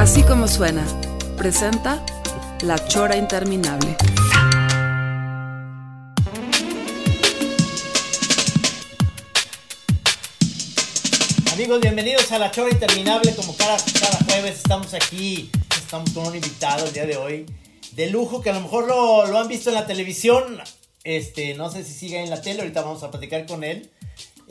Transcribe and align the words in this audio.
Así 0.00 0.22
como 0.22 0.48
suena, 0.48 0.82
presenta 1.36 2.02
La 2.62 2.82
Chora 2.88 3.18
Interminable. 3.18 3.98
Amigos, 11.52 11.80
bienvenidos 11.82 12.32
a 12.32 12.38
La 12.38 12.50
Chora 12.50 12.70
Interminable. 12.70 13.34
Como 13.34 13.54
cada, 13.54 13.76
cada 13.76 14.16
jueves 14.24 14.56
estamos 14.56 14.94
aquí, 14.94 15.50
estamos 15.76 16.08
con 16.12 16.28
un 16.28 16.34
invitado 16.34 16.86
el 16.86 16.94
día 16.94 17.04
de 17.04 17.18
hoy. 17.18 17.44
De 17.92 18.08
lujo, 18.08 18.40
que 18.40 18.48
a 18.48 18.54
lo 18.54 18.62
mejor 18.62 18.88
lo, 18.88 19.26
lo 19.26 19.38
han 19.38 19.48
visto 19.48 19.68
en 19.68 19.74
la 19.74 19.86
televisión. 19.86 20.62
Este, 21.04 21.52
no 21.52 21.70
sé 21.70 21.84
si 21.84 21.92
sigue 21.92 22.22
en 22.22 22.30
la 22.30 22.40
tele, 22.40 22.60
ahorita 22.60 22.80
vamos 22.80 23.02
a 23.02 23.10
platicar 23.10 23.44
con 23.44 23.64
él. 23.64 23.90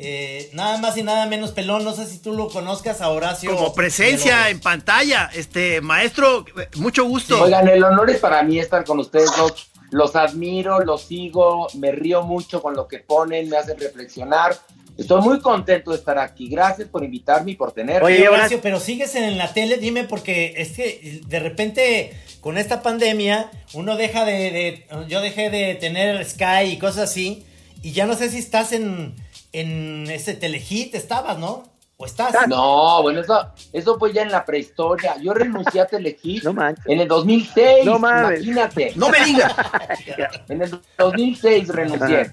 Eh, 0.01 0.49
nada 0.53 0.77
más 0.77 0.95
y 0.95 1.03
nada 1.03 1.25
menos 1.25 1.51
pelón, 1.51 1.83
no 1.83 1.93
sé 1.93 2.05
si 2.07 2.19
tú 2.19 2.33
lo 2.33 2.47
conozcas 2.47 3.01
a 3.01 3.09
Horacio. 3.09 3.53
Como 3.53 3.73
presencia 3.73 4.49
en 4.49 4.61
pantalla, 4.61 5.29
este 5.33 5.81
maestro, 5.81 6.45
mucho 6.77 7.03
gusto. 7.03 7.41
Oigan, 7.41 7.67
el 7.67 7.83
honor 7.83 8.09
es 8.09 8.19
para 8.19 8.41
mí 8.43 8.59
estar 8.59 8.85
con 8.85 8.99
ustedes 8.99 9.29
dos. 9.35 9.69
Los 9.91 10.15
admiro, 10.15 10.79
los 10.85 11.01
sigo, 11.01 11.67
me 11.73 11.91
río 11.91 12.23
mucho 12.23 12.61
con 12.61 12.75
lo 12.75 12.87
que 12.87 12.99
ponen, 12.99 13.49
me 13.49 13.57
hacen 13.57 13.77
reflexionar. 13.77 14.55
Estoy 14.97 15.21
muy 15.21 15.39
contento 15.41 15.91
de 15.91 15.97
estar 15.97 16.17
aquí. 16.17 16.47
Gracias 16.47 16.87
por 16.87 17.03
invitarme 17.03 17.51
y 17.51 17.55
por 17.55 17.73
tenerme. 17.73 18.05
Oye, 18.05 18.19
Oye, 18.19 18.29
Horacio, 18.29 18.59
pero 18.61 18.79
sigues 18.79 19.15
en 19.15 19.37
la 19.37 19.51
tele, 19.51 19.77
dime, 19.77 20.05
porque 20.05 20.53
es 20.57 20.73
que 20.73 21.21
de 21.27 21.39
repente 21.39 22.13
con 22.39 22.57
esta 22.57 22.81
pandemia 22.81 23.51
uno 23.73 23.97
deja 23.97 24.23
de, 24.23 24.33
de- 24.51 24.85
yo 25.09 25.19
dejé 25.19 25.49
de 25.49 25.75
tener 25.75 26.23
Sky 26.25 26.71
y 26.71 26.77
cosas 26.79 27.09
así, 27.09 27.45
y 27.81 27.91
ya 27.91 28.05
no 28.05 28.15
sé 28.15 28.29
si 28.29 28.37
estás 28.39 28.71
en, 28.73 29.15
en 29.51 30.09
ese 30.09 30.33
telehit, 30.33 30.95
estabas, 30.95 31.37
¿no? 31.37 31.63
¿O 32.01 32.05
estás? 32.05 32.33
No, 32.47 33.01
bueno, 33.01 33.19
eso, 33.19 33.51
eso 33.73 33.99
fue 33.99 34.13
ya 34.13 34.21
en 34.21 34.31
la 34.31 34.45
prehistoria. 34.45 35.17
Yo 35.21 35.33
renuncié 35.33 35.81
a 35.81 35.85
Telehit 35.85 36.43
No 36.45 36.55
en 36.85 37.01
el 37.01 37.07
2006. 37.09 37.85
No 37.85 37.99
mames. 37.99 38.39
Imagínate. 38.39 38.93
No 38.95 39.09
me 39.09 39.19
digas. 39.25 39.53
En 40.47 40.61
el 40.61 40.79
2006 40.97 41.67
renuncié. 41.67 42.31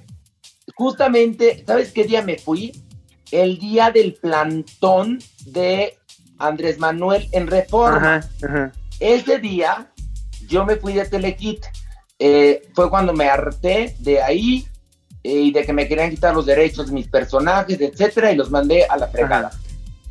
Justamente, 0.76 1.64
¿sabes 1.66 1.90
qué 1.90 2.04
día 2.04 2.22
me 2.22 2.38
fui? 2.38 2.80
El 3.32 3.58
día 3.58 3.90
del 3.90 4.14
plantón 4.14 5.18
de 5.46 5.98
Andrés 6.38 6.78
Manuel 6.78 7.28
en 7.32 7.48
Reforma. 7.48 8.16
Ajá, 8.16 8.30
ajá. 8.44 8.72
Ese 9.00 9.38
día 9.38 9.90
yo 10.46 10.64
me 10.64 10.76
fui 10.76 10.92
de 10.92 11.06
Telekit. 11.06 11.64
Eh, 12.20 12.68
fue 12.72 12.88
cuando 12.88 13.12
me 13.12 13.28
harté 13.28 13.96
de 13.98 14.22
ahí 14.22 14.64
y 15.26 15.50
de 15.50 15.64
que 15.64 15.72
me 15.72 15.88
querían 15.88 16.10
quitar 16.10 16.34
los 16.34 16.46
derechos 16.46 16.86
de 16.86 16.92
mis 16.92 17.08
personajes, 17.08 17.80
etcétera, 17.80 18.32
y 18.32 18.36
los 18.36 18.50
mandé 18.50 18.84
a 18.84 18.96
la 18.96 19.08
fregada. 19.08 19.50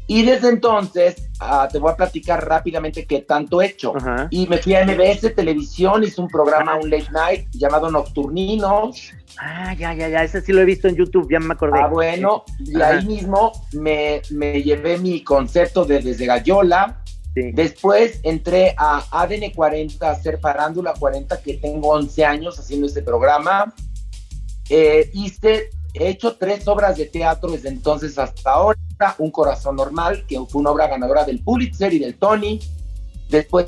Y 0.08 0.24
desde 0.24 0.50
entonces, 0.50 1.30
ah, 1.40 1.68
te 1.72 1.80
voy 1.80 1.92
a 1.92 1.96
platicar 1.96 2.48
rápidamente 2.48 3.06
qué 3.06 3.22
tanto 3.22 3.62
he 3.62 3.68
hecho. 3.68 3.96
Ajá. 3.96 4.28
Y 4.30 4.46
me 4.48 4.60
fui 4.60 4.76
a 4.76 4.86
MBS 4.86 5.34
Televisión, 5.34 6.04
hice 6.04 6.22
un 6.22 6.28
programa, 6.28 6.76
un 6.76 6.90
late 6.90 7.10
night 7.12 7.48
llamado 7.52 7.90
Nocturninos. 7.90 9.12
Ah, 9.40 9.74
ya, 9.74 9.94
ya, 9.96 10.08
ya. 10.08 10.24
Ese 10.24 10.42
sí 10.42 10.54
lo 10.54 10.62
he 10.62 10.66
visto 10.66 10.88
en 10.88 10.96
YouTube, 10.96 11.28
ya 11.32 11.40
me 11.40 11.54
acordé. 11.54 11.80
Ah, 11.82 11.88
bueno, 11.88 12.44
y 12.60 12.76
Ajá. 12.76 12.98
ahí 12.98 13.06
mismo 13.06 13.52
me, 13.74 14.22
me 14.30 14.62
llevé 14.62 15.00
mi 15.00 15.24
concepto 15.24 15.86
de 15.86 16.02
Desde 16.02 16.26
Gallola. 16.28 17.02
Sí. 17.34 17.52
Después 17.54 18.20
entré 18.22 18.76
a 18.78 19.04
ADN 19.12 19.52
40, 19.56 20.08
a 20.08 20.12
hacer 20.12 20.40
Farándula 20.40 20.94
40, 20.94 21.42
que 21.42 21.56
tengo 21.56 21.90
11 21.90 22.24
años 22.24 22.60
haciendo 22.60 22.86
este 22.86 23.02
programa. 23.02 23.74
Eh, 24.70 25.10
hice, 25.14 25.70
he 25.94 26.10
hecho 26.10 26.36
tres 26.36 26.68
obras 26.68 26.98
de 26.98 27.06
teatro 27.06 27.52
desde 27.52 27.70
entonces 27.70 28.18
hasta 28.18 28.52
ahora. 28.52 28.80
Un 29.18 29.32
Corazón 29.32 29.76
Normal, 29.76 30.26
que 30.28 30.40
fue 30.50 30.62
una 30.62 30.72
obra 30.72 30.88
ganadora 30.88 31.26
del 31.26 31.42
Pulitzer 31.42 31.94
y 31.94 32.00
del 32.00 32.16
Tony. 32.16 32.60
Después 33.30 33.68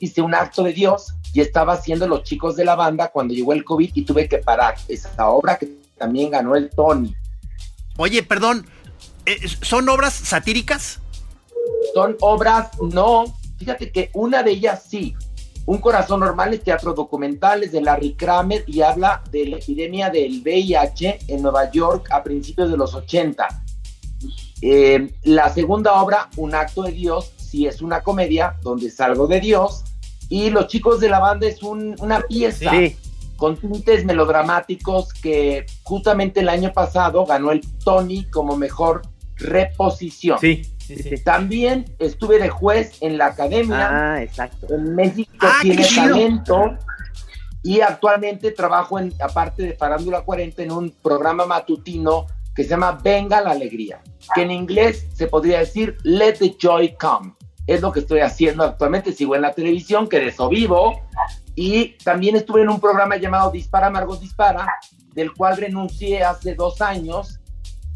hice 0.00 0.20
Un 0.20 0.34
Acto 0.34 0.62
de 0.62 0.72
Dios 0.72 1.14
y 1.32 1.40
estaba 1.40 1.74
haciendo 1.74 2.06
Los 2.06 2.24
Chicos 2.24 2.56
de 2.56 2.64
la 2.64 2.74
Banda 2.74 3.08
cuando 3.08 3.34
llegó 3.34 3.52
el 3.52 3.64
COVID 3.64 3.90
y 3.94 4.04
tuve 4.04 4.28
que 4.28 4.38
parar 4.38 4.74
esa 4.88 5.28
obra 5.28 5.56
que 5.56 5.68
también 5.96 6.30
ganó 6.30 6.56
el 6.56 6.70
Tony. 6.70 7.14
Oye, 7.96 8.22
perdón, 8.22 8.66
eh, 9.24 9.38
¿son 9.62 9.88
obras 9.88 10.12
satíricas? 10.12 11.00
son 11.96 12.16
obras, 12.20 12.68
no, 12.80 13.24
fíjate 13.58 13.90
que 13.90 14.10
una 14.12 14.42
de 14.42 14.50
ellas 14.52 14.84
sí. 14.88 15.14
Un 15.66 15.78
corazón 15.78 16.20
normal 16.20 16.54
es 16.54 16.62
teatro 16.62 16.94
documental, 16.94 17.64
es 17.64 17.72
de 17.72 17.80
Larry 17.80 18.14
Kramer 18.14 18.62
y 18.68 18.82
habla 18.82 19.22
de 19.32 19.46
la 19.46 19.56
epidemia 19.56 20.10
del 20.10 20.40
VIH 20.42 21.18
en 21.28 21.42
Nueva 21.42 21.70
York 21.72 22.08
a 22.12 22.22
principios 22.22 22.70
de 22.70 22.76
los 22.76 22.94
80. 22.94 23.48
Eh, 24.62 25.12
la 25.24 25.48
segunda 25.52 26.00
obra, 26.00 26.30
Un 26.36 26.54
acto 26.54 26.82
de 26.82 26.92
Dios, 26.92 27.32
sí 27.36 27.66
es 27.66 27.82
una 27.82 28.02
comedia 28.02 28.56
donde 28.62 28.90
salgo 28.90 29.26
de 29.26 29.40
Dios. 29.40 29.82
Y 30.28 30.50
Los 30.50 30.68
chicos 30.68 31.00
de 31.00 31.08
la 31.08 31.18
banda 31.20 31.46
es 31.46 31.62
un- 31.62 31.94
una 32.00 32.20
pieza 32.20 32.70
Sí. 32.70 32.96
con 33.36 33.56
tintes 33.56 34.04
melodramáticos 34.04 35.12
que 35.12 35.66
justamente 35.82 36.40
el 36.40 36.48
año 36.48 36.72
pasado 36.72 37.24
ganó 37.26 37.50
el 37.50 37.60
Tony 37.84 38.24
como 38.30 38.56
mejor 38.56 39.02
reposición. 39.36 40.38
Sí. 40.38 40.62
Sí, 40.86 40.96
sí, 40.96 41.02
sí. 41.16 41.24
También 41.24 41.84
estuve 41.98 42.38
de 42.38 42.48
juez 42.48 42.98
en 43.00 43.18
la 43.18 43.26
academia. 43.26 43.88
Ah, 43.90 44.22
exacto. 44.22 44.72
En 44.72 44.94
México 44.94 45.32
Ah, 45.40 45.58
tiene 45.60 45.84
talento. 45.84 46.78
Y 47.62 47.80
actualmente 47.80 48.52
trabajo, 48.52 48.98
en, 48.98 49.12
aparte 49.20 49.64
de 49.64 49.72
Farándula 49.72 50.20
40, 50.20 50.62
en 50.62 50.70
un 50.70 50.90
programa 51.02 51.46
matutino 51.46 52.26
que 52.54 52.62
se 52.62 52.70
llama 52.70 53.00
Venga 53.02 53.40
la 53.40 53.50
Alegría, 53.50 54.00
que 54.34 54.42
en 54.42 54.52
inglés 54.52 55.08
se 55.12 55.26
podría 55.26 55.58
decir 55.58 55.98
Let 56.04 56.34
the 56.34 56.56
Joy 56.56 56.94
Come. 56.94 57.34
Es 57.66 57.80
lo 57.82 57.90
que 57.90 58.00
estoy 58.00 58.20
haciendo 58.20 58.62
actualmente. 58.62 59.12
Sigo 59.12 59.34
en 59.34 59.42
la 59.42 59.52
televisión, 59.52 60.08
que 60.08 60.20
de 60.20 60.28
eso 60.28 60.48
vivo. 60.48 61.02
Y 61.56 61.96
también 62.04 62.36
estuve 62.36 62.62
en 62.62 62.68
un 62.68 62.80
programa 62.80 63.16
llamado 63.16 63.50
Dispara, 63.50 63.90
Margot 63.90 64.20
Dispara, 64.20 64.78
del 65.14 65.32
cual 65.32 65.56
renuncié 65.56 66.22
hace 66.22 66.54
dos 66.54 66.80
años 66.80 67.40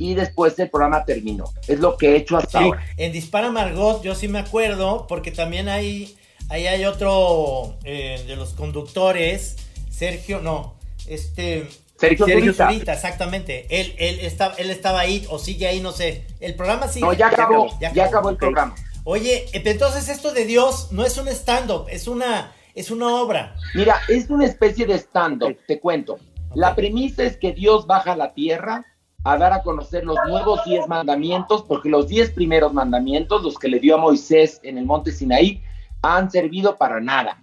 y 0.00 0.14
después 0.14 0.58
el 0.58 0.70
programa 0.70 1.04
terminó. 1.04 1.44
Es 1.68 1.78
lo 1.78 1.98
que 1.98 2.12
he 2.12 2.16
hecho 2.16 2.38
hasta 2.38 2.58
Sí, 2.58 2.64
ahora. 2.64 2.82
en 2.96 3.12
Dispara 3.12 3.50
Margot 3.50 4.02
yo 4.02 4.14
sí 4.14 4.28
me 4.28 4.38
acuerdo, 4.38 5.06
porque 5.06 5.30
también 5.30 5.68
hay, 5.68 6.16
ahí 6.48 6.66
hay 6.66 6.86
otro 6.86 7.76
eh, 7.84 8.24
de 8.26 8.34
los 8.34 8.54
conductores, 8.54 9.56
Sergio, 9.90 10.40
no, 10.40 10.74
este... 11.06 11.68
Sergio 11.98 12.24
Zurita. 12.26 12.70
Zurita, 12.70 12.94
exactamente. 12.94 13.66
Él, 13.68 13.94
él, 13.98 14.20
estaba, 14.20 14.54
él 14.54 14.70
estaba 14.70 15.00
ahí 15.00 15.26
o 15.28 15.38
sigue 15.38 15.66
ahí, 15.66 15.80
no 15.80 15.92
sé. 15.92 16.24
El 16.40 16.54
programa 16.54 16.88
sigue. 16.88 17.04
No, 17.04 17.12
ya 17.12 17.26
acabó, 17.26 17.68
Ya 17.78 17.92
ya 17.92 18.04
acabó, 18.04 18.08
acabó 18.08 18.30
el 18.30 18.36
programa. 18.38 18.74
Oye, 19.04 19.44
eh, 19.52 19.62
entonces 19.66 20.08
esto 20.08 20.32
de 20.32 20.46
Dios 20.46 20.92
no 20.92 21.04
es 21.04 21.18
un 21.18 21.28
stand-up, 21.28 21.88
es 21.90 22.08
una, 22.08 22.54
es 22.74 22.90
una 22.90 23.16
obra. 23.16 23.54
Mira, 23.74 24.00
es 24.08 24.30
una 24.30 24.46
especie 24.46 24.86
de 24.86 24.94
stand-up, 24.94 25.58
te 25.66 25.78
cuento. 25.78 26.18
La 26.54 26.74
premisa 26.74 27.22
es 27.22 27.36
que 27.36 27.52
Dios 27.52 27.86
baja 27.86 28.12
a 28.12 28.16
la 28.16 28.32
tierra 28.32 28.86
a 29.24 29.36
dar 29.36 29.52
a 29.52 29.62
conocer 29.62 30.04
los 30.04 30.16
nuevos 30.26 30.60
diez 30.64 30.86
mandamientos, 30.88 31.62
porque 31.62 31.88
los 31.88 32.08
diez 32.08 32.30
primeros 32.30 32.72
mandamientos, 32.72 33.42
los 33.42 33.58
que 33.58 33.68
le 33.68 33.78
dio 33.78 33.96
a 33.96 33.98
Moisés 33.98 34.60
en 34.62 34.78
el 34.78 34.86
monte 34.86 35.12
Sinaí, 35.12 35.62
han 36.02 36.30
servido 36.30 36.76
para 36.76 37.00
nada. 37.00 37.42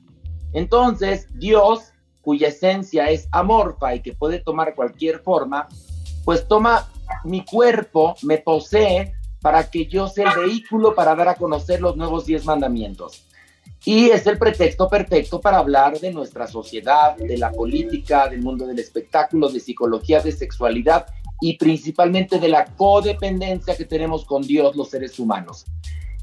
Entonces, 0.54 1.28
Dios, 1.38 1.92
cuya 2.22 2.48
esencia 2.48 3.10
es 3.10 3.28
amorfa 3.32 3.94
y 3.94 4.02
que 4.02 4.14
puede 4.14 4.40
tomar 4.40 4.74
cualquier 4.74 5.20
forma, 5.20 5.68
pues 6.26 6.48
toma 6.48 6.88
mi 7.24 7.46
cuerpo, 7.46 8.16
me 8.24 8.40
posee 8.40 9.14
para 9.42 9.70
que 9.70 9.86
yo 9.86 10.08
sea 10.08 10.32
el 10.32 10.48
vehículo 10.48 10.96
para 10.96 11.16
dar 11.16 11.30
a 11.30 11.36
conocer 11.36 11.80
los 11.80 11.96
nuevos 11.96 12.26
diez 12.26 12.44
mandamientos. 12.44 13.24
Y 13.86 14.10
es 14.10 14.26
el 14.28 14.38
pretexto 14.38 14.90
perfecto 14.90 15.40
para 15.40 15.60
hablar 15.60 16.00
de 16.00 16.12
nuestra 16.12 16.48
sociedad, 16.48 17.16
de 17.16 17.38
la 17.38 17.52
política, 17.52 18.28
del 18.28 18.42
mundo 18.42 18.66
del 18.66 18.80
espectáculo, 18.80 19.48
de 19.48 19.60
psicología, 19.60 20.20
de 20.20 20.32
sexualidad 20.32 21.06
y 21.42 21.58
principalmente 21.58 22.40
de 22.40 22.50
la 22.50 22.66
codependencia 22.66 23.76
que 23.76 23.86
tenemos 23.86 24.26
con 24.26 24.42
Dios 24.42 24.76
los 24.76 24.90
seres 24.90 25.20
humanos. 25.20 25.66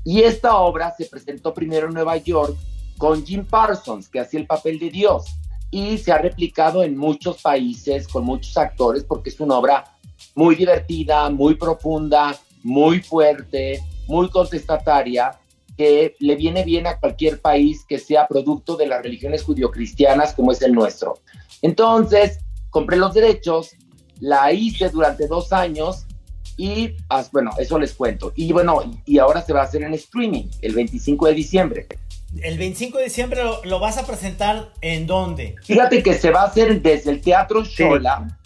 Y 0.05 0.23
esta 0.23 0.57
obra 0.57 0.95
se 0.97 1.07
presentó 1.07 1.55
primero 1.55 1.87
en 1.89 1.95
Nueva 1.95 2.17
York 2.17 2.57
con 2.99 3.25
Jim 3.25 3.45
Parsons, 3.45 4.09
que 4.09 4.21
hacía 4.21 4.41
el 4.41 4.47
papel 4.47 4.79
de 4.79 4.91
Dios, 4.91 5.25
y 5.71 5.99
se 5.99 6.13
ha 6.13 6.19
replicado 6.19 6.83
en 6.83 6.97
muchos 6.97 7.43
países 7.43 8.07
con 8.07 8.25
muchos 8.25 8.57
actores 8.57 9.03
porque 9.03 9.31
es 9.31 9.41
una 9.41 9.59
obra 9.59 9.85
muy 10.35 10.55
divertida, 10.55 11.29
muy 11.31 11.55
profunda, 11.57 12.39
muy 12.63 13.01
fuerte, 13.01 13.83
muy 14.07 14.29
contestataria, 14.29 15.39
que 15.77 16.15
le 16.21 16.37
viene 16.37 16.65
bien 16.65 16.87
a 16.87 16.99
cualquier 16.99 17.41
país 17.41 17.85
que 17.89 17.99
sea 17.99 18.29
producto 18.29 18.77
de 18.77 18.87
las 18.87 19.03
religiones 19.03 19.43
judio-cristianas 19.43 20.35
como 20.35 20.53
es 20.53 20.63
el 20.63 20.73
nuestro. 20.73 21.19
Entonces, 21.63 22.39
compré 22.71 22.97
los 22.97 23.15
derechos, 23.15 23.71
la 24.21 24.53
hice 24.53 24.89
durante 24.91 25.27
dos 25.27 25.53
años 25.53 26.07
y, 26.57 26.95
bueno, 27.33 27.51
eso 27.59 27.79
les 27.79 27.95
cuento. 27.95 28.33
Y 28.37 28.53
bueno, 28.53 28.81
y 29.05 29.19
ahora 29.19 29.43
se 29.43 29.53
va 29.53 29.63
a 29.63 29.65
hacer 29.65 29.83
en 29.83 29.95
streaming 29.95 30.45
el 30.63 30.75
25 30.75 31.27
de 31.27 31.35
diciembre. 31.35 31.87
El 32.43 32.59
25 32.59 32.99
de 32.99 33.05
diciembre 33.05 33.43
lo, 33.65 33.79
vas 33.79 33.99
a 33.99 34.07
presentar 34.07 34.73
en 34.81 35.07
dónde? 35.07 35.55
Fíjate 35.63 36.03
que 36.03 36.15
se 36.15 36.31
va 36.31 36.43
a 36.43 36.47
hacer 36.47 36.81
desde 36.83 37.11
el 37.11 37.21
Teatro 37.21 37.65
Shola 37.65 38.39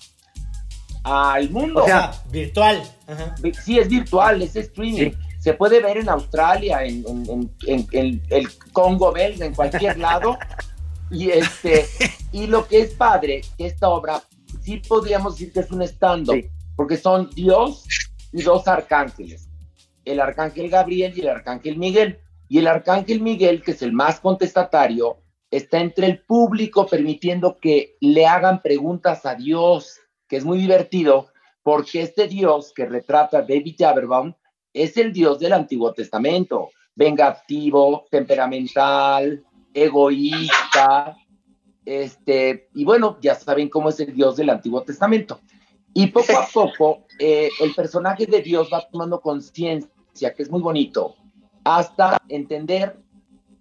al 1.05 1.51
mundo. 1.51 1.83
O 1.83 1.87
sea, 1.87 2.13
virtual. 2.31 2.83
Sí, 3.65 3.79
es 3.79 3.89
virtual, 3.89 4.43
es 4.43 4.57
streaming. 4.57 5.13
Se 5.39 5.55
puede 5.55 5.81
ver 5.81 5.99
en 5.99 6.09
Australia, 6.09 6.83
en, 6.85 7.05
el 7.67 8.49
Congo 8.73 9.13
belga, 9.13 9.47
en 9.47 9.55
cualquier 9.55 9.99
lado. 9.99 10.39
y 11.11 11.31
este 11.31 11.87
y 12.33 12.47
lo 12.47 12.67
que 12.69 12.81
es 12.81 12.91
padre, 12.91 13.41
que 13.57 13.67
esta 13.67 13.89
obra 13.89 14.23
sí 14.69 14.83
podríamos 14.87 15.39
decir 15.39 15.51
que 15.51 15.61
es 15.61 15.71
un 15.71 15.81
stand-up, 15.81 16.45
porque 16.77 16.99
son 16.99 17.31
Dios 17.31 17.87
y 18.35 18.43
dos 18.43 18.69
arcángeles, 18.69 19.49
el 20.05 20.21
arcángel 20.21 20.69
Gabriel 20.69 21.15
y 21.17 21.21
el 21.23 21.29
arcángel 21.29 21.79
Miguel. 21.79 22.19
Y 22.51 22.59
el 22.59 22.67
arcángel 22.67 23.23
Miguel, 23.23 23.63
que 23.63 23.71
es 23.71 23.81
el 23.81 23.93
más 23.93 24.21
contestatario, 24.21 25.19
está 25.51 25.81
entre 25.81 26.07
el 26.07 26.21
público 26.21 26.87
permitiendo 26.87 27.57
que 27.57 27.97
le 28.01 28.27
hagan 28.27 28.61
preguntas 28.61 29.25
a 29.25 29.35
Dios, 29.35 30.01
que 30.29 30.37
es 30.37 30.45
muy 30.45 30.59
divertido, 30.59 31.29
porque 31.63 32.03
este 32.03 32.29
Dios 32.29 32.73
que 32.75 32.85
retrata 32.85 33.41
David 33.41 33.77
Jaberbaum 33.79 34.35
es 34.75 34.99
el 34.99 35.15
Dios 35.15 35.39
del 35.39 35.55
Antiguo 35.55 35.95
Testamento, 35.95 36.69
vengativo, 36.95 38.07
temperamental, 38.11 39.43
egoísta, 39.73 41.17
este, 41.89 42.69
y 42.75 42.85
bueno, 42.85 43.17
ya 43.23 43.35
saben 43.35 43.71
cómo 43.71 43.89
es 43.89 43.99
el 43.99 44.15
Dios 44.15 44.37
del 44.37 44.51
Antiguo 44.51 44.83
Testamento. 44.83 45.41
Y 45.95 46.09
poco 46.09 46.37
a 46.37 46.47
poco 46.53 47.07
eh, 47.19 47.49
el 47.61 47.75
personaje 47.75 48.27
de 48.27 48.43
Dios 48.43 48.69
va 48.71 48.87
tomando 48.91 49.23
conciencia, 49.23 50.35
que 50.35 50.43
es 50.43 50.51
muy 50.51 50.61
bonito, 50.61 51.15
hasta 51.65 52.19
entender 52.29 52.99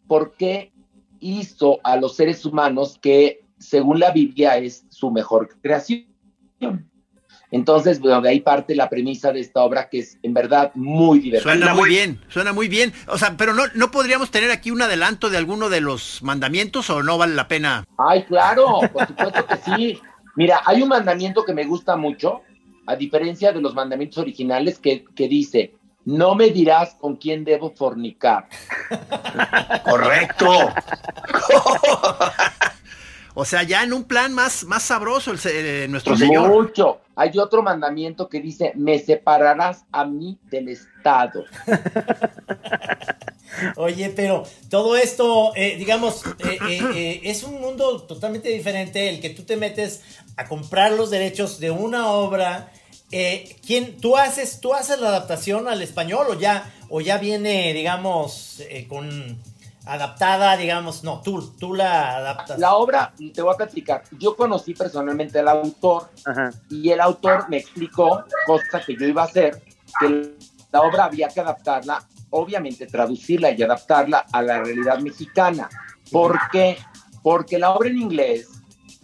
por 0.07 0.35
qué 0.35 0.73
hizo 1.21 1.79
a 1.85 1.95
los 1.95 2.17
seres 2.17 2.45
humanos 2.45 2.99
que, 3.01 3.45
según 3.59 4.01
la 4.01 4.11
Biblia, 4.11 4.57
es 4.57 4.85
su 4.89 5.09
mejor 5.09 5.57
creación. 5.61 6.05
Entonces, 7.51 7.99
bueno, 7.99 8.21
de 8.21 8.29
ahí 8.29 8.41
parte 8.41 8.75
la 8.75 8.89
premisa 8.89 9.31
de 9.31 9.39
esta 9.39 9.61
obra 9.61 9.89
que 9.89 9.99
es 9.99 10.17
en 10.21 10.33
verdad 10.33 10.71
muy 10.75 11.19
divertida. 11.19 11.53
Suena 11.53 11.73
muy 11.73 11.89
bien, 11.89 12.19
suena 12.27 12.53
muy 12.53 12.67
bien. 12.67 12.93
O 13.07 13.17
sea, 13.17 13.35
pero 13.37 13.53
no, 13.53 13.63
no 13.73 13.89
podríamos 13.89 14.31
tener 14.31 14.51
aquí 14.51 14.71
un 14.71 14.81
adelanto 14.81 15.29
de 15.29 15.37
alguno 15.37 15.69
de 15.69 15.81
los 15.81 16.21
mandamientos 16.23 16.89
o 16.89 17.03
no 17.03 17.17
vale 17.17 17.35
la 17.35 17.47
pena. 17.47 17.85
Ay, 17.97 18.23
claro, 18.23 18.81
por 18.91 19.07
supuesto 19.07 19.45
que 19.45 19.57
sí. 19.57 20.01
Mira, 20.35 20.61
hay 20.65 20.81
un 20.81 20.89
mandamiento 20.89 21.45
que 21.45 21.53
me 21.53 21.63
gusta 21.63 21.95
mucho, 21.95 22.41
a 22.85 22.95
diferencia 22.95 23.53
de 23.53 23.61
los 23.61 23.73
mandamientos 23.73 24.17
originales, 24.17 24.77
que, 24.77 25.05
que 25.15 25.27
dice, 25.27 25.73
no 26.05 26.35
me 26.35 26.51
dirás 26.51 26.95
con 26.99 27.15
quién 27.15 27.43
debo 27.43 27.71
fornicar. 27.71 28.47
Correcto. 29.83 30.47
o 33.39 33.45
sea, 33.45 33.61
ya 33.61 33.83
en 33.83 33.93
un 33.93 34.03
plan 34.03 34.33
más, 34.33 34.63
más 34.63 34.81
sabroso 34.81 35.31
el, 35.31 35.39
eh, 35.45 35.87
nuestro 35.87 36.17
Señor. 36.17 36.49
Mucho. 36.49 37.01
Hay 37.15 37.37
otro 37.37 37.61
mandamiento 37.61 38.27
que 38.27 38.41
dice, 38.41 38.73
me 38.75 38.97
separarás 38.97 39.85
a 39.91 40.05
mí 40.05 40.39
del 40.49 40.69
Estado. 40.69 41.45
Oye, 43.75 44.11
pero 44.15 44.43
todo 44.69 44.97
esto, 44.97 45.51
eh, 45.55 45.75
digamos, 45.77 46.23
eh, 46.39 47.21
es 47.23 47.43
un 47.43 47.61
mundo 47.61 48.01
totalmente 48.03 48.49
diferente 48.49 49.09
el 49.09 49.21
que 49.21 49.29
tú 49.29 49.43
te 49.43 49.55
metes 49.55 50.01
a 50.35 50.47
comprar 50.47 50.93
los 50.93 51.09
derechos 51.09 51.59
de 51.59 51.71
una 51.71 52.07
obra 52.07 52.71
eh, 53.11 53.55
¿quién, 53.65 53.97
tú, 53.97 54.17
haces, 54.17 54.59
¿Tú 54.59 54.73
haces 54.73 54.99
la 54.99 55.09
adaptación 55.09 55.67
al 55.67 55.81
español 55.81 56.27
o 56.29 56.33
ya, 56.33 56.73
o 56.89 56.99
ya 56.99 57.17
viene, 57.17 57.73
digamos, 57.73 58.61
eh, 58.69 58.85
con 58.87 59.37
adaptada, 59.87 60.57
digamos, 60.57 61.03
no, 61.03 61.21
tú, 61.21 61.53
tú 61.57 61.73
la 61.73 62.17
adaptas? 62.17 62.59
La 62.59 62.75
obra, 62.75 63.13
te 63.33 63.41
voy 63.41 63.53
a 63.53 63.57
platicar, 63.57 64.03
yo 64.19 64.35
conocí 64.35 64.73
personalmente 64.73 65.39
al 65.39 65.47
autor 65.47 66.09
y 66.69 66.89
el 66.89 67.01
autor 67.01 67.49
me 67.49 67.57
explicó, 67.57 68.23
cosa 68.45 68.81
que 68.85 68.95
yo 68.95 69.07
iba 69.07 69.23
a 69.23 69.25
hacer, 69.25 69.61
que 69.99 70.35
la 70.71 70.81
obra 70.81 71.05
había 71.05 71.27
que 71.29 71.39
adaptarla, 71.39 72.05
obviamente 72.29 72.87
traducirla 72.87 73.51
y 73.51 73.63
adaptarla 73.63 74.25
a 74.31 74.41
la 74.41 74.61
realidad 74.61 74.99
mexicana. 74.99 75.69
¿Por 76.11 76.37
qué? 76.51 76.77
Porque 77.23 77.57
la 77.57 77.71
obra 77.71 77.89
en 77.89 77.97
inglés 77.97 78.49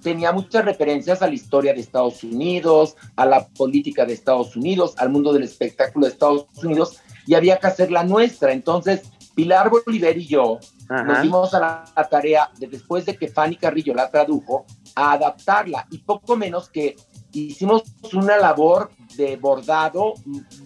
tenía 0.01 0.31
muchas 0.31 0.65
referencias 0.65 1.21
a 1.21 1.27
la 1.27 1.33
historia 1.33 1.73
de 1.73 1.79
Estados 1.79 2.23
Unidos, 2.23 2.95
a 3.15 3.25
la 3.25 3.47
política 3.47 4.05
de 4.05 4.13
Estados 4.13 4.55
Unidos, 4.55 4.93
al 4.97 5.09
mundo 5.09 5.33
del 5.33 5.43
espectáculo 5.43 6.05
de 6.05 6.11
Estados 6.11 6.45
Unidos, 6.61 6.99
y 7.25 7.35
había 7.35 7.57
que 7.57 7.67
hacer 7.67 7.89
la 7.89 8.03
nuestra. 8.03 8.51
Entonces, 8.51 9.03
Pilar 9.35 9.69
Bolívar 9.69 10.17
y 10.17 10.27
yo 10.27 10.59
nos 10.89 11.21
dimos 11.21 11.53
a 11.53 11.59
la, 11.59 12.09
tarea, 12.09 12.51
de, 12.59 12.67
después 12.67 13.05
de 13.05 13.15
que 13.15 13.27
Fanny 13.27 13.55
Carrillo 13.55 13.93
la 13.93 14.09
tradujo, 14.09 14.65
a 14.95 15.13
adaptarla, 15.13 15.87
y 15.89 15.97
poco 15.99 16.35
menos 16.35 16.69
que 16.69 16.95
hicimos 17.31 17.83
una 18.13 18.37
labor 18.37 18.91
de 19.15 19.37
bordado 19.37 20.13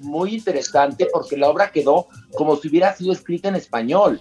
muy 0.01 0.35
interesante 0.35 1.07
porque 1.11 1.37
la 1.37 1.49
obra 1.49 1.71
quedó 1.71 2.07
como 2.35 2.57
si 2.57 2.67
hubiera 2.67 2.93
sido 2.93 3.13
escrita 3.13 3.47
en 3.47 3.55
español. 3.55 4.19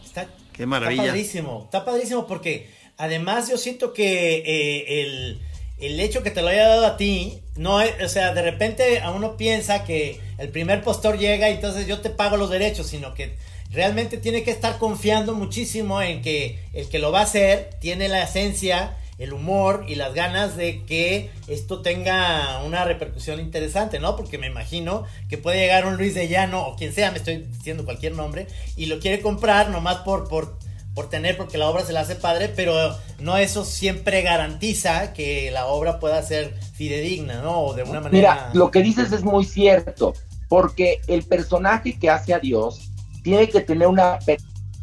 Qué 0.52 0.64
maravilla. 0.64 1.02
Está 1.02 1.12
padrísimo, 1.12 1.62
está 1.64 1.84
padrísimo 1.84 2.26
porque 2.26 2.68
Además, 2.98 3.50
yo 3.50 3.58
siento 3.58 3.92
que 3.92 4.42
eh, 4.46 5.38
el, 5.78 6.00
hecho 6.00 6.22
que 6.22 6.30
te 6.30 6.40
lo 6.40 6.48
haya 6.48 6.68
dado 6.68 6.86
a 6.86 6.96
ti, 6.96 7.42
no 7.56 7.76
o 7.76 8.08
sea, 8.08 8.32
de 8.32 8.42
repente 8.42 9.00
a 9.00 9.10
uno 9.10 9.36
piensa 9.36 9.84
que 9.84 10.20
el 10.38 10.48
primer 10.48 10.82
postor 10.82 11.18
llega 11.18 11.50
y 11.50 11.54
entonces 11.54 11.86
yo 11.86 12.00
te 12.00 12.10
pago 12.10 12.36
los 12.38 12.48
derechos, 12.48 12.86
sino 12.86 13.12
que 13.12 13.36
realmente 13.70 14.18
tiene 14.18 14.42
que 14.42 14.50
estar 14.50 14.78
confiando 14.78 15.34
muchísimo 15.34 16.00
en 16.02 16.22
que 16.22 16.64
el 16.72 16.88
que 16.88 16.98
lo 16.98 17.12
va 17.12 17.20
a 17.20 17.24
hacer 17.24 17.70
tiene 17.80 18.08
la 18.08 18.22
esencia, 18.22 18.96
el 19.18 19.32
humor 19.32 19.84
y 19.88 19.94
las 19.94 20.14
ganas 20.14 20.56
de 20.56 20.84
que 20.84 21.30
esto 21.48 21.80
tenga 21.80 22.62
una 22.64 22.84
repercusión 22.84 23.40
interesante, 23.40 23.98
¿no? 23.98 24.16
Porque 24.16 24.38
me 24.38 24.46
imagino 24.46 25.04
que 25.28 25.38
puede 25.38 25.58
llegar 25.58 25.86
un 25.86 25.96
Luis 25.96 26.14
de 26.14 26.28
Llano 26.28 26.66
o 26.66 26.76
quien 26.76 26.92
sea, 26.92 27.10
me 27.10 27.18
estoy 27.18 27.38
diciendo 27.38 27.84
cualquier 27.84 28.14
nombre, 28.14 28.46
y 28.76 28.86
lo 28.86 29.00
quiere 29.00 29.20
comprar 29.20 29.70
nomás 29.70 29.96
por, 29.98 30.28
por 30.28 30.58
por 30.96 31.10
tener, 31.10 31.36
porque 31.36 31.58
la 31.58 31.68
obra 31.68 31.84
se 31.84 31.92
la 31.92 32.00
hace 32.00 32.16
padre, 32.16 32.48
pero 32.48 32.96
no 33.18 33.36
eso 33.36 33.66
siempre 33.66 34.22
garantiza 34.22 35.12
que 35.12 35.50
la 35.50 35.66
obra 35.66 36.00
pueda 36.00 36.22
ser 36.22 36.58
fidedigna, 36.72 37.42
¿no? 37.42 37.60
O 37.60 37.74
de 37.74 37.82
una 37.82 38.00
manera. 38.00 38.10
Mira, 38.10 38.50
lo 38.54 38.70
que 38.70 38.82
dices 38.82 39.12
es 39.12 39.22
muy 39.22 39.44
cierto, 39.44 40.14
porque 40.48 41.02
el 41.06 41.22
personaje 41.22 41.98
que 41.98 42.08
hace 42.08 42.32
a 42.32 42.38
Dios 42.38 42.92
tiene 43.26 43.48
que 43.48 43.60
tener 43.60 43.88
una 43.88 44.20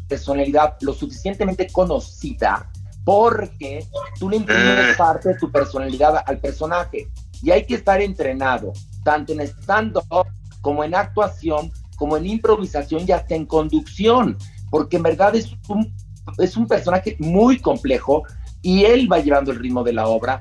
personalidad 0.06 0.76
lo 0.82 0.92
suficientemente 0.92 1.66
conocida, 1.72 2.70
porque 3.02 3.86
tú 4.20 4.28
le 4.28 4.36
imprimes 4.36 4.90
eh. 4.90 4.94
parte 4.98 5.30
de 5.30 5.36
tu 5.36 5.50
personalidad 5.50 6.22
al 6.26 6.38
personaje. 6.40 7.08
Y 7.42 7.52
hay 7.52 7.64
que 7.64 7.76
estar 7.76 8.02
entrenado, 8.02 8.74
tanto 9.02 9.32
en 9.32 9.40
stand-up 9.40 10.26
como 10.60 10.84
en 10.84 10.94
actuación, 10.94 11.72
como 11.96 12.18
en 12.18 12.26
improvisación 12.26 13.04
y 13.08 13.12
hasta 13.12 13.34
en 13.34 13.46
conducción, 13.46 14.36
porque 14.70 14.98
en 14.98 15.04
verdad 15.04 15.34
es 15.34 15.50
un 15.68 15.94
es 16.36 16.54
un 16.58 16.66
personaje 16.66 17.16
muy 17.20 17.60
complejo 17.60 18.24
y 18.60 18.84
él 18.84 19.10
va 19.10 19.20
llevando 19.20 19.52
el 19.52 19.58
ritmo 19.58 19.82
de 19.82 19.94
la 19.94 20.06
obra 20.06 20.38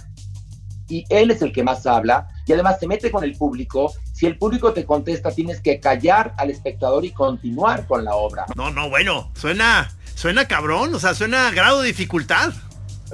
y 0.89 1.05
él 1.07 1.31
es 1.31 1.41
el 1.41 1.53
que 1.53 1.63
más 1.63 1.86
habla 1.86 2.27
y 2.45 2.51
además 2.51 2.79
se 2.81 2.88
mete 2.88 3.12
con 3.12 3.24
el 3.24 3.38
público. 3.38 3.93
Si 4.13 4.25
el 4.25 4.38
público 4.38 4.72
te 4.72 4.86
contesta, 4.86 5.32
tienes 5.32 5.60
que 5.60 5.79
callar 5.79 6.34
al 6.38 6.50
espectador 6.50 7.03
y 7.03 7.12
continuar 7.12 7.86
con 7.86 8.05
la 8.05 8.15
obra. 8.15 8.46
No, 8.55 8.72
no, 8.72 8.89
bueno, 8.89 9.32
suena, 9.36 9.91
suena 10.15 10.48
cabrón, 10.48 10.96
o 10.96 11.00
sea, 11.00 11.13
suena 11.13 11.48
a 11.48 11.51
grado 11.51 11.82
de 11.82 11.88
dificultad. 11.88 12.53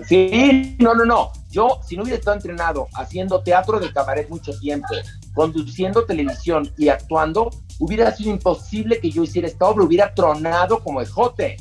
Sí, 0.05 0.77
no, 0.79 0.93
no, 0.93 1.05
no. 1.05 1.31
Yo, 1.49 1.79
si 1.87 1.97
no 1.97 2.03
hubiera 2.03 2.19
estado 2.19 2.35
entrenado 2.35 2.87
haciendo 2.93 3.41
teatro 3.41 3.79
de 3.79 3.91
cabaret 3.91 4.29
mucho 4.29 4.57
tiempo, 4.59 4.87
conduciendo 5.33 6.05
televisión 6.05 6.71
y 6.77 6.89
actuando, 6.89 7.49
hubiera 7.79 8.15
sido 8.15 8.29
imposible 8.29 8.99
que 8.99 9.09
yo 9.09 9.23
hiciera 9.23 9.47
esta 9.47 9.65
obra, 9.65 9.83
hubiera 9.83 10.13
tronado 10.13 10.83
como 10.83 11.01
ejote 11.01 11.57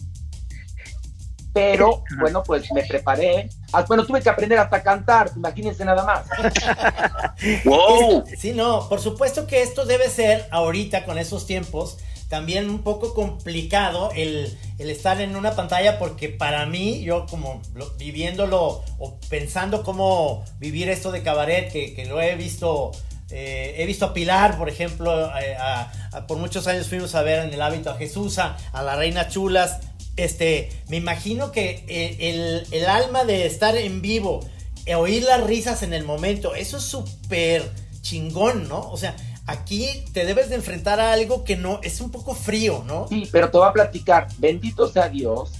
pero 1.58 2.04
bueno, 2.20 2.42
pues 2.44 2.70
me 2.72 2.84
preparé. 2.84 3.48
Ah, 3.72 3.84
bueno, 3.86 4.06
tuve 4.06 4.22
que 4.22 4.30
aprender 4.30 4.58
hasta 4.58 4.82
cantar, 4.82 5.30
imagínense 5.36 5.84
nada 5.84 6.04
más. 6.04 6.26
¡Wow! 7.64 8.24
Sí, 8.38 8.52
no, 8.52 8.88
por 8.88 9.00
supuesto 9.00 9.46
que 9.46 9.62
esto 9.62 9.84
debe 9.84 10.08
ser 10.08 10.46
ahorita 10.50 11.04
con 11.04 11.18
esos 11.18 11.46
tiempos 11.46 11.98
también 12.28 12.68
un 12.68 12.82
poco 12.82 13.14
complicado 13.14 14.10
el, 14.14 14.56
estar 14.78 15.18
en 15.22 15.34
una 15.34 15.52
pantalla 15.52 15.98
porque 15.98 16.28
para 16.28 16.66
mí, 16.66 17.00
yo 17.02 17.24
como 17.26 17.62
viviéndolo 17.98 18.82
o 18.98 19.18
pensando 19.30 19.82
cómo 19.82 20.44
vivir 20.58 20.90
esto 20.90 21.10
de 21.10 21.22
cabaret, 21.22 21.72
que, 21.72 21.94
que 21.94 22.04
lo 22.04 22.20
he 22.20 22.34
visto 22.36 22.92
eh, 23.30 23.74
he 23.78 23.86
visto 23.86 24.06
a 24.06 24.14
Pilar, 24.14 24.56
por 24.58 24.68
ejemplo, 24.70 25.26
eh, 25.38 25.54
a- 25.56 25.90
a- 26.12 26.26
por 26.26 26.38
muchos 26.38 26.66
años 26.66 26.88
fuimos 26.88 27.14
a 27.14 27.22
ver 27.22 27.44
en 27.46 27.52
el 27.52 27.60
hábito 27.62 27.90
a 27.90 27.94
Jesús, 27.96 28.38
a, 28.38 28.56
a 28.72 28.82
la 28.82 28.96
reina 28.96 29.28
Chulas. 29.28 29.80
Este, 30.18 30.68
me 30.88 30.96
imagino 30.96 31.52
que 31.52 31.84
eh, 31.86 32.16
el, 32.20 32.66
el 32.72 32.86
alma 32.86 33.24
de 33.24 33.46
estar 33.46 33.76
en 33.76 34.02
vivo, 34.02 34.40
eh, 34.84 34.94
oír 34.96 35.22
las 35.22 35.44
risas 35.44 35.82
en 35.82 35.94
el 35.94 36.04
momento, 36.04 36.54
eso 36.54 36.76
es 36.78 36.82
súper 36.82 37.70
chingón, 38.02 38.68
¿no? 38.68 38.80
O 38.90 38.96
sea, 38.96 39.14
aquí 39.46 39.88
te 40.12 40.24
debes 40.26 40.48
de 40.48 40.56
enfrentar 40.56 40.98
a 40.98 41.12
algo 41.12 41.44
que 41.44 41.56
no, 41.56 41.80
es 41.82 42.00
un 42.00 42.10
poco 42.10 42.34
frío, 42.34 42.82
¿no? 42.86 43.06
Sí, 43.08 43.28
pero 43.30 43.50
te 43.50 43.58
voy 43.58 43.68
a 43.68 43.72
platicar. 43.72 44.26
Bendito 44.38 44.88
sea 44.88 45.08
Dios, 45.08 45.52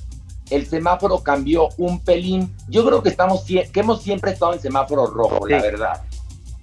el 0.51 0.67
semáforo 0.67 1.23
cambió 1.23 1.69
un 1.79 2.01
pelín. 2.01 2.53
Yo 2.69 2.85
creo 2.85 3.03
que 3.03 3.11
estamos 3.11 3.45
que 3.45 3.69
hemos 3.75 4.03
siempre 4.03 4.33
estado 4.33 4.55
en 4.55 4.61
semáforo 4.61 5.07
rojo, 5.07 5.47
la 5.47 5.61
Sí. 5.61 5.63
verdad. 5.63 6.03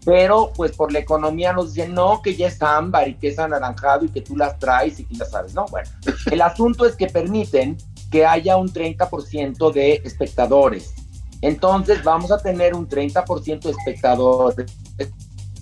Pero 0.06 0.52
pues 0.56 0.72
por 0.72 0.92
la 0.92 1.00
economía 1.00 1.52
nos 1.52 1.74
dicen, 1.74 1.94
no, 1.94 2.22
que 2.22 2.36
ya 2.36 2.48
es 2.48 2.62
ámbar 2.62 3.08
y 3.08 3.16
que 3.16 3.30
es 3.30 3.40
anaranjado 3.40 4.06
y 4.06 4.10
que 4.10 4.22
tú 4.22 4.38
las 4.38 4.58
traes 4.60 5.00
y 5.00 5.06
que 5.06 5.16
ya 5.16 5.26
sabes, 5.26 5.54
no, 5.54 5.66
bueno. 5.66 5.90
El 6.32 6.42
asunto 6.42 6.86
es 6.86 6.96
que 6.96 7.08
permiten 7.08 7.78
que 8.12 8.26
haya 8.26 8.56
un 8.58 8.72
30% 8.72 9.74
de 9.74 10.02
espectadores. 10.04 10.94
Entonces 11.42 12.04
vamos 12.04 12.32
a 12.32 12.38
tener 12.38 12.76
un 12.76 12.88
30% 12.88 13.62
de 13.62 13.72
espectadores 13.72 14.72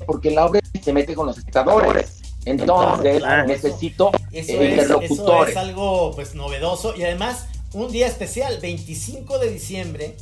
porque 0.06 0.32
la 0.32 0.46
obra 0.46 0.60
se 0.82 0.94
mete 0.94 1.16
con 1.16 1.26
los 1.26 1.38
espectadores. 1.38 2.22
Entonces 2.46 3.20
Claro, 3.20 3.48
necesito 3.48 4.12
Eso 4.32 4.54
eh, 4.54 4.74
es, 4.76 4.84
eso 4.84 5.02
interlocutores. 5.02 5.52
es 5.52 5.58
algo 5.58 6.12
pues 6.14 6.36
novedoso 6.36 6.96
y 6.96 7.04
además 7.04 7.48
un 7.74 7.92
día 7.92 8.08
especial, 8.08 8.60
25 8.62 9.40
de 9.40 9.50
diciembre, 9.50 10.18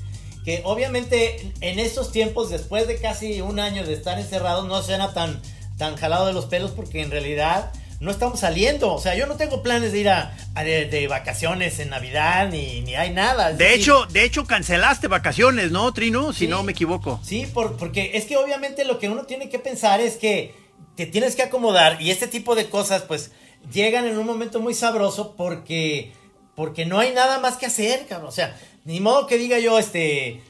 que 0.45 0.62
obviamente 0.63 1.51
en 1.62 1.79
estos 1.79 2.12
tiempos, 2.12 2.50
después 2.50 2.88
de 2.88 2.98
casi 3.00 3.41
un 3.41 3.60
año 3.60 3.86
de 3.86 3.93
estar 3.93 4.19
encerrados, 4.19 4.65
no 4.67 4.81
suena 4.81 5.13
tan, 5.13 5.41
tan 5.77 5.95
jalado 5.95 6.25
de 6.27 6.33
los 6.33 6.45
pelos 6.45 6.71
porque 6.71 7.01
en 7.01 7.12
realidad 7.12 7.71
no 8.00 8.10
estamos 8.10 8.39
saliendo. 8.39 8.91
O 8.93 9.00
sea, 9.00 9.13
yo 9.15 9.27
no 9.27 9.36
tengo 9.36 9.62
planes 9.62 9.91
de 9.91 10.00
ir 10.00 10.10
a, 10.10 10.36
a 10.55 10.63
de, 10.63 10.86
de 10.86 11.07
vacaciones 11.07 11.77
en 11.79 11.89
Navidad 11.91 12.50
ni, 12.50 12.81
ni 12.81 12.95
hay 12.95 13.12
nada. 13.12 13.51
De 13.53 13.63
decir, 13.63 13.81
hecho, 13.81 14.05
de 14.07 14.24
hecho 14.24 14.45
cancelaste 14.45 15.07
vacaciones, 15.07 15.69
¿no, 15.71 15.93
Trino? 15.93 16.33
Si 16.33 16.39
Sí. 16.39 16.48
no 16.48 16.63
me 16.63 16.71
equivoco. 16.71 17.19
Sí, 17.24 17.45
por- 17.53 17.77
porque 17.77 18.12
es 18.15 18.25
que 18.25 18.38
obviamente 18.38 18.86
lo 18.86 18.98
que 18.98 19.07
uno 19.10 19.24
tiene 19.25 19.50
que 19.50 19.60
pensar 19.60 20.01
es 20.01 20.15
que 20.15 20.55
te 20.95 21.05
tienes 21.05 21.36
que 21.36 21.43
acomodar 21.43 22.01
y 22.01 22.10
este 22.10 22.27
tipo 22.27 22.55
de 22.55 22.69
cosas 22.69 23.03
pues 23.03 23.31
llegan 23.71 24.05
en 24.07 24.17
un 24.17 24.25
momento 24.25 24.60
muy 24.60 24.74
sabroso 24.74 25.36
porque 25.38 26.12
porque 26.55 26.86
no 26.86 27.00
hay 27.00 27.13
nada 27.13 27.39
más 27.39 27.55
que 27.57 27.65
hacer, 27.67 28.05
cabrón. 28.07 28.27
O 28.29 28.31
sea, 28.31 28.60
ni 28.85 29.00
modo 29.00 29.27
que 29.27 29.38
diga 29.38 29.59
yo, 29.59 29.77
este, 29.79 30.41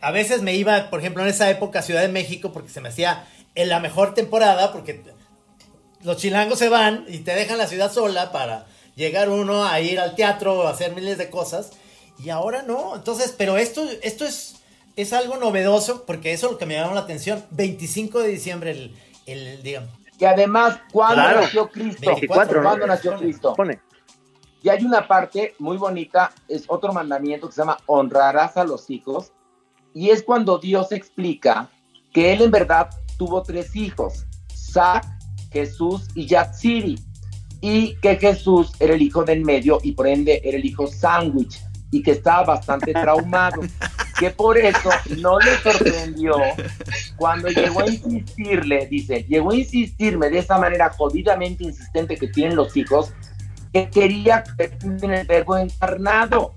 a 0.00 0.10
veces 0.10 0.42
me 0.42 0.54
iba, 0.54 0.88
por 0.90 1.00
ejemplo, 1.00 1.22
en 1.22 1.28
esa 1.28 1.50
época 1.50 1.80
a 1.80 1.82
Ciudad 1.82 2.02
de 2.02 2.08
México 2.08 2.52
porque 2.52 2.68
se 2.68 2.80
me 2.80 2.88
hacía 2.90 3.24
en 3.54 3.68
la 3.68 3.80
mejor 3.80 4.14
temporada 4.14 4.72
porque 4.72 5.02
los 6.02 6.16
chilangos 6.16 6.58
se 6.58 6.68
van 6.68 7.04
y 7.08 7.18
te 7.18 7.34
dejan 7.34 7.58
la 7.58 7.66
ciudad 7.66 7.92
sola 7.92 8.32
para 8.32 8.66
llegar 8.96 9.28
uno 9.28 9.64
a 9.64 9.80
ir 9.80 10.00
al 10.00 10.14
teatro, 10.14 10.66
a 10.66 10.70
hacer 10.70 10.92
miles 10.94 11.18
de 11.18 11.30
cosas. 11.30 11.70
Y 12.22 12.30
ahora 12.30 12.62
no. 12.62 12.94
Entonces, 12.94 13.34
pero 13.36 13.56
esto, 13.56 13.84
esto 14.02 14.24
es, 14.24 14.56
es 14.96 15.12
algo 15.12 15.36
novedoso 15.36 16.04
porque 16.04 16.32
eso 16.32 16.46
es 16.46 16.52
lo 16.52 16.58
que 16.58 16.66
me 16.66 16.74
llamó 16.74 16.94
la 16.94 17.00
atención. 17.00 17.44
25 17.50 18.20
de 18.20 18.28
diciembre, 18.28 18.70
el, 18.72 18.94
el 19.26 19.62
digamos. 19.62 19.90
Que 20.18 20.26
además, 20.26 20.78
¿cuándo 20.92 21.16
Claro. 21.22 21.40
nació 21.40 21.68
Cristo? 21.68 22.06
24, 22.06 22.62
¿Cuándo 22.62 22.86
¿no? 22.86 22.94
nació 22.94 23.16
Cristo? 23.16 23.54
Pone. 23.56 23.80
Y 24.62 24.68
hay 24.68 24.84
una 24.84 25.08
parte 25.08 25.54
muy 25.58 25.76
bonita, 25.76 26.32
es 26.48 26.64
otro 26.68 26.92
mandamiento 26.92 27.48
que 27.48 27.54
se 27.54 27.62
llama 27.62 27.78
honrarás 27.86 28.56
a 28.56 28.64
los 28.64 28.88
hijos. 28.90 29.32
Y 29.92 30.10
es 30.10 30.22
cuando 30.22 30.58
Dios 30.58 30.92
explica 30.92 31.68
que 32.12 32.32
él 32.32 32.42
en 32.42 32.50
verdad 32.50 32.88
tuvo 33.18 33.42
tres 33.42 33.74
hijos, 33.74 34.24
Sac, 34.54 35.04
Jesús 35.50 36.08
y 36.14 36.26
Yatsiri. 36.26 36.98
Y 37.60 37.94
que 37.96 38.16
Jesús 38.16 38.72
era 38.80 38.94
el 38.94 39.02
hijo 39.02 39.24
del 39.24 39.44
medio 39.44 39.78
y 39.82 39.92
por 39.92 40.06
ende 40.06 40.40
era 40.44 40.56
el 40.56 40.64
hijo 40.64 40.86
sándwich 40.86 41.60
y 41.92 42.02
que 42.02 42.12
estaba 42.12 42.54
bastante 42.54 42.92
traumado. 42.92 43.60
Que 44.18 44.30
por 44.30 44.58
eso 44.58 44.90
no 45.18 45.38
le 45.38 45.56
sorprendió 45.58 46.34
cuando 47.16 47.48
llegó 47.48 47.80
a 47.80 47.86
insistirle, 47.86 48.86
dice, 48.86 49.24
llegó 49.28 49.50
a 49.52 49.56
insistirme 49.56 50.30
de 50.30 50.38
esa 50.38 50.58
manera 50.58 50.90
jodidamente 50.90 51.64
insistente 51.64 52.16
que 52.16 52.28
tienen 52.28 52.56
los 52.56 52.76
hijos, 52.76 53.12
que 53.72 53.88
quería 53.88 54.44
en 54.58 55.10
el 55.10 55.26
verbo 55.26 55.56
encarnado. 55.56 56.54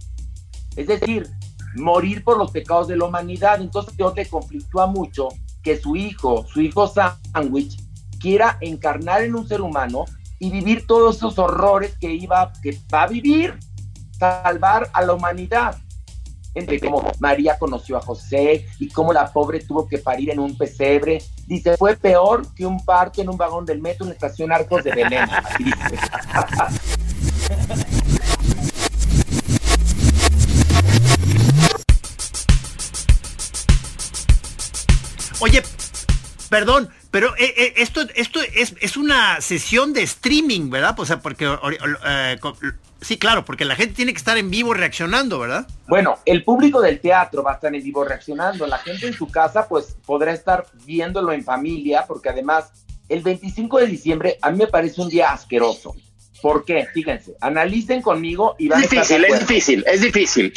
Es 0.75 0.87
decir, 0.87 1.29
morir 1.75 2.23
por 2.23 2.37
los 2.37 2.51
pecados 2.51 2.87
de 2.87 2.97
la 2.97 3.05
humanidad. 3.05 3.61
Entonces 3.61 3.95
Dios 3.95 4.13
le 4.15 4.27
conflictúa 4.27 4.87
mucho 4.87 5.29
que 5.63 5.77
su 5.77 5.95
hijo, 5.95 6.45
su 6.47 6.61
hijo 6.61 6.87
sándwich, 6.87 7.77
quiera 8.19 8.57
encarnar 8.61 9.23
en 9.23 9.35
un 9.35 9.47
ser 9.47 9.61
humano 9.61 10.05
y 10.39 10.49
vivir 10.49 10.85
todos 10.85 11.17
esos 11.17 11.39
horrores 11.39 11.97
que 11.97 12.13
iba, 12.13 12.51
que 12.61 12.77
va 12.93 13.03
a 13.03 13.07
vivir, 13.07 13.57
salvar 14.17 14.89
a 14.93 15.01
la 15.01 15.13
humanidad. 15.13 15.77
Entre 16.53 16.79
cómo 16.79 17.03
María 17.19 17.57
conoció 17.59 17.97
a 17.97 18.01
José 18.01 18.65
y 18.79 18.87
cómo 18.87 19.11
la 19.11 19.31
pobre 19.31 19.59
tuvo 19.59 19.87
que 19.87 19.97
parir 19.97 20.29
en 20.29 20.39
un 20.39 20.57
pesebre. 20.57 21.21
Dice, 21.47 21.75
fue 21.75 21.97
peor 21.97 22.53
que 22.53 22.65
un 22.65 22.83
parto 22.85 23.21
en 23.21 23.29
un 23.29 23.35
vagón 23.35 23.65
del 23.65 23.81
metro 23.81 24.05
en 24.05 24.09
la 24.09 24.13
estación 24.13 24.53
Arcos 24.53 24.83
de 24.83 24.91
Belén. 24.91 25.27
Oye, 35.39 35.61
perdón, 36.49 36.89
pero 37.11 37.35
eh, 37.37 37.53
eh, 37.55 37.73
esto, 37.77 38.01
esto 38.15 38.39
es, 38.41 38.73
es 38.79 38.97
una 38.97 39.39
sesión 39.41 39.93
de 39.93 40.01
streaming, 40.03 40.69
¿verdad? 40.69 40.95
O 40.97 41.05
sea, 41.05 41.19
porque... 41.19 41.45
eh, 42.05 42.37
sí, 43.01 43.17
claro, 43.17 43.45
porque 43.45 43.63
la 43.63 43.75
gente 43.75 43.93
tiene 43.93 44.13
que 44.13 44.17
estar 44.17 44.37
en 44.37 44.49
vivo 44.49 44.73
reaccionando, 44.73 45.37
¿verdad? 45.39 45.67
Bueno, 45.87 46.17
el 46.25 46.43
público 46.43 46.81
del 46.81 46.99
teatro 46.99 47.43
va 47.43 47.51
a 47.51 47.55
estar 47.55 47.75
en 47.75 47.83
vivo 47.83 48.03
reaccionando. 48.03 48.65
La 48.65 48.79
gente 48.79 49.07
en 49.07 49.13
su 49.13 49.27
casa, 49.27 49.67
pues, 49.67 49.95
podrá 50.05 50.33
estar 50.33 50.65
viéndolo 50.83 51.31
en 51.31 51.43
familia, 51.43 52.05
porque 52.07 52.29
además, 52.29 52.71
el 53.07 53.21
25 53.21 53.79
de 53.79 53.87
diciembre 53.87 54.39
a 54.41 54.49
mí 54.49 54.57
me 54.57 54.67
parece 54.67 55.01
un 55.01 55.09
día 55.09 55.31
asqueroso. 55.31 55.95
¿Por 56.41 56.65
qué? 56.65 56.85
Fíjense, 56.93 57.35
analicen 57.41 58.01
conmigo 58.01 58.55
y 58.59 58.67
van 58.67 58.83
Es 58.83 58.91
a 58.91 59.01
estar 59.01 59.03
difícil, 59.03 59.23
es 59.23 59.25
acuerdo. 59.31 59.47
difícil, 59.47 59.83
es 59.87 60.01
difícil. 60.01 60.53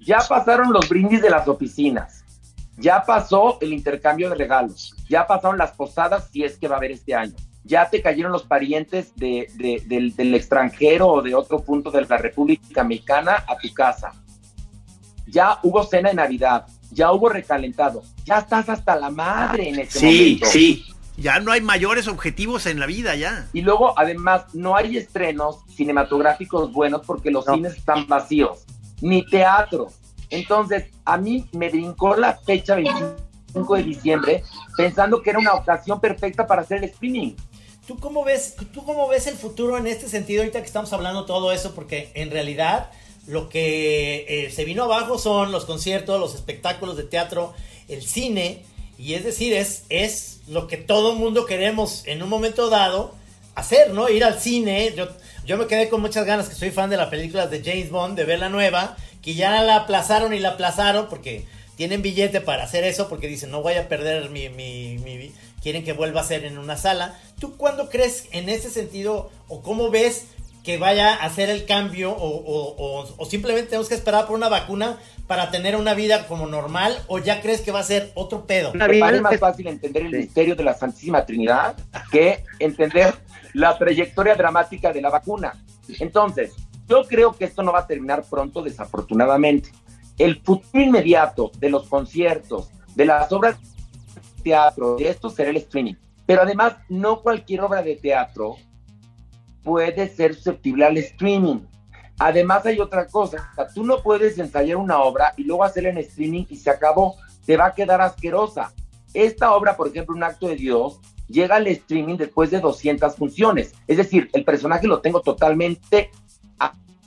Ya 0.00 0.18
pasaron 0.28 0.72
los 0.72 0.88
brindis 0.88 1.22
de 1.22 1.30
las 1.30 1.48
oficinas. 1.48 2.24
Ya 2.76 3.02
pasó 3.04 3.58
el 3.60 3.72
intercambio 3.72 4.28
de 4.30 4.34
regalos. 4.36 4.94
Ya 5.08 5.26
pasaron 5.26 5.56
las 5.58 5.72
posadas, 5.72 6.28
si 6.32 6.44
es 6.44 6.56
que 6.58 6.68
va 6.68 6.74
a 6.74 6.78
haber 6.78 6.90
este 6.92 7.14
año. 7.14 7.34
Ya 7.64 7.88
te 7.88 8.02
cayeron 8.02 8.30
los 8.32 8.42
parientes 8.42 9.14
de- 9.16 9.48
de- 9.54 9.82
del, 9.86 10.14
del 10.14 10.34
extranjero 10.34 11.08
o 11.08 11.22
de 11.22 11.34
otro 11.34 11.62
punto 11.62 11.90
de 11.90 12.02
la 12.04 12.18
República 12.18 12.84
Mexicana 12.84 13.44
a 13.48 13.56
tu 13.56 13.72
casa. 13.72 14.12
Ya 15.26 15.58
hubo 15.62 15.82
cena 15.84 16.10
de 16.10 16.16
Navidad. 16.16 16.66
Ya 16.90 17.10
hubo 17.12 17.28
recalentado. 17.28 18.02
Ya 18.24 18.38
estás 18.38 18.68
hasta 18.68 18.94
la 18.96 19.10
madre 19.10 19.70
en 19.70 19.78
este 19.80 19.98
Sí, 20.00 20.06
momento. 20.06 20.46
sí. 20.46 20.84
Ya 21.16 21.38
no 21.38 21.52
hay 21.52 21.60
mayores 21.60 22.08
objetivos 22.08 22.66
en 22.66 22.80
la 22.80 22.86
vida, 22.86 23.14
ya. 23.14 23.48
Y 23.52 23.60
luego, 23.62 23.96
además, 23.98 24.46
no 24.52 24.74
hay 24.76 24.96
estrenos 24.96 25.58
cinematográficos 25.74 26.72
buenos 26.72 27.02
porque 27.06 27.30
los 27.30 27.46
No. 27.46 27.54
cines 27.54 27.76
están 27.76 28.06
vacíos, 28.08 28.64
ni 29.00 29.24
teatro. 29.24 29.88
Entonces, 30.30 30.86
a 31.04 31.16
mí 31.16 31.46
me 31.52 31.68
brincó 31.68 32.16
la 32.16 32.34
fecha 32.36 32.74
25 32.74 33.76
de 33.76 33.82
diciembre 33.84 34.42
pensando 34.76 35.22
que 35.22 35.30
era 35.30 35.38
una 35.38 35.54
ocasión 35.54 36.00
perfecta 36.00 36.46
para 36.46 36.62
hacer 36.62 36.78
el 36.78 36.84
streaming. 36.90 37.34
¿Tú 37.86 37.98
cómo 37.98 38.24
ves, 38.24 38.56
tú 38.72 38.82
cómo 38.84 39.06
ves 39.08 39.26
el 39.26 39.36
futuro 39.36 39.76
en 39.78 39.86
este 39.86 40.08
sentido 40.08 40.40
ahorita 40.42 40.60
que 40.60 40.66
estamos 40.66 40.92
hablando 40.92 41.26
todo 41.26 41.52
eso? 41.52 41.74
Porque 41.74 42.10
en 42.14 42.30
realidad 42.30 42.90
lo 43.26 43.48
que 43.48 44.24
eh, 44.28 44.50
se 44.50 44.64
vino 44.64 44.84
abajo 44.84 45.18
son 45.18 45.52
los 45.52 45.64
conciertos, 45.66 46.18
los 46.18 46.34
espectáculos 46.34 46.96
de 46.96 47.04
teatro, 47.04 47.52
el 47.88 48.02
cine, 48.02 48.64
y 48.98 49.14
es 49.14 49.24
decir, 49.24 49.52
es, 49.54 49.84
es 49.88 50.40
lo 50.48 50.66
que 50.66 50.76
todo 50.76 51.14
mundo 51.14 51.46
queremos 51.46 52.02
en 52.06 52.22
un 52.22 52.28
momento 52.28 52.70
dado 52.70 53.14
hacer, 53.54 53.90
¿no? 53.90 54.08
Ir 54.08 54.24
al 54.24 54.40
cine. 54.40 54.92
Yo, 54.96 55.08
yo 55.46 55.56
me 55.56 55.66
quedé 55.66 55.88
con 55.88 56.00
muchas 56.00 56.26
ganas, 56.26 56.48
que 56.48 56.54
soy 56.54 56.70
fan 56.70 56.90
de 56.90 56.96
las 56.96 57.08
películas 57.08 57.50
de 57.50 57.62
James 57.64 57.90
Bond, 57.90 58.16
de 58.16 58.24
ver 58.24 58.38
la 58.38 58.48
nueva, 58.48 58.96
que 59.22 59.34
ya 59.34 59.62
la 59.62 59.76
aplazaron 59.76 60.32
y 60.34 60.38
la 60.40 60.50
aplazaron 60.50 61.08
porque 61.08 61.46
tienen 61.76 62.02
billete 62.02 62.40
para 62.40 62.64
hacer 62.64 62.84
eso, 62.84 63.08
porque 63.08 63.26
dicen, 63.26 63.50
no 63.50 63.62
voy 63.62 63.74
a 63.74 63.88
perder 63.88 64.30
mi, 64.30 64.48
mi, 64.48 64.98
mi- 64.98 65.32
quieren 65.62 65.82
que 65.84 65.92
vuelva 65.94 66.20
a 66.20 66.24
ser 66.24 66.44
en 66.44 66.58
una 66.58 66.76
sala. 66.76 67.18
¿Tú 67.40 67.56
cuándo 67.56 67.88
crees 67.88 68.26
en 68.32 68.48
ese 68.48 68.70
sentido 68.70 69.30
o 69.48 69.62
cómo 69.62 69.90
ves 69.90 70.24
que 70.64 70.78
vaya 70.78 71.14
a 71.14 71.26
hacer 71.26 71.50
el 71.50 71.66
cambio 71.66 72.10
o, 72.10 72.26
o- 72.28 72.74
o- 72.76 73.14
o 73.18 73.24
simplemente 73.26 73.68
tenemos 73.68 73.88
que 73.88 73.94
esperar 73.94 74.26
por 74.26 74.34
una 74.34 74.48
vacuna 74.48 74.98
para 75.26 75.50
tener 75.50 75.76
una 75.76 75.94
vida 75.94 76.26
como 76.26 76.46
normal 76.46 76.96
o 77.06 77.18
ya 77.18 77.40
crees 77.42 77.60
que 77.60 77.70
va 77.70 77.80
a 77.80 77.84
ser 77.84 78.10
otro 78.14 78.46
pedo? 78.46 78.72
Parece 78.72 79.20
más 79.20 79.32
que- 79.32 79.38
fácil 79.38 79.66
entender 79.68 80.04
el 80.06 80.10
Sí. 80.12 80.16
misterio 80.18 80.56
de 80.56 80.64
la 80.64 80.74
Santísima 80.74 81.24
Trinidad 81.24 81.76
que 82.10 82.42
entender 82.58 83.14
la 83.52 83.76
trayectoria 83.78 84.34
dramática 84.34 84.92
de 84.92 85.00
la 85.02 85.10
vacuna. 85.10 85.52
Entonces, 86.00 86.52
yo 86.88 87.04
creo 87.06 87.32
que 87.32 87.44
esto 87.44 87.62
no 87.62 87.72
va 87.72 87.80
a 87.80 87.86
terminar 87.86 88.24
pronto, 88.28 88.62
desafortunadamente. 88.62 89.70
El 90.18 90.40
futuro 90.42 90.82
inmediato 90.82 91.50
de 91.58 91.68
los 91.70 91.88
conciertos, 91.88 92.70
de 92.94 93.04
las 93.04 93.30
obras 93.32 93.56
de 93.60 94.42
teatro, 94.42 94.96
de 94.96 95.08
esto 95.08 95.28
será 95.30 95.50
el 95.50 95.56
streaming. 95.58 95.94
Pero 96.26 96.42
además, 96.42 96.74
no 96.88 97.20
cualquier 97.20 97.60
obra 97.62 97.82
de 97.82 97.96
teatro 97.96 98.56
puede 99.64 100.08
ser 100.08 100.34
susceptible 100.34 100.84
al 100.84 100.96
streaming. 100.98 101.60
Además 102.18 102.64
hay 102.66 102.78
otra 102.78 103.06
cosa, 103.06 103.50
tú 103.74 103.82
no 103.84 104.00
puedes 104.00 104.38
ensayar 104.38 104.76
una 104.76 104.98
obra 104.98 105.34
y 105.36 105.42
luego 105.42 105.64
hacerla 105.64 105.88
en 105.88 105.98
streaming 105.98 106.44
y 106.48 106.56
se 106.56 106.70
acabó, 106.70 107.16
te 107.44 107.56
va 107.56 107.66
a 107.66 107.74
quedar 107.74 108.00
asquerosa. 108.00 108.72
Esta 109.14 109.52
obra, 109.52 109.76
por 109.76 109.88
ejemplo, 109.88 110.14
Un 110.14 110.22
acto 110.22 110.46
de 110.46 110.56
Dios, 110.56 111.00
llega 111.28 111.56
al 111.56 111.66
streaming 111.66 112.16
después 112.16 112.50
de 112.50 112.60
200 112.60 113.16
funciones. 113.16 113.74
Es 113.88 113.96
decir, 113.96 114.30
el 114.32 114.44
personaje 114.44 114.86
lo 114.86 115.00
tengo 115.00 115.22
totalmente 115.22 116.10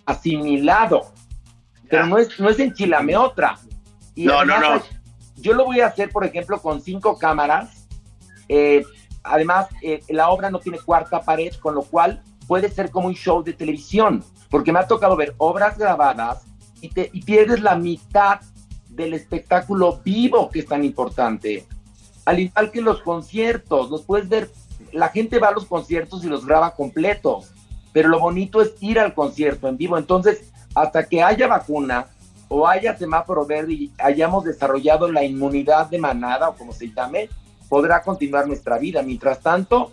asimilado. 0.06 1.12
Pero 1.90 2.08
no 2.08 2.18
es, 2.18 2.40
no 2.40 2.50
es 2.50 2.60
enchilame 2.60 3.16
otra. 3.16 3.58
Y 4.16 4.26
no, 4.26 4.44
no, 4.44 4.60
no. 4.60 4.82
Yo 5.36 5.54
lo 5.54 5.66
voy 5.66 5.82
a 5.82 5.88
hacer, 5.88 6.10
por 6.10 6.26
ejemplo, 6.26 6.60
con 6.60 6.82
cinco 6.82 7.18
cámaras. 7.18 7.88
Eh, 8.50 8.84
además, 9.24 9.68
eh, 9.82 10.02
la 10.10 10.30
obra 10.30 10.50
no 10.50 10.60
tiene 10.60 10.80
cuarta 10.80 11.22
pared, 11.22 11.54
con 11.62 11.76
lo 11.76 11.84
cual 11.84 12.24
puede 12.48 12.70
ser 12.70 12.89
como 12.89 13.08
un 13.08 13.13
show 13.13 13.44
de 13.44 13.54
televisión, 13.54 14.24
porque 14.50 14.72
me 14.72 14.80
ha 14.80 14.88
tocado 14.88 15.16
ver 15.16 15.36
obras 15.38 15.77
grabadas 15.77 16.46
y, 16.82 16.89
te, 16.89 17.10
y 17.13 17.22
pierdes 17.22 17.62
la 17.62 17.75
mitad 17.75 18.39
del 18.89 19.13
espectáculo 19.13 20.00
vivo 20.04 20.50
que 20.50 20.60
es 20.60 20.66
tan 20.66 20.84
importante. 20.84 21.66
Al 22.25 22.39
igual 22.39 22.72
que 22.72 22.82
los 22.82 23.01
conciertos, 23.01 23.89
los 23.89 24.01
puedes 24.04 24.27
ver, 24.27 24.51
la 24.92 25.10
gente 25.10 25.39
va 25.39 25.50
a 25.50 25.54
los 25.54 25.66
conciertos 25.66 26.24
y 26.24 26.27
los 26.27 26.46
graba 26.46 26.75
completos, 26.75 27.51
pero 27.94 28.10
lo 28.10 28.20
bonito 28.20 28.62
es 28.62 28.74
ir 28.82 29.00
al 29.00 29.13
concierto 29.13 29.68
en 29.68 29.77
vivo. 29.77 29.98
Entonces, 29.98 30.51
hasta 30.75 31.08
que 31.08 31.24
haya 31.24 31.48
vacuna 31.48 32.08
o 32.50 32.68
haya 32.68 32.98
semáforo 32.98 33.46
verde 33.46 33.74
y 33.74 33.92
hayamos 33.98 34.44
desarrollado 34.44 35.12
la 35.12 35.24
inmunidad 35.24 35.89
de 35.89 35.98
manada 35.98 36.50
o 36.50 36.56
como 36.56 36.72
se 36.72 36.92
llame, 36.92 37.30
podrá 37.70 38.01
continuar 38.01 38.48
nuestra 38.48 38.77
vida. 38.77 39.01
Mientras 39.01 39.42
tanto, 39.42 39.92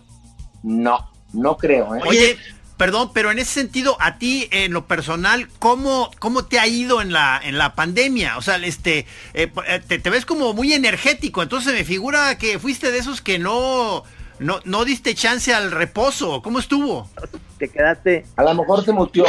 no. 0.63 1.14
No 1.33 1.57
creo, 1.57 1.95
¿eh? 1.95 2.01
Oye, 2.05 2.37
perdón, 2.77 3.11
pero 3.13 3.31
en 3.31 3.39
ese 3.39 3.51
sentido, 3.51 3.97
a 3.99 4.17
ti, 4.17 4.47
en 4.51 4.73
lo 4.73 4.85
personal, 4.85 5.47
¿cómo, 5.59 6.11
cómo 6.19 6.45
te 6.45 6.59
ha 6.59 6.67
ido 6.67 7.01
en 7.01 7.11
la, 7.13 7.39
en 7.43 7.57
la 7.57 7.75
pandemia? 7.75 8.37
O 8.37 8.41
sea, 8.41 8.57
este, 8.57 9.05
eh, 9.33 9.51
eh, 9.67 9.79
te, 9.79 10.09
ves 10.09 10.25
como 10.25 10.53
muy 10.53 10.73
energético, 10.73 11.41
entonces 11.41 11.73
me 11.73 11.83
figura 11.83 12.37
que 12.37 12.59
fuiste 12.59 12.91
de 12.91 12.99
esos 12.99 13.21
que 13.21 13.39
no, 13.39 14.03
no, 14.39 14.59
no 14.65 14.85
diste 14.85 15.15
chance 15.15 15.53
al 15.53 15.71
reposo. 15.71 16.41
¿Cómo 16.41 16.59
estuvo? 16.59 17.09
Te 17.57 17.69
quedaste. 17.69 18.25
A 18.35 18.43
lo 18.43 18.53
mejor 18.53 18.83
se 18.83 18.91
mutió. 18.91 19.25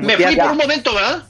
me 0.00 0.16
fui 0.16 0.36
por 0.36 0.50
un 0.50 0.56
momento, 0.56 0.94
¿verdad? 0.94 1.26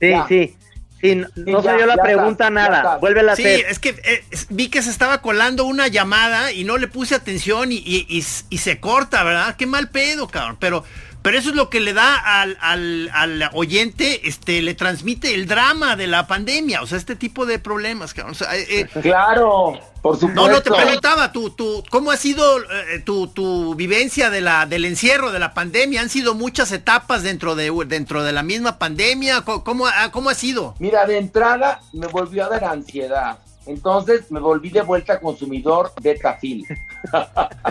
Sí, 0.00 0.14
sí. 0.28 0.56
Sí, 1.02 1.20
no, 1.34 1.62
salió 1.62 1.84
la 1.84 1.96
pregunta 1.96 2.48
nada. 2.48 2.98
Vuelve 2.98 3.28
a 3.28 3.32
hacer. 3.32 3.58
Sí, 3.58 3.64
es 3.68 3.80
que 3.80 3.88
eh, 4.04 4.24
vi 4.50 4.68
que 4.68 4.82
se 4.82 4.90
estaba 4.90 5.20
colando 5.20 5.64
una 5.64 5.88
llamada 5.88 6.52
y 6.52 6.62
no 6.62 6.78
le 6.78 6.86
puse 6.86 7.16
atención 7.16 7.72
y, 7.72 7.82
y, 7.84 8.22
se 8.22 8.78
corta, 8.78 9.24
¿verdad? 9.24 9.56
Qué 9.56 9.66
mal 9.66 9.88
pedo, 9.88 10.28
cabrón. 10.28 10.58
Pero, 10.60 10.84
pero 11.22 11.38
eso 11.38 11.50
es 11.50 11.56
lo 11.56 11.70
que 11.70 11.80
le 11.80 11.92
da 11.92 12.16
al, 12.16 12.58
al, 12.60 13.10
al, 13.14 13.50
oyente, 13.54 14.28
este, 14.28 14.60
le 14.60 14.74
transmite 14.74 15.34
el 15.34 15.46
drama 15.46 15.94
de 15.94 16.08
la 16.08 16.26
pandemia, 16.26 16.82
o 16.82 16.86
sea, 16.86 16.98
este 16.98 17.14
tipo 17.14 17.46
de 17.46 17.60
problemas, 17.60 18.12
cabrón. 18.12 18.34
Eh, 18.52 18.88
eh, 18.94 19.00
claro. 19.00 19.78
Por 20.02 20.16
supuesto. 20.16 20.42
No, 20.42 20.48
no, 20.48 20.62
te 20.62 20.72
preguntaba, 20.72 21.30
tú, 21.30 21.50
tú, 21.50 21.84
¿cómo 21.88 22.10
ha 22.10 22.16
sido 22.16 22.58
eh, 22.58 22.98
tu, 23.04 23.28
tu, 23.28 23.76
vivencia 23.76 24.30
de 24.30 24.40
la, 24.40 24.66
del 24.66 24.84
encierro, 24.84 25.30
de 25.30 25.38
la 25.38 25.54
pandemia? 25.54 26.00
¿Han 26.00 26.08
sido 26.08 26.34
muchas 26.34 26.72
etapas 26.72 27.22
dentro 27.22 27.54
de, 27.54 27.70
dentro 27.86 28.24
de 28.24 28.32
la 28.32 28.42
misma 28.42 28.78
pandemia? 28.78 29.42
¿Cómo, 29.42 29.62
cómo, 30.10 30.28
ha 30.28 30.34
sido? 30.34 30.74
Mira, 30.80 31.06
de 31.06 31.18
entrada 31.18 31.82
me 31.92 32.08
volvió 32.08 32.46
a 32.46 32.48
dar 32.48 32.64
ansiedad. 32.64 33.38
Entonces 33.66 34.28
me 34.32 34.40
volví 34.40 34.70
de 34.70 34.82
vuelta 34.82 35.20
consumidor 35.20 35.92
de 36.00 36.16
tafil. 36.16 36.66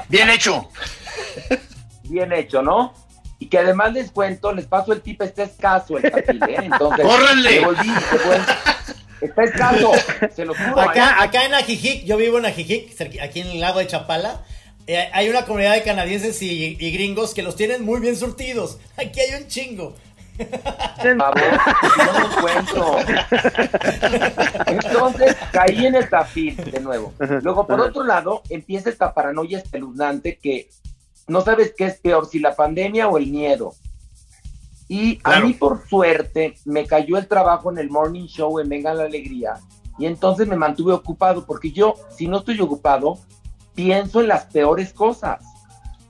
Bien 0.07 0.29
hecho. 0.29 0.69
Bien 2.03 2.31
hecho, 2.31 2.61
¿no? 2.61 2.93
Y 3.41 3.47
que 3.47 3.57
además 3.57 3.91
les 3.91 4.11
cuento, 4.11 4.53
les 4.53 4.67
paso 4.67 4.93
el 4.93 5.01
tip, 5.01 5.19
este 5.23 5.41
escaso 5.41 5.97
el 5.97 6.11
tafil, 6.11 6.43
¿eh? 6.43 6.57
Entonces, 6.61 7.03
¡Córranle! 7.03 7.65
volví 7.65 7.89
Está 9.19 9.43
escaso, 9.43 9.93
se 10.35 10.45
lo 10.45 10.53
juro. 10.53 10.79
Acá, 10.79 11.09
¿eh? 11.09 11.23
acá 11.23 11.45
en 11.45 11.55
Ajijic, 11.55 12.05
yo 12.05 12.17
vivo 12.17 12.37
en 12.37 12.45
Ajijic, 12.45 13.01
aquí 13.19 13.41
en 13.41 13.47
el 13.47 13.59
lago 13.59 13.79
de 13.79 13.87
Chapala. 13.87 14.43
Eh, 14.85 15.09
hay 15.11 15.27
una 15.27 15.45
comunidad 15.45 15.73
de 15.73 15.81
canadienses 15.81 16.39
y, 16.43 16.75
gringos 16.91 17.33
que 17.33 17.41
los 17.41 17.55
tienen 17.55 17.83
muy 17.83 17.99
bien 17.99 18.15
surtidos. 18.15 18.77
Aquí 18.95 19.19
hay 19.19 19.41
un 19.41 19.47
chingo. 19.47 19.95
no 21.03 21.31
lo 21.33 22.37
encuentro. 22.37 22.97
Entonces 24.67 25.35
caí 25.51 25.87
en 25.87 25.95
el 25.95 26.07
tafil 26.07 26.57
de 26.57 26.79
nuevo. 26.79 27.11
Luego, 27.41 27.65
por 27.65 27.81
otro 27.81 28.03
lado, 28.03 28.43
empieza 28.49 28.91
esta 28.91 29.15
paranoia 29.15 29.57
espeluznante 29.57 30.37
que 30.37 30.69
no 31.31 31.41
sabes 31.41 31.73
qué 31.75 31.85
es 31.85 31.99
peor, 31.99 32.27
si 32.27 32.39
la 32.39 32.55
pandemia 32.55 33.07
o 33.07 33.17
el 33.17 33.27
miedo. 33.27 33.73
Y 34.87 35.19
a 35.23 35.39
mí, 35.39 35.53
por 35.53 35.87
suerte, 35.87 36.55
me 36.65 36.85
cayó 36.85 37.17
el 37.17 37.27
trabajo 37.27 37.71
en 37.71 37.77
el 37.77 37.89
morning 37.89 38.27
show 38.27 38.59
en 38.59 38.67
Venga 38.67 38.93
la 38.93 39.03
Alegría. 39.03 39.53
Y 39.97 40.05
entonces 40.05 40.47
me 40.47 40.57
mantuve 40.57 40.93
ocupado, 40.93 41.45
porque 41.45 41.71
yo, 41.71 41.95
si 42.09 42.27
no 42.27 42.39
estoy 42.39 42.59
ocupado, 42.59 43.17
pienso 43.73 44.19
en 44.19 44.27
las 44.27 44.45
peores 44.47 44.91
cosas. 44.91 45.45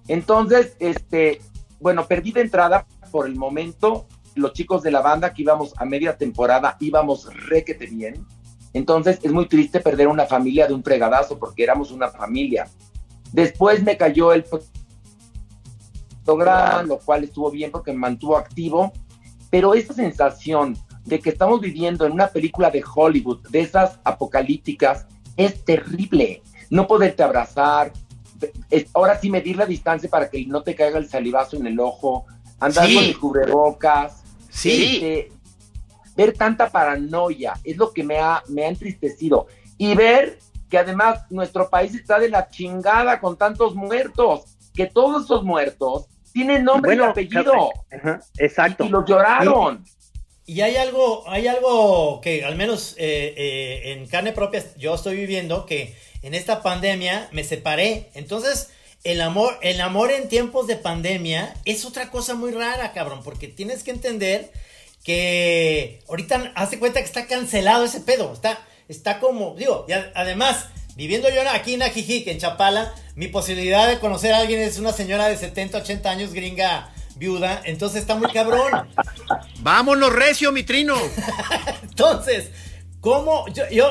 Entonces, 0.07 0.75
este, 0.79 1.41
bueno, 1.79 2.07
perdí 2.07 2.31
de 2.31 2.41
entrada 2.41 2.87
por 3.11 3.27
el 3.27 3.35
momento. 3.35 4.07
Los 4.33 4.53
chicos 4.53 4.81
de 4.81 4.91
la 4.91 5.01
banda 5.01 5.33
que 5.33 5.43
íbamos 5.43 5.73
a 5.77 5.85
media 5.85 6.17
temporada 6.17 6.77
íbamos 6.79 7.31
requete 7.47 7.85
bien. 7.85 8.25
Entonces 8.73 9.19
es 9.21 9.31
muy 9.31 9.47
triste 9.47 9.79
perder 9.81 10.07
una 10.07 10.25
familia 10.25 10.67
de 10.67 10.73
un 10.73 10.83
fregadazo 10.83 11.37
porque 11.37 11.63
éramos 11.63 11.91
una 11.91 12.09
familia. 12.09 12.67
Después 13.31 13.83
me 13.83 13.97
cayó 13.97 14.33
el 14.33 14.43
lo 16.37 16.99
cual 16.99 17.23
estuvo 17.23 17.51
bien 17.51 17.71
porque 17.71 17.91
me 17.91 17.99
mantuvo 17.99 18.37
activo, 18.37 18.91
pero 19.49 19.73
esa 19.73 19.93
sensación 19.93 20.77
de 21.05 21.19
que 21.19 21.31
estamos 21.31 21.59
viviendo 21.59 22.05
en 22.05 22.13
una 22.13 22.27
película 22.27 22.69
de 22.69 22.83
Hollywood, 22.83 23.47
de 23.49 23.61
esas 23.61 23.99
apocalípticas, 24.03 25.07
es 25.35 25.63
terrible. 25.65 26.41
No 26.69 26.87
poderte 26.87 27.23
abrazar, 27.23 27.91
ahora 28.93 29.19
sí 29.19 29.29
medir 29.29 29.57
la 29.57 29.65
distancia 29.65 30.09
para 30.09 30.29
que 30.29 30.45
no 30.45 30.63
te 30.63 30.75
caiga 30.75 30.97
el 30.97 31.09
salivazo 31.09 31.57
en 31.57 31.67
el 31.67 31.79
ojo, 31.79 32.25
andar 32.59 32.85
con 32.93 33.03
el 33.03 33.19
cubrebocas. 33.19 34.23
Sí. 34.49 34.95
Este, 34.95 35.31
ver 36.15 36.33
tanta 36.33 36.69
paranoia 36.69 37.53
es 37.63 37.77
lo 37.77 37.91
que 37.91 38.03
me 38.03 38.19
ha, 38.19 38.43
me 38.47 38.65
ha 38.65 38.69
entristecido. 38.69 39.47
Y 39.77 39.95
ver 39.95 40.39
que 40.69 40.77
además 40.77 41.25
nuestro 41.29 41.69
país 41.69 41.93
está 41.95 42.19
de 42.19 42.29
la 42.29 42.49
chingada 42.49 43.19
con 43.19 43.37
tantos 43.37 43.75
muertos, 43.75 44.57
que 44.73 44.85
todos 44.85 45.25
esos 45.25 45.43
muertos 45.43 46.07
tiene 46.31 46.59
nombre 46.59 46.95
y 46.95 46.99
apellido. 46.99 47.71
exacto. 48.37 48.85
Y, 48.85 48.89
lo 48.89 49.05
lloraron. 49.05 49.83
Y, 50.45 50.61
hay 50.61 50.75
algo, 50.75 51.23
hay 51.27 51.47
algo 51.47 52.19
que 52.21 52.43
al 52.43 52.55
menos 52.55 52.95
eh, 52.97 53.33
eh, 53.37 53.93
en 53.93 54.07
carne 54.07 54.33
propia 54.33 54.63
yo 54.77 54.95
estoy 54.95 55.15
viviendo, 55.15 55.65
que 55.65 55.95
en 56.21 56.33
esta 56.33 56.61
pandemia 56.61 57.29
me 57.31 57.43
separé. 57.43 58.09
Entonces, 58.13 58.69
el 59.03 59.21
amor, 59.21 59.57
el 59.61 59.81
amor 59.81 60.11
en 60.11 60.29
tiempos 60.29 60.67
de 60.67 60.75
pandemia 60.75 61.55
es 61.65 61.85
otra 61.85 62.11
cosa 62.11 62.35
muy 62.35 62.51
rara, 62.51 62.91
cabrón, 62.93 63.21
porque 63.23 63.47
tienes 63.47 63.83
que 63.83 63.91
entender 63.91 64.51
que 65.03 66.01
ahorita 66.07 66.51
hace 66.55 66.79
cuenta 66.79 66.99
que 66.99 67.05
está 67.05 67.25
cancelado 67.27 67.85
ese 67.85 68.01
pedo. 68.01 68.31
Está, 68.33 68.59
está 68.87 69.19
como, 69.19 69.55
digo, 69.55 69.85
y 69.87 69.93
además 69.93 70.67
Viviendo 70.95 71.29
yo 71.29 71.41
aquí 71.49 71.75
en 71.75 71.83
Ajijic, 71.83 72.27
en 72.27 72.37
Chapala, 72.37 72.93
mi 73.15 73.27
posibilidad 73.27 73.87
de 73.87 73.99
conocer 73.99 74.33
a 74.33 74.39
alguien 74.39 74.59
es 74.59 74.77
una 74.77 74.91
señora 74.91 75.27
de 75.27 75.37
70, 75.37 75.77
80 75.77 76.09
años, 76.09 76.33
gringa, 76.33 76.91
viuda. 77.15 77.61
Entonces 77.63 78.01
está 78.01 78.15
muy 78.15 78.31
cabrón. 78.31 78.89
Vámonos, 79.59 80.11
recio, 80.11 80.51
mi 80.51 80.63
trino. 80.63 80.95
entonces, 81.83 82.49
¿cómo? 82.99 83.45
Yo, 83.71 83.87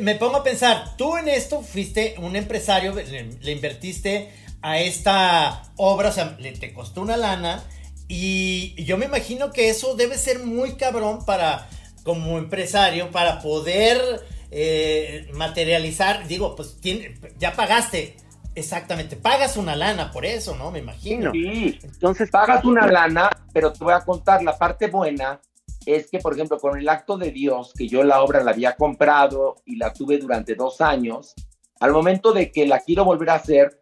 me 0.00 0.14
pongo 0.16 0.36
a 0.36 0.44
pensar, 0.44 0.96
tú 0.96 1.16
en 1.16 1.28
esto 1.28 1.62
fuiste 1.62 2.16
un 2.18 2.36
empresario, 2.36 2.94
le, 2.94 3.52
invertiste 3.52 4.30
a 4.60 4.78
esta 4.78 5.62
obra, 5.76 6.10
o 6.10 6.12
sea, 6.12 6.36
le, 6.38 6.52
te 6.52 6.74
costó 6.74 7.00
una 7.00 7.16
lana. 7.16 7.64
Y 8.08 8.74
yo 8.84 8.98
me 8.98 9.06
imagino 9.06 9.52
que 9.52 9.70
eso 9.70 9.94
debe 9.94 10.18
ser 10.18 10.40
muy 10.40 10.74
cabrón 10.74 11.24
para, 11.24 11.68
como 12.02 12.36
empresario, 12.36 13.10
para 13.10 13.40
poder 13.40 14.20
eh, 14.54 15.30
materializar, 15.32 16.28
digo, 16.28 16.54
pues 16.54 16.78
tiene, 16.78 17.14
ya 17.38 17.54
pagaste, 17.54 18.16
exactamente, 18.54 19.16
pagas 19.16 19.56
una 19.56 19.74
lana 19.74 20.12
por 20.12 20.26
eso, 20.26 20.54
¿no? 20.56 20.70
Me 20.70 20.80
imagino. 20.80 21.32
Sí, 21.32 21.80
entonces 21.82 22.30
pagas 22.30 22.62
una 22.62 22.86
lana, 22.86 23.30
pero 23.54 23.72
te 23.72 23.82
voy 23.82 23.94
a 23.94 24.00
contar 24.00 24.42
la 24.42 24.58
parte 24.58 24.88
buena. 24.88 25.40
Es 25.86 26.10
que, 26.10 26.18
por 26.18 26.34
ejemplo, 26.34 26.58
con 26.60 26.78
el 26.78 26.86
acto 26.88 27.16
de 27.16 27.30
Dios, 27.30 27.72
que 27.76 27.88
yo 27.88 28.04
la 28.04 28.22
obra 28.22 28.44
la 28.44 28.50
había 28.50 28.76
comprado 28.76 29.56
y 29.64 29.76
la 29.76 29.92
tuve 29.94 30.18
durante 30.18 30.54
dos 30.54 30.82
años, 30.82 31.34
al 31.80 31.92
momento 31.92 32.32
de 32.32 32.52
que 32.52 32.66
la 32.66 32.80
quiero 32.80 33.06
volver 33.06 33.30
a 33.30 33.36
hacer, 33.36 33.80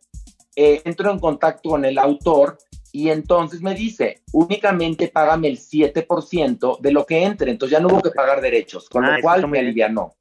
eh, 0.54 0.80
entro 0.84 1.10
en 1.10 1.18
contacto 1.18 1.70
con 1.70 1.84
el 1.84 1.98
autor 1.98 2.58
y 2.92 3.10
entonces 3.10 3.60
me 3.60 3.74
dice, 3.74 4.22
únicamente 4.32 5.08
págame 5.08 5.48
el 5.48 5.58
7% 5.58 6.80
de 6.80 6.92
lo 6.92 7.04
que 7.06 7.24
entre, 7.24 7.50
entonces 7.50 7.76
ya 7.76 7.82
no 7.82 7.88
hubo 7.88 8.02
que 8.02 8.10
pagar 8.10 8.40
derechos, 8.40 8.88
con 8.88 9.04
lo 9.04 9.12
ah, 9.12 9.18
cual 9.20 9.48
me 9.48 9.58
alivianó. 9.58 10.14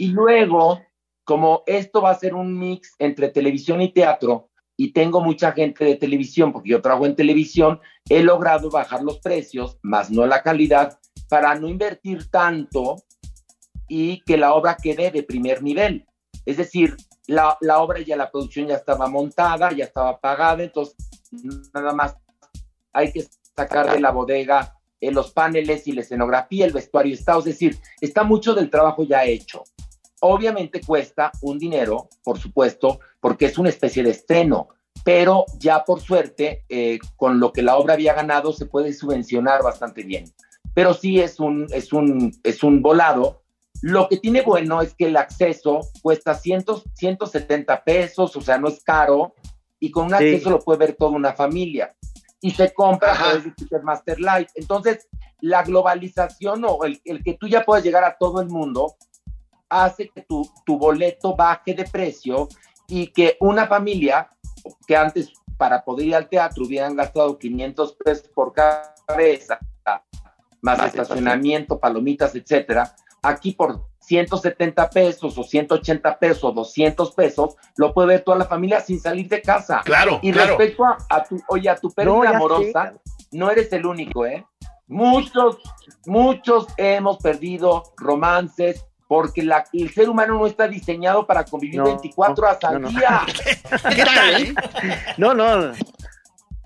Y 0.00 0.06
luego, 0.06 0.80
como 1.24 1.62
esto 1.66 2.00
va 2.00 2.12
a 2.12 2.18
ser 2.18 2.34
un 2.34 2.58
mix 2.58 2.94
entre 2.98 3.28
televisión 3.28 3.82
y 3.82 3.92
teatro, 3.92 4.48
y 4.74 4.94
tengo 4.94 5.20
mucha 5.20 5.52
gente 5.52 5.84
de 5.84 5.96
televisión, 5.96 6.54
porque 6.54 6.70
yo 6.70 6.80
trabajo 6.80 7.04
en 7.04 7.14
televisión, 7.14 7.80
he 8.08 8.22
logrado 8.22 8.70
bajar 8.70 9.02
los 9.02 9.18
precios, 9.18 9.78
más 9.82 10.10
no 10.10 10.24
la 10.24 10.42
calidad, 10.42 10.98
para 11.28 11.54
no 11.54 11.68
invertir 11.68 12.30
tanto 12.30 12.96
y 13.88 14.22
que 14.22 14.38
la 14.38 14.54
obra 14.54 14.78
quede 14.82 15.10
de 15.10 15.22
primer 15.22 15.62
nivel. 15.62 16.06
Es 16.46 16.56
decir, 16.56 16.96
la, 17.26 17.58
obra 17.60 18.00
ya, 18.00 18.16
la 18.16 18.30
producción 18.30 18.68
ya 18.68 18.76
estaba 18.76 19.06
montada, 19.06 19.70
ya 19.72 19.84
estaba 19.84 20.18
pagada, 20.18 20.62
entonces 20.62 20.96
nada 21.74 21.92
más 21.92 22.16
hay 22.94 23.12
que 23.12 23.26
sacar 23.54 23.92
de 23.92 24.00
la 24.00 24.12
bodega 24.12 24.78
eh, 24.98 25.12
los 25.12 25.30
paneles 25.32 25.86
y 25.86 25.92
la 25.92 26.00
escenografía, 26.00 26.64
el 26.64 26.72
vestuario 26.72 27.12
está, 27.12 27.36
es 27.36 27.44
decir, 27.44 27.76
está 28.00 28.24
mucho 28.24 28.54
del 28.54 28.70
trabajo 28.70 29.02
ya 29.02 29.26
hecho. 29.26 29.62
Obviamente 30.20 30.80
cuesta 30.80 31.32
un 31.40 31.58
dinero, 31.58 32.08
por 32.22 32.38
supuesto, 32.38 33.00
porque 33.20 33.46
es 33.46 33.58
una 33.58 33.70
especie 33.70 34.02
de 34.02 34.10
estreno, 34.10 34.68
pero 35.04 35.46
ya 35.58 35.84
por 35.84 36.00
suerte, 36.00 36.64
eh, 36.68 36.98
con 37.16 37.40
lo 37.40 37.52
que 37.52 37.62
la 37.62 37.76
obra 37.76 37.94
había 37.94 38.14
ganado, 38.14 38.52
se 38.52 38.66
puede 38.66 38.92
subvencionar 38.92 39.62
bastante 39.62 40.02
bien. 40.02 40.24
Pero 40.74 40.94
sí 40.94 41.20
es 41.20 41.40
un, 41.40 41.66
es 41.72 41.92
un, 41.92 42.32
es 42.42 42.62
un 42.62 42.82
volado. 42.82 43.42
Lo 43.82 44.08
que 44.08 44.18
tiene 44.18 44.42
bueno 44.42 44.82
es 44.82 44.94
que 44.94 45.06
el 45.06 45.16
acceso 45.16 45.80
cuesta 46.02 46.34
100, 46.34 46.64
170 46.94 47.82
pesos, 47.82 48.36
o 48.36 48.40
sea, 48.40 48.58
no 48.58 48.68
es 48.68 48.82
caro, 48.84 49.34
y 49.78 49.90
con 49.90 50.06
un 50.06 50.14
acceso 50.14 50.50
lo 50.50 50.58
puede 50.58 50.80
ver 50.80 50.96
toda 50.96 51.12
una 51.12 51.32
familia. 51.32 51.94
Y 52.42 52.50
se 52.50 52.72
compra 52.72 53.12
a 53.12 53.16
través 53.16 53.44
de 53.44 53.80
Master 53.82 54.18
Entonces, 54.54 55.08
la 55.40 55.62
globalización 55.62 56.64
o 56.66 56.84
el, 56.84 57.00
el 57.04 57.22
que 57.22 57.34
tú 57.34 57.48
ya 57.48 57.64
puedas 57.64 57.82
llegar 57.82 58.04
a 58.04 58.16
todo 58.18 58.42
el 58.42 58.48
mundo, 58.48 58.96
hace 59.70 60.08
que 60.08 60.22
tu, 60.22 60.46
tu 60.66 60.76
boleto 60.76 61.34
baje 61.34 61.72
de 61.74 61.84
precio 61.84 62.48
y 62.88 63.06
que 63.06 63.36
una 63.40 63.66
familia 63.66 64.28
que 64.86 64.96
antes 64.96 65.32
para 65.56 65.84
poder 65.84 66.06
ir 66.06 66.14
al 66.16 66.28
teatro 66.28 66.64
hubieran 66.64 66.96
gastado 66.96 67.38
500 67.38 67.96
pesos 68.04 68.28
por 68.34 68.52
cabeza, 68.52 69.58
más 70.62 70.82
estacionamiento, 70.84 71.78
palomitas, 71.78 72.34
etcétera, 72.34 72.94
aquí 73.22 73.52
por 73.52 73.86
170 74.00 74.90
pesos 74.90 75.36
o 75.38 75.44
180 75.44 76.18
pesos, 76.18 76.54
200 76.54 77.12
pesos, 77.12 77.56
lo 77.76 77.92
puede 77.92 78.08
ver 78.08 78.24
toda 78.24 78.38
la 78.38 78.46
familia 78.46 78.80
sin 78.80 78.98
salir 78.98 79.28
de 79.28 79.42
casa. 79.42 79.82
Claro. 79.84 80.18
Y 80.22 80.32
respecto 80.32 80.84
a, 80.84 81.24
tu, 81.24 81.40
oye, 81.48 81.68
a 81.68 81.76
tu 81.76 81.90
pérdida 81.90 82.30
amorosa, 82.30 82.94
no 83.30 83.50
eres 83.50 83.72
el 83.72 83.86
único, 83.86 84.26
¿eh? 84.26 84.44
Muchos, 84.88 85.58
muchos 86.06 86.66
hemos 86.76 87.18
perdido 87.18 87.84
romances, 87.96 88.84
porque 89.10 89.42
la, 89.42 89.64
el 89.72 89.92
ser 89.92 90.08
humano 90.08 90.38
no 90.38 90.46
está 90.46 90.68
diseñado 90.68 91.26
para 91.26 91.44
convivir 91.44 91.82
24 91.82 92.46
horas 92.46 92.58
al 92.62 92.80
día. 92.90 93.26
¿Qué 93.96 94.04
tal? 94.04 94.40
Eh? 94.40 94.54
No, 95.16 95.34
no. 95.34 95.72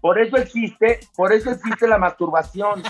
Por 0.03 0.21
eso 0.21 0.37
existe, 0.37 1.01
por 1.17 1.33
eso 1.33 1.51
existe 1.51 1.89
la 1.89 1.97
masturbación. 1.97 2.83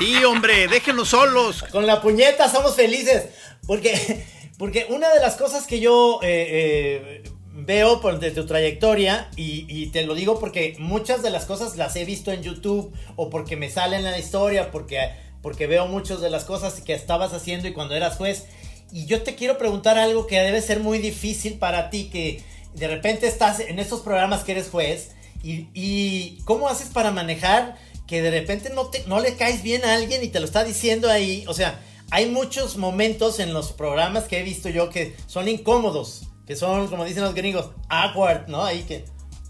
Sí, 0.00 0.24
hombre, 0.24 0.66
déjenos 0.66 1.10
solos. 1.10 1.64
Con 1.70 1.86
la 1.86 2.02
puñeta 2.02 2.48
somos 2.48 2.74
felices. 2.74 3.28
Porque, 3.68 4.26
porque 4.58 4.88
una 4.90 5.14
de 5.14 5.20
las 5.20 5.36
cosas 5.36 5.68
que 5.68 5.78
yo 5.78 6.18
eh, 6.24 6.48
eh, 6.50 7.30
veo 7.52 8.00
por, 8.00 8.18
de 8.18 8.32
tu 8.32 8.46
trayectoria, 8.46 9.30
y, 9.36 9.64
y, 9.68 9.92
te 9.92 10.02
lo 10.06 10.16
digo 10.16 10.40
porque 10.40 10.74
muchas 10.80 11.22
de 11.22 11.30
las 11.30 11.44
cosas 11.44 11.76
las 11.76 11.94
he 11.94 12.04
visto 12.04 12.32
en 12.32 12.42
YouTube, 12.42 12.92
o 13.14 13.30
porque 13.30 13.54
me 13.54 13.70
salen 13.70 14.04
en 14.04 14.10
la 14.10 14.18
historia, 14.18 14.72
porque, 14.72 15.12
porque 15.40 15.68
veo 15.68 15.86
muchas 15.86 16.20
de 16.20 16.30
las 16.30 16.44
cosas 16.44 16.80
que 16.80 16.94
estabas 16.94 17.32
haciendo 17.32 17.68
y 17.68 17.72
cuando 17.72 17.94
eras 17.94 18.16
juez. 18.16 18.48
Y 18.90 19.06
yo 19.06 19.22
te 19.22 19.34
quiero 19.34 19.58
preguntar 19.58 19.98
algo 19.98 20.26
que 20.26 20.38
debe 20.38 20.62
ser 20.62 20.80
muy 20.80 20.98
difícil 20.98 21.58
para 21.58 21.90
ti, 21.90 22.08
que 22.10 22.42
de 22.74 22.88
repente 22.88 23.26
estás 23.26 23.60
en 23.60 23.78
estos 23.78 24.00
programas 24.00 24.44
que 24.44 24.52
eres 24.52 24.70
juez, 24.70 25.12
y, 25.42 26.40
cómo 26.44 26.68
haces 26.68 26.88
para 26.88 27.12
manejar 27.12 27.76
que 28.06 28.22
de 28.22 28.30
repente 28.30 28.70
no, 28.70 28.86
te, 28.86 29.04
no 29.06 29.20
le 29.20 29.36
caes 29.36 29.62
bien 29.62 29.84
a 29.84 29.94
alguien 29.94 30.24
y 30.24 30.28
te 30.28 30.40
lo 30.40 30.46
está 30.46 30.64
diciendo 30.64 31.10
ahí. 31.10 31.44
O 31.46 31.54
sea, 31.54 31.80
hay 32.10 32.26
muchos 32.26 32.76
momentos 32.76 33.38
en 33.38 33.52
los 33.52 33.72
programas 33.72 34.24
que 34.24 34.40
he 34.40 34.42
visto 34.42 34.68
yo 34.68 34.88
que 34.90 35.14
son 35.26 35.46
incómodos, 35.46 36.26
que 36.46 36.56
son, 36.56 36.88
como 36.88 37.04
dicen 37.04 37.22
los 37.22 37.34
gringos, 37.34 37.70
awkward, 37.88 38.48
¿no? 38.48 38.64
Ahí 38.64 38.82
que, 38.82 39.04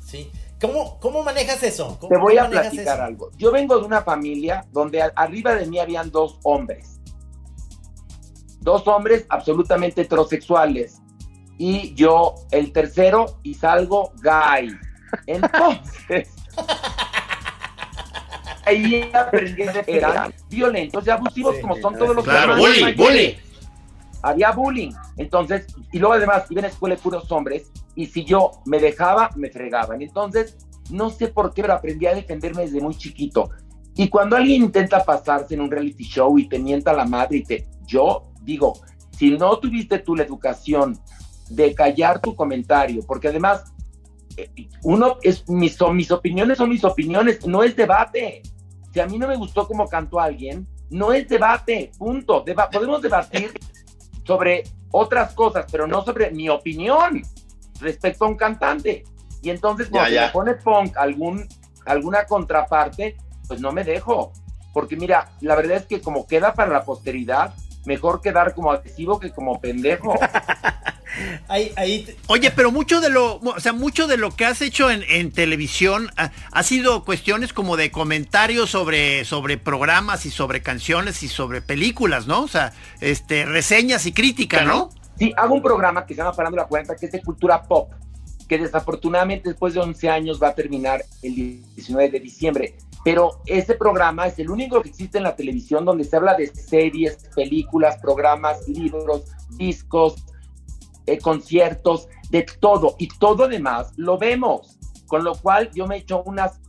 sí. 0.04 0.30
¿Cómo, 0.60 0.98
cómo 0.98 1.22
manejas 1.22 1.62
eso? 1.62 1.96
Te 2.08 2.16
voy 2.16 2.36
a 2.36 2.50
platicar 2.50 3.00
algo. 3.00 3.30
Yo 3.38 3.52
vengo 3.52 3.78
de 3.78 3.86
una 3.86 4.02
familia 4.02 4.66
donde 4.72 5.02
arriba 5.14 5.54
de 5.54 5.66
mí 5.66 5.78
habían 5.78 6.10
dos 6.10 6.38
hombres 6.42 6.97
dos 8.68 8.86
hombres 8.86 9.24
absolutamente 9.30 10.02
heterosexuales 10.02 11.00
y 11.56 11.94
yo 11.94 12.34
el 12.50 12.72
tercero 12.72 13.40
y 13.42 13.54
salgo 13.54 14.12
gay. 14.22 14.70
Entonces, 15.26 16.28
ahí 18.66 19.10
aprendí 19.12 19.54
que 19.54 19.84
eran 19.86 20.34
violentos 20.50 21.06
y 21.06 21.10
abusivos 21.10 21.56
como 21.60 21.76
son 21.76 21.96
todos 21.96 22.14
los 22.14 22.24
claro, 22.24 22.58
bullying, 22.58 22.94
bullying. 22.94 23.34
Había 24.22 24.52
bullying. 24.52 24.92
Entonces, 25.16 25.66
y 25.90 25.98
luego 25.98 26.14
además 26.14 26.44
iba 26.50 26.60
en 26.60 26.66
escuela 26.66 26.94
de 26.94 27.00
puros 27.00 27.32
hombres 27.32 27.72
y 27.94 28.06
si 28.06 28.24
yo 28.24 28.50
me 28.66 28.78
dejaba, 28.78 29.30
me 29.34 29.50
fregaban. 29.50 30.02
Entonces, 30.02 30.58
no 30.90 31.08
sé 31.08 31.28
por 31.28 31.54
qué, 31.54 31.62
pero 31.62 31.74
aprendí 31.74 32.06
a 32.06 32.14
defenderme 32.14 32.62
desde 32.62 32.80
muy 32.80 32.94
chiquito. 32.94 33.50
Y 33.96 34.08
cuando 34.08 34.36
alguien 34.36 34.62
intenta 34.62 35.04
pasarse 35.04 35.54
en 35.54 35.62
un 35.62 35.70
reality 35.70 36.04
show 36.04 36.38
y 36.38 36.48
te 36.48 36.58
mienta 36.58 36.92
la 36.92 37.06
madre 37.06 37.38
y 37.38 37.44
te... 37.44 37.66
Yo 37.84 38.27
digo, 38.48 38.80
si 39.10 39.30
no 39.36 39.58
tuviste 39.58 39.98
tú 39.98 40.16
la 40.16 40.24
educación 40.24 40.98
de 41.50 41.74
callar 41.74 42.20
tu 42.20 42.34
comentario, 42.34 43.02
porque 43.06 43.28
además, 43.28 43.72
eh, 44.36 44.50
uno 44.82 45.16
es, 45.22 45.48
mis, 45.48 45.74
son, 45.76 45.96
mis 45.96 46.10
opiniones 46.10 46.58
son 46.58 46.70
mis 46.70 46.84
opiniones, 46.84 47.46
no 47.46 47.62
es 47.62 47.76
debate. 47.76 48.42
Si 48.92 49.00
a 49.00 49.06
mí 49.06 49.18
no 49.18 49.28
me 49.28 49.36
gustó 49.36 49.66
cómo 49.68 49.86
cantó 49.86 50.18
alguien, 50.18 50.66
no 50.90 51.12
es 51.12 51.28
debate, 51.28 51.90
punto. 51.98 52.44
podemos 52.72 53.02
debatir 53.02 53.52
sobre 54.24 54.64
otras 54.90 55.34
cosas, 55.34 55.66
pero 55.70 55.86
no 55.86 56.02
sobre 56.02 56.30
mi 56.30 56.48
opinión 56.48 57.22
respecto 57.80 58.24
a 58.24 58.28
un 58.28 58.36
cantante. 58.36 59.04
Y 59.42 59.50
entonces 59.50 59.88
cuando 59.90 60.20
me 60.20 60.28
pone 60.28 60.54
punk 60.54 60.96
algún, 60.96 61.46
alguna 61.84 62.24
contraparte, 62.24 63.18
pues 63.46 63.60
no 63.60 63.72
me 63.72 63.84
dejo. 63.84 64.32
Porque 64.72 64.96
mira, 64.96 65.32
la 65.40 65.54
verdad 65.54 65.76
es 65.76 65.86
que 65.86 66.00
como 66.00 66.26
queda 66.26 66.54
para 66.54 66.72
la 66.72 66.84
posteridad, 66.84 67.52
mejor 67.84 68.20
quedar 68.20 68.54
como 68.54 68.70
agresivo 68.72 69.18
que 69.18 69.30
como 69.30 69.60
pendejo. 69.60 70.14
Oye, 72.28 72.50
pero 72.50 72.70
mucho 72.70 73.00
de 73.00 73.10
lo, 73.10 73.36
o 73.36 73.60
sea, 73.60 73.72
mucho 73.72 74.06
de 74.06 74.16
lo 74.16 74.30
que 74.30 74.44
has 74.44 74.60
hecho 74.62 74.90
en, 74.90 75.32
televisión 75.32 76.10
ha, 76.16 76.62
sido 76.62 77.04
cuestiones 77.04 77.52
como 77.52 77.76
de 77.76 77.90
comentarios 77.90 78.70
sobre, 78.70 79.24
sobre 79.24 79.56
programas 79.58 80.26
y 80.26 80.30
sobre 80.30 80.62
canciones 80.62 81.22
y 81.22 81.28
sobre 81.28 81.62
películas, 81.62 82.26
¿no? 82.26 82.42
O 82.42 82.48
sea, 82.48 82.72
este, 83.00 83.44
reseñas 83.44 84.06
y 84.06 84.12
crítica, 84.12 84.62
¿no? 84.62 84.90
Sí, 85.18 85.32
hago 85.36 85.54
un 85.54 85.62
programa 85.62 86.06
que 86.06 86.14
se 86.14 86.18
llama 86.18 86.32
Parando 86.32 86.56
la 86.56 86.66
Cuenta, 86.66 86.94
que 86.94 87.06
es 87.06 87.12
de 87.12 87.22
cultura 87.22 87.62
pop, 87.62 87.90
que 88.46 88.58
desafortunadamente 88.58 89.48
después 89.48 89.74
de 89.74 89.80
11 89.80 90.08
años 90.08 90.40
va 90.40 90.48
a 90.48 90.54
terminar 90.54 91.04
el 91.22 91.64
19 91.74 92.10
de 92.10 92.20
diciembre 92.20 92.74
pero 93.04 93.40
ese 93.46 93.74
programa 93.74 94.26
es 94.26 94.38
el 94.38 94.50
único 94.50 94.82
que 94.82 94.90
existe 94.90 95.18
en 95.18 95.24
la 95.24 95.36
televisión 95.36 95.84
donde 95.84 96.04
se 96.04 96.16
habla 96.16 96.34
de 96.34 96.46
series, 96.48 97.28
películas, 97.34 97.96
programas, 97.98 98.66
libros, 98.68 99.24
discos, 99.50 100.16
eh, 101.06 101.18
conciertos, 101.18 102.08
de 102.30 102.46
todo. 102.60 102.96
Y 102.98 103.08
todo 103.08 103.44
además 103.44 103.92
lo 103.96 104.18
vemos. 104.18 104.78
Con 105.06 105.24
lo 105.24 105.34
cual 105.36 105.70
yo 105.72 105.86
me 105.86 105.96
echo 105.96 106.22
unas 106.24 106.60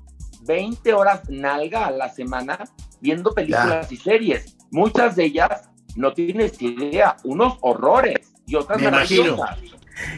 20 0.44 0.94
horas 0.94 1.30
nalga 1.30 1.88
a 1.88 1.92
la 1.92 2.10
semana 2.10 2.64
viendo 3.02 3.34
películas 3.34 3.92
y 3.92 3.98
series. 3.98 4.56
Muchas 4.72 5.16
de 5.16 5.26
ellas 5.26 5.70
no 5.96 6.14
tienes 6.14 6.62
idea, 6.62 7.18
unos 7.24 7.58
horrores 7.62 8.32
y 8.46 8.56
otras 8.56 8.82
maravillosas. 8.82 9.58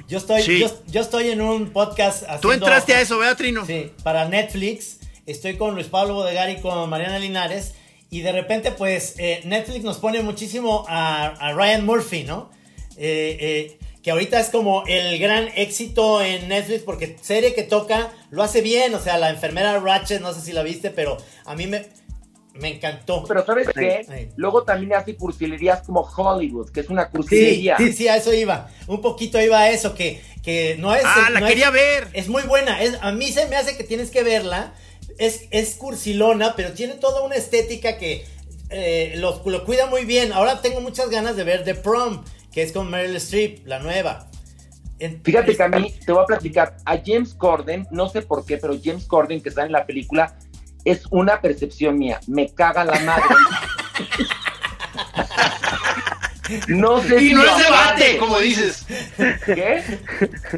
Yo 0.07 0.19
estoy, 0.19 0.43
yo, 0.87 1.01
estoy 1.01 1.29
en 1.29 1.41
un 1.41 1.71
podcast. 1.71 2.25
Tú 2.39 2.51
entraste 2.51 2.93
a 2.93 3.01
eso, 3.01 3.17
Beatrino. 3.17 3.65
Sí, 3.65 3.91
para 4.03 4.29
Netflix 4.29 5.00
estoy 5.31 5.57
con 5.57 5.75
Luis 5.75 5.87
Pablo 5.87 6.15
Bodegar 6.15 6.49
y 6.49 6.57
con 6.57 6.89
Mariana 6.89 7.19
Linares. 7.19 7.73
Y 8.09 8.21
de 8.21 8.33
repente, 8.33 8.71
pues, 8.71 9.15
eh, 9.17 9.41
Netflix 9.45 9.83
nos 9.83 9.97
pone 9.97 10.21
muchísimo 10.21 10.85
a, 10.87 11.53
Ryan 11.55 11.85
Murphy, 11.85 12.23
¿no? 12.23 12.49
Eh, 12.97 13.37
eh, 13.39 13.77
que 14.03 14.11
ahorita 14.11 14.39
es 14.39 14.49
como 14.49 14.83
el 14.87 15.17
gran 15.19 15.47
éxito 15.55 16.21
en 16.21 16.49
Netflix 16.49 16.83
porque 16.83 17.17
serie 17.21 17.53
que 17.53 17.63
toca 17.63 18.11
lo 18.31 18.43
hace 18.43 18.61
bien. 18.61 18.93
O 18.95 18.99
sea, 18.99 19.17
la 19.17 19.29
enfermera 19.29 19.79
Ratchet, 19.79 20.21
no 20.21 20.33
sé 20.33 20.41
si 20.41 20.51
la 20.53 20.63
viste, 20.63 20.89
pero 20.89 21.17
a 21.45 21.55
mí 21.55 21.67
me, 21.67 21.85
me 22.55 22.75
encantó. 22.75 23.23
Pero 23.27 23.45
¿sabes 23.45 23.69
qué? 23.73 24.29
Luego 24.35 24.63
también 24.63 24.93
hace 24.93 25.15
cursilerías 25.15 25.83
como 25.83 26.01
Hollywood, 26.01 26.71
que 26.71 26.81
es 26.81 26.89
una 26.89 27.09
cursilería. 27.09 27.77
Sí, 27.77 27.93
sí, 27.93 28.07
a 28.07 28.17
eso 28.17 28.33
iba. 28.33 28.69
Un 28.87 29.01
poquito 29.01 29.39
iba 29.39 29.59
a 29.59 29.69
eso, 29.69 29.93
que, 29.95 30.21
que 30.43 30.75
no 30.79 30.93
es... 30.93 31.03
Ah, 31.05 31.29
la 31.31 31.47
quería 31.47 31.69
ver. 31.69 32.09
Es 32.13 32.27
muy 32.27 32.43
buena. 32.43 32.81
Es, 32.81 32.97
a 33.01 33.11
mí 33.11 33.27
se 33.27 33.47
me 33.47 33.55
hace 33.55 33.77
que 33.77 33.83
tienes 33.83 34.09
que 34.09 34.23
verla 34.23 34.73
es, 35.17 35.75
cursilona, 35.75 36.55
pero 36.55 36.71
tiene 36.73 36.95
toda 36.95 37.21
una 37.23 37.35
estética 37.35 37.97
que 37.97 38.25
eh, 38.69 39.13
lo, 39.17 39.43
cuida 39.65 39.87
muy 39.87 40.05
bien. 40.05 40.33
Ahora 40.33 40.61
tengo 40.61 40.81
muchas 40.81 41.09
ganas 41.09 41.35
de 41.35 41.43
ver 41.43 41.63
The 41.63 41.75
Prom, 41.75 42.23
que 42.51 42.63
es 42.63 42.71
con 42.71 42.89
Meryl 42.89 43.15
Streep, 43.17 43.65
la 43.65 43.79
nueva. 43.79 44.27
Fíjate 45.23 45.55
que 45.55 45.63
a 45.63 45.67
mí, 45.67 45.93
te 46.05 46.11
voy 46.11 46.21
a 46.21 46.25
platicar, 46.25 46.77
a 46.85 46.99
James 47.03 47.33
Corden, 47.33 47.87
no 47.89 48.07
sé 48.07 48.21
por 48.21 48.45
qué, 48.45 48.57
pero 48.57 48.77
James 48.81 49.05
Corden 49.05 49.41
que 49.41 49.49
está 49.49 49.65
en 49.65 49.71
la 49.71 49.85
película 49.85 50.37
es 50.85 51.03
una 51.09 51.41
percepción 51.41 51.97
mía, 51.97 52.19
me 52.27 52.49
caga 52.53 52.85
la 52.85 52.99
madre. 52.99 53.23
No 56.67 57.01
sé 57.01 57.21
y 57.21 57.33
no 57.33 57.43
es 57.43 57.57
debate, 57.57 58.17
como 58.17 58.39
dices. 58.39 58.85
¿Qué? 59.45 59.83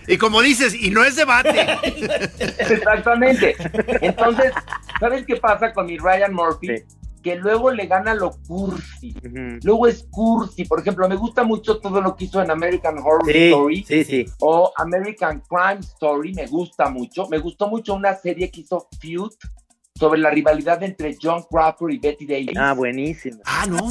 Y 0.08 0.18
como 0.18 0.42
dices, 0.42 0.74
y 0.74 0.90
no 0.90 1.04
es 1.04 1.16
debate. 1.16 1.68
Exactamente. 2.40 3.56
Entonces, 4.02 4.52
¿sabes 5.00 5.26
qué 5.26 5.38
pasa 5.38 5.74
con 5.74 5.86
mi 5.86 5.98
Ryan 5.98 6.34
Murphy? 6.34 6.84
Que 7.22 7.38
luego 7.38 7.72
le 7.72 7.86
gana 7.88 8.14
lo 8.14 8.32
cursi. 8.48 9.16
Luego 9.64 9.88
es 9.88 10.06
cursi. 10.12 10.66
Por 10.66 10.82
ejemplo, 10.82 11.08
me 11.08 11.16
gusta 11.16 11.44
mucho 11.44 11.80
todo 11.80 12.02
lo 12.02 12.18
que 12.18 12.26
hizo 12.26 12.42
en 12.42 12.52
American 12.52 12.98
Horror 12.98 13.30
Story. 13.30 13.86
Sí, 13.88 14.04
sí. 14.04 14.26
O 14.40 14.74
American 14.76 15.42
Crime 15.48 15.80
Story. 15.80 16.34
Me 16.34 16.48
gusta 16.48 16.90
mucho. 16.90 17.28
Me 17.30 17.38
gustó 17.38 17.70
mucho 17.70 17.94
una 17.94 18.14
serie 18.14 18.52
que 18.52 18.62
hizo 18.62 18.90
Feud 19.00 19.32
sobre 19.98 20.20
la 20.20 20.32
rivalidad 20.32 20.84
entre 20.84 21.16
John 21.22 21.44
Crawford 21.50 21.92
y 21.92 21.98
Betty 22.00 22.26
Davis. 22.26 22.58
Ah, 22.58 22.74
buenísimo. 22.74 23.40
Ah, 23.46 23.66
no. 23.70 23.90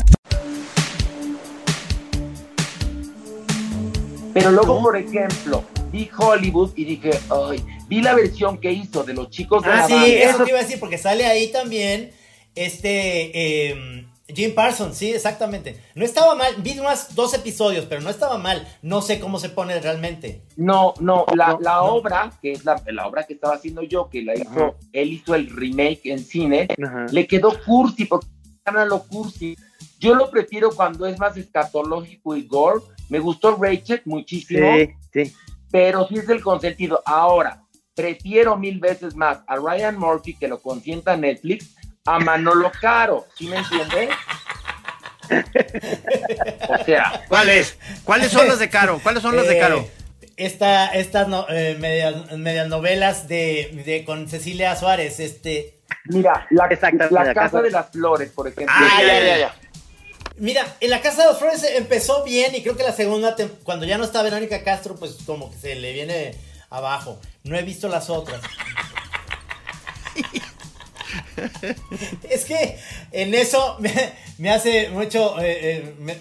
Pero 4.32 4.50
luego, 4.50 4.80
por 4.82 4.96
ejemplo, 4.96 5.64
vi 5.90 6.10
Hollywood 6.16 6.72
y 6.76 6.84
dije, 6.84 7.10
ay, 7.30 7.64
vi 7.88 8.00
la 8.00 8.14
versión 8.14 8.58
que 8.58 8.72
hizo 8.72 9.04
de 9.04 9.14
los 9.14 9.30
chicos 9.30 9.62
de 9.62 9.70
ah, 9.70 9.76
la 9.76 9.86
sí, 9.86 10.14
eso 10.16 10.44
te 10.44 10.50
iba 10.50 10.58
a 10.58 10.62
decir, 10.62 10.80
porque 10.80 10.98
sale 10.98 11.26
ahí 11.26 11.52
también 11.52 12.12
este 12.54 13.30
eh, 13.70 14.06
Jim 14.34 14.54
Parsons, 14.54 14.96
sí, 14.96 15.12
exactamente. 15.12 15.80
No 15.94 16.04
estaba 16.04 16.34
mal, 16.34 16.54
vi 16.58 16.78
unos 16.78 17.14
dos 17.14 17.34
episodios, 17.34 17.84
pero 17.86 18.00
no 18.00 18.10
estaba 18.10 18.38
mal. 18.38 18.66
No 18.80 19.02
sé 19.02 19.20
cómo 19.20 19.38
se 19.38 19.50
pone 19.50 19.78
realmente. 19.80 20.42
No, 20.56 20.94
no, 21.00 21.26
la, 21.34 21.58
la 21.60 21.82
obra, 21.82 22.32
que 22.40 22.52
es 22.52 22.64
la, 22.64 22.82
la, 22.86 23.06
obra 23.06 23.24
que 23.24 23.34
estaba 23.34 23.54
haciendo 23.54 23.82
yo, 23.82 24.08
que 24.08 24.22
la 24.22 24.34
hizo, 24.34 24.76
él 24.92 25.12
hizo 25.12 25.34
el 25.34 25.50
remake 25.50 26.06
en 26.06 26.20
cine, 26.20 26.68
le 27.10 27.26
quedó 27.26 27.52
cursi, 27.64 28.06
porque 28.06 28.26
lo 28.88 29.02
cursi. 29.04 29.56
Yo 29.98 30.14
lo 30.14 30.30
prefiero 30.30 30.70
cuando 30.70 31.06
es 31.06 31.18
más 31.18 31.36
escatológico 31.36 32.36
y 32.36 32.42
gore. 32.46 32.80
Me 33.12 33.18
gustó 33.18 33.54
Rachel 33.60 34.00
muchísimo. 34.06 34.74
Sí, 34.74 34.94
sí. 35.12 35.36
Pero 35.70 36.08
sí 36.08 36.16
es 36.16 36.26
el 36.30 36.40
consentido. 36.40 37.02
Ahora, 37.04 37.62
prefiero 37.94 38.56
mil 38.56 38.80
veces 38.80 39.14
más 39.14 39.40
a 39.46 39.56
Ryan 39.56 39.98
Murphy, 39.98 40.34
que 40.34 40.48
lo 40.48 40.62
consienta 40.62 41.14
Netflix, 41.14 41.74
a 42.06 42.18
Manolo 42.18 42.72
Caro. 42.80 43.26
¿Sí 43.36 43.48
me 43.48 43.58
entiendes? 43.58 44.08
o 46.70 46.84
sea. 46.86 47.22
¿Cuáles? 47.28 47.76
¿Cuáles 48.02 48.32
son 48.32 48.48
las 48.48 48.58
de 48.58 48.70
Caro? 48.70 48.98
¿Cuáles 49.02 49.22
son 49.22 49.36
las 49.36 49.46
de 49.46 49.58
Caro? 49.58 49.86
Esta, 50.38 50.86
estas 50.94 51.28
no, 51.28 51.44
eh, 51.50 51.76
medias, 51.78 52.32
medias, 52.38 52.66
novelas 52.66 53.28
de, 53.28 53.82
de, 53.84 54.06
con 54.06 54.26
Cecilia 54.26 54.74
Suárez, 54.74 55.20
este. 55.20 55.82
Mira, 56.06 56.46
la, 56.48 56.66
la 57.10 57.34
Casa 57.34 57.60
de 57.60 57.70
las 57.70 57.90
Flores, 57.90 58.30
por 58.30 58.48
ejemplo. 58.48 58.74
Ah, 58.74 59.02
ya, 59.02 59.20
ya, 59.20 59.36
ya. 59.36 59.54
Mira, 60.36 60.76
en 60.80 60.90
la 60.90 61.00
Casa 61.00 61.22
de 61.22 61.28
las 61.28 61.38
Flores 61.38 61.64
empezó 61.76 62.24
bien 62.24 62.54
y 62.54 62.62
creo 62.62 62.76
que 62.76 62.82
la 62.82 62.92
segunda, 62.92 63.36
cuando 63.64 63.86
ya 63.86 63.98
no 63.98 64.04
está 64.04 64.22
Verónica 64.22 64.64
Castro, 64.64 64.96
pues 64.96 65.18
como 65.26 65.50
que 65.50 65.58
se 65.58 65.74
le 65.74 65.92
viene 65.92 66.34
abajo. 66.70 67.18
No 67.44 67.56
he 67.56 67.62
visto 67.62 67.88
las 67.88 68.10
otras. 68.10 68.40
es 72.28 72.44
que 72.44 72.78
en 73.12 73.34
eso 73.34 73.76
me, 73.80 74.12
me 74.38 74.50
hace 74.50 74.88
mucho... 74.90 75.40
Eh, 75.40 75.58
eh, 75.62 75.94
me, 75.98 76.16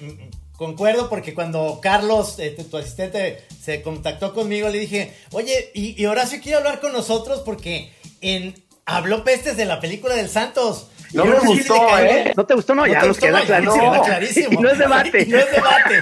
concuerdo 0.62 1.10
porque 1.10 1.34
cuando 1.34 1.80
Carlos, 1.82 2.38
eh, 2.38 2.52
tu, 2.52 2.64
tu, 2.66 2.78
asistente, 2.78 3.44
se 3.60 3.82
contactó 3.82 4.32
conmigo, 4.32 4.70
le 4.70 4.78
dije, 4.78 5.12
oye, 5.32 5.72
y, 5.74 6.00
y 6.00 6.06
Horacio 6.06 6.40
quiere 6.40 6.60
hablar 6.60 6.80
con 6.80 6.94
nosotros 6.94 7.42
porque 7.44 7.92
en, 8.22 8.54
habló 8.86 9.24
pestes 9.24 9.58
de 9.58 9.66
la 9.66 9.80
película 9.80 10.14
del 10.14 10.30
Santos. 10.30 10.86
No 11.14 11.26
me 11.26 11.40
gustó, 11.40 11.98
¿eh? 12.00 12.34
¿No 12.36 12.46
te 12.46 12.54
gustó? 12.54 12.76
No, 12.76 12.88
ya 12.88 13.04
nos 13.04 13.18
queda 13.18 13.42
clarísimo. 13.42 13.96
No, 13.96 14.02
clarísimo. 14.02 14.62
no 14.62 14.70
es 14.70 14.78
debate. 14.78 15.26
no 15.26 15.38
es 15.38 15.52
debate. 15.52 16.02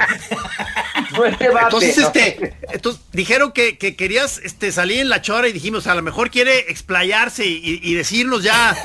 no 1.18 1.26
es 1.26 1.40
debate. 1.40 1.66
Entonces, 1.66 1.98
este, 1.98 2.58
entonces, 2.72 3.02
dijeron 3.12 3.52
que, 3.52 3.78
que, 3.78 3.96
querías 3.96 4.40
este, 4.40 4.72
salir 4.72 5.00
en 5.00 5.10
la 5.10 5.22
chora 5.22 5.48
y 5.48 5.52
dijimos, 5.52 5.88
a 5.88 5.96
lo 5.96 6.02
mejor 6.02 6.30
quiere 6.30 6.60
explayarse 6.72 7.46
y, 7.46 7.80
y 7.82 7.94
decirnos 7.96 8.44
ya 8.44 8.76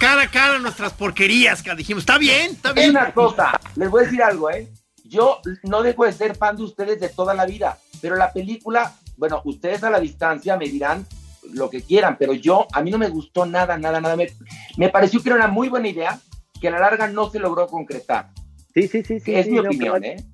cara 0.00 0.22
a 0.22 0.30
cara 0.30 0.58
nuestras 0.58 0.92
porquerías. 0.94 1.62
Que 1.62 1.74
dijimos, 1.74 2.02
está 2.02 2.18
bien, 2.18 2.52
está 2.52 2.72
bien. 2.72 2.90
Una 2.90 3.12
cosa, 3.12 3.52
les 3.76 3.90
voy 3.90 4.02
a 4.02 4.04
decir 4.06 4.22
algo, 4.22 4.50
¿eh? 4.50 4.68
Yo 5.04 5.40
no 5.64 5.82
dejo 5.82 6.04
de 6.04 6.12
ser 6.12 6.36
fan 6.36 6.56
de 6.56 6.62
ustedes 6.62 7.00
de 7.00 7.08
toda 7.08 7.34
la 7.34 7.44
vida, 7.44 7.78
pero 8.00 8.16
la 8.16 8.32
película, 8.32 8.94
bueno, 9.16 9.42
ustedes 9.44 9.82
a 9.82 9.90
la 9.90 10.00
distancia 10.00 10.56
me 10.56 10.66
dirán 10.66 11.06
lo 11.52 11.70
que 11.70 11.82
quieran, 11.82 12.16
pero 12.18 12.32
yo, 12.34 12.66
a 12.72 12.82
mí 12.82 12.90
no 12.90 12.98
me 12.98 13.08
gustó 13.08 13.46
nada, 13.46 13.76
nada, 13.78 14.00
nada. 14.00 14.16
Me, 14.16 14.28
me 14.76 14.88
pareció 14.88 15.22
que 15.22 15.28
era 15.30 15.36
una 15.36 15.48
muy 15.48 15.68
buena 15.68 15.88
idea 15.88 16.18
que 16.60 16.68
a 16.68 16.70
la 16.72 16.78
larga 16.80 17.08
no 17.08 17.30
se 17.30 17.38
logró 17.38 17.66
concretar. 17.66 18.30
Sí, 18.74 18.86
sí, 18.88 19.02
sí, 19.02 19.20
sí. 19.20 19.34
Es 19.34 19.46
sí, 19.46 19.52
mi 19.52 19.56
no, 19.58 19.62
opinión, 19.64 20.00
pero- 20.00 20.14
¿eh? 20.14 20.24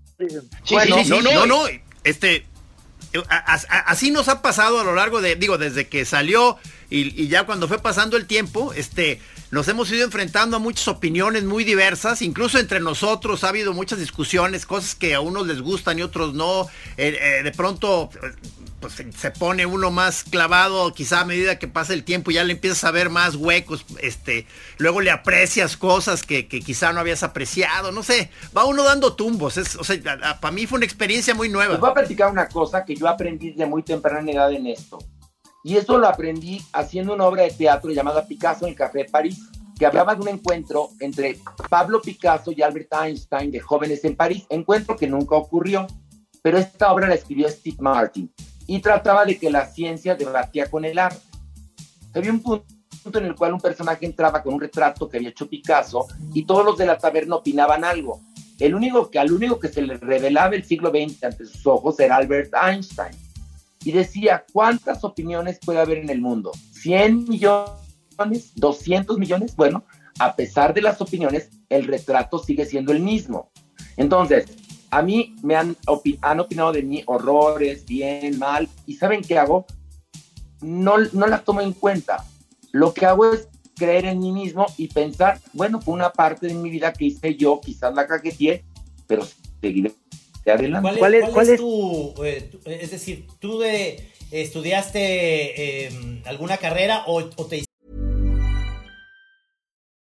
Sí, 0.64 0.74
Bueno, 0.74 0.96
sí, 0.96 1.04
sí, 1.04 1.10
no, 1.10 1.20
no, 1.20 1.32
no, 1.32 1.46
no, 1.46 1.62
este, 2.04 2.46
a- 3.28 3.54
a- 3.54 3.78
así 3.90 4.10
nos 4.10 4.28
ha 4.28 4.40
pasado 4.42 4.80
a 4.80 4.84
lo 4.84 4.94
largo 4.94 5.20
de, 5.20 5.36
digo, 5.36 5.58
desde 5.58 5.88
que 5.88 6.04
salió 6.04 6.56
y, 6.90 7.28
ya 7.28 7.44
cuando 7.44 7.68
fue 7.68 7.78
pasando 7.78 8.16
el 8.16 8.26
tiempo, 8.26 8.72
este, 8.72 9.20
nos 9.50 9.66
hemos 9.68 9.90
ido 9.90 10.04
enfrentando 10.04 10.56
a 10.56 10.60
muchas 10.60 10.88
opiniones 10.88 11.44
muy 11.44 11.64
diversas, 11.64 12.22
incluso 12.22 12.58
entre 12.58 12.80
nosotros 12.80 13.44
ha 13.44 13.48
habido 13.48 13.72
muchas 13.72 13.98
discusiones, 13.98 14.66
cosas 14.66 14.94
que 14.94 15.14
a 15.14 15.20
unos 15.20 15.46
les 15.46 15.60
gustan 15.60 15.98
y 15.98 16.02
otros 16.02 16.34
no, 16.34 16.68
Eh, 16.96 17.18
eh, 17.20 17.42
de 17.42 17.52
pronto 17.52 18.10
pues, 18.80 18.94
se- 19.16 19.30
pone 19.30 19.66
uno 19.66 19.90
más 19.90 20.24
clavado, 20.24 20.92
quizá 20.94 21.20
a 21.20 21.24
medida 21.24 21.58
que 21.58 21.68
pasa 21.68 21.92
el 21.92 22.04
tiempo 22.04 22.30
ya 22.30 22.44
le 22.44 22.52
empiezas 22.52 22.84
a 22.84 22.90
ver 22.90 23.10
más 23.10 23.34
huecos, 23.34 23.84
este, 24.00 24.46
luego 24.78 25.00
le 25.00 25.10
aprecias 25.10 25.76
cosas 25.76 26.22
que, 26.22 26.46
quizá 26.46 26.92
no 26.92 27.00
habías 27.00 27.22
apreciado, 27.22 27.90
no 27.92 28.02
sé, 28.02 28.30
va 28.56 28.64
uno 28.64 28.84
dando 28.84 29.14
tumbos, 29.14 29.56
es, 29.56 29.76
o 29.76 29.84
sea, 29.84 29.96
para 30.40 30.52
mí 30.52 30.66
fue 30.66 30.76
una 30.76 30.86
experiencia 30.86 31.34
muy 31.34 31.48
nueva. 31.48 31.72
Les 31.72 31.80
voy 31.80 31.90
a 31.90 31.94
platicar 31.94 32.30
una 32.30 32.48
cosa 32.48 32.84
que 32.84 32.94
yo 32.94 33.08
aprendí 33.08 33.50
desde 33.50 33.66
muy 33.66 33.82
temprana 33.82 34.30
edad 34.30 34.52
en 34.52 34.66
esto. 34.66 34.98
Y 35.66 35.76
eso 35.76 35.98
lo 35.98 36.06
aprendí 36.06 36.62
haciendo 36.72 37.12
una 37.12 37.26
obra 37.26 37.42
de 37.42 37.50
teatro 37.50 37.90
llamada 37.90 38.24
Picasso 38.24 38.66
en 38.66 38.70
el 38.70 38.76
Café 38.76 39.00
de 39.00 39.04
París, 39.06 39.50
que 39.76 39.84
hablaba 39.84 40.14
de 40.14 40.20
un 40.20 40.28
encuentro 40.28 40.90
entre 41.00 41.40
Pablo 41.68 42.00
Picasso 42.00 42.52
y 42.52 42.62
Albert 42.62 42.92
Einstein 42.92 43.50
de 43.50 43.58
jóvenes 43.58 44.04
en 44.04 44.14
París, 44.14 44.46
encuentro 44.48 44.94
que 44.94 45.08
nunca 45.08 45.34
ocurrió, 45.34 45.88
pero 46.40 46.56
esta 46.56 46.92
obra 46.92 47.08
la 47.08 47.16
escribió 47.16 47.48
Steve 47.48 47.78
Martin 47.80 48.32
y 48.68 48.78
trataba 48.78 49.24
de 49.24 49.40
que 49.40 49.50
la 49.50 49.66
ciencia 49.66 50.14
debatía 50.14 50.70
con 50.70 50.84
el 50.84 51.00
arte. 51.00 51.20
Había 52.14 52.30
un 52.30 52.44
punto 52.44 53.18
en 53.18 53.24
el 53.24 53.34
cual 53.34 53.54
un 53.54 53.60
personaje 53.60 54.06
entraba 54.06 54.44
con 54.44 54.54
un 54.54 54.60
retrato 54.60 55.08
que 55.08 55.16
había 55.16 55.30
hecho 55.30 55.48
Picasso 55.48 56.06
y 56.32 56.44
todos 56.44 56.64
los 56.64 56.78
de 56.78 56.86
la 56.86 56.96
taberna 56.96 57.34
opinaban 57.34 57.82
algo. 57.82 58.20
El 58.60 58.72
único 58.72 59.10
que, 59.10 59.18
al 59.18 59.32
único 59.32 59.58
que 59.58 59.66
se 59.66 59.82
le 59.82 59.96
revelaba 59.96 60.54
el 60.54 60.62
siglo 60.62 60.90
XX 60.90 61.24
ante 61.24 61.44
sus 61.44 61.66
ojos 61.66 61.98
era 61.98 62.14
Albert 62.14 62.54
Einstein. 62.54 63.25
Y 63.86 63.92
decía, 63.92 64.44
¿cuántas 64.52 65.04
opiniones 65.04 65.60
puede 65.64 65.78
haber 65.78 65.98
en 65.98 66.10
el 66.10 66.20
mundo? 66.20 66.50
¿100 66.82 67.28
millones? 67.28 68.52
¿200 68.56 69.16
millones? 69.16 69.54
Bueno, 69.54 69.84
a 70.18 70.34
pesar 70.34 70.74
de 70.74 70.82
las 70.82 71.00
opiniones, 71.00 71.50
el 71.68 71.84
retrato 71.84 72.40
sigue 72.40 72.66
siendo 72.66 72.90
el 72.90 72.98
mismo. 72.98 73.52
Entonces, 73.96 74.46
a 74.90 75.02
mí 75.02 75.36
me 75.44 75.54
han, 75.54 75.76
han 76.20 76.40
opinado 76.40 76.72
de 76.72 76.82
mí 76.82 77.04
horrores, 77.06 77.86
bien, 77.86 78.40
mal, 78.40 78.68
y 78.86 78.96
¿saben 78.96 79.22
qué 79.22 79.38
hago? 79.38 79.66
No, 80.62 80.96
no 81.12 81.28
las 81.28 81.44
tomo 81.44 81.60
en 81.60 81.72
cuenta. 81.72 82.24
Lo 82.72 82.92
que 82.92 83.06
hago 83.06 83.32
es 83.32 83.48
creer 83.76 84.06
en 84.06 84.18
mí 84.18 84.32
mismo 84.32 84.66
y 84.76 84.88
pensar, 84.88 85.38
bueno, 85.52 85.80
fue 85.80 85.94
una 85.94 86.10
parte 86.10 86.48
de 86.48 86.54
mi 86.54 86.70
vida 86.70 86.92
que 86.92 87.04
hice 87.04 87.36
yo, 87.36 87.60
quizás 87.60 87.94
la 87.94 88.08
caqueteé, 88.08 88.64
pero 89.06 89.24
seguiré 89.60 89.94
adelante. 90.50 90.82
¿Cuál 90.82 90.94
es, 90.94 90.98
¿Cuál 91.00 91.14
es- 91.14 91.20
cuál 91.22 91.32
cuál 91.32 91.46
es 91.46 91.52
es? 91.52 91.60
tu, 91.60 92.24
eh, 92.24 92.40
tu- 92.50 92.70
es 92.70 92.90
decir, 92.90 93.26
tú 93.40 93.58
de, 93.60 94.02
estudiaste 94.30 94.98
eh, 95.86 96.22
alguna 96.26 96.56
carrera 96.56 97.04
o, 97.06 97.18
o 97.36 97.46
te 97.46 97.64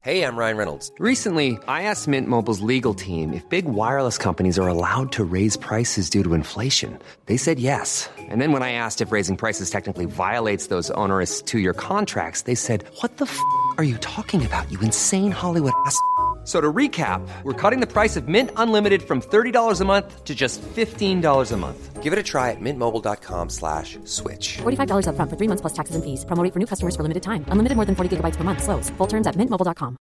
Hey, 0.02 0.22
I'm 0.22 0.38
Ryan 0.38 0.56
Reynolds. 0.58 0.92
Recently, 1.00 1.58
I 1.68 1.82
asked 1.90 2.08
Mint 2.08 2.28
Mobile's 2.28 2.62
legal 2.62 2.94
team 2.94 3.34
if 3.34 3.42
big 3.50 3.66
wireless 3.66 4.20
companies 4.20 4.60
are 4.60 4.68
allowed 4.68 5.12
to 5.14 5.24
raise 5.24 5.58
prices 5.58 6.12
due 6.12 6.22
to 6.24 6.36
inflation. 6.36 7.00
They 7.26 7.38
said 7.38 7.58
yes. 7.60 8.08
And 8.30 8.40
then 8.40 8.52
when 8.52 8.62
I 8.62 8.74
asked 8.74 9.02
if 9.02 9.12
raising 9.12 9.36
prices 9.36 9.72
technically 9.72 10.06
violates 10.06 10.68
those 10.68 10.92
onerous 10.92 11.42
two 11.42 11.58
year 11.58 11.74
contracts, 11.74 12.44
they 12.44 12.54
said, 12.54 12.84
What 13.02 13.18
the 13.18 13.26
f 13.26 13.36
are 13.80 13.84
you 13.84 13.98
talking 13.98 14.46
about, 14.46 14.72
you 14.72 14.80
insane 14.82 15.32
Hollywood 15.32 15.74
ass? 15.88 15.98
F- 16.46 16.48
So 16.48 16.62
to 16.62 16.72
recap, 16.72 17.28
we're 17.42 17.54
cutting 17.54 17.80
the 17.80 17.92
price 17.92 18.16
of 18.16 18.28
Mint 18.28 18.52
Unlimited 18.56 19.02
from 19.02 19.20
$30 19.20 19.82
a 19.82 19.86
month 19.86 20.24
to 20.26 20.36
just 20.36 20.62
$15 20.62 21.52
a 21.52 21.58
month. 21.58 22.04
Give 22.04 22.14
it 22.14 22.20
a 22.20 22.24
try 22.24 22.52
at 22.52 22.62
mintmobile.com 22.62 23.50
slash 23.50 23.98
switch. 24.04 24.58
$45 24.62 25.08
upfront 25.08 25.30
for 25.32 25.38
three 25.38 25.48
months 25.50 25.62
plus 25.62 25.74
taxes 25.74 25.96
and 25.96 26.04
fees. 26.04 26.24
Promo 26.26 26.44
rate 26.44 26.54
for 26.54 26.60
new 26.60 26.68
customers 26.68 26.96
for 26.96 27.02
limited 27.02 27.24
time. 27.24 27.44
Unlimited 27.50 27.76
more 27.76 27.86
than 27.86 27.96
40 27.96 28.18
gigabytes 28.18 28.38
per 28.38 28.44
month. 28.44 28.62
Slows. 28.62 28.92
Full 29.00 29.08
terms 29.08 29.26
at 29.26 29.36
mintmobile.com. 29.36 29.98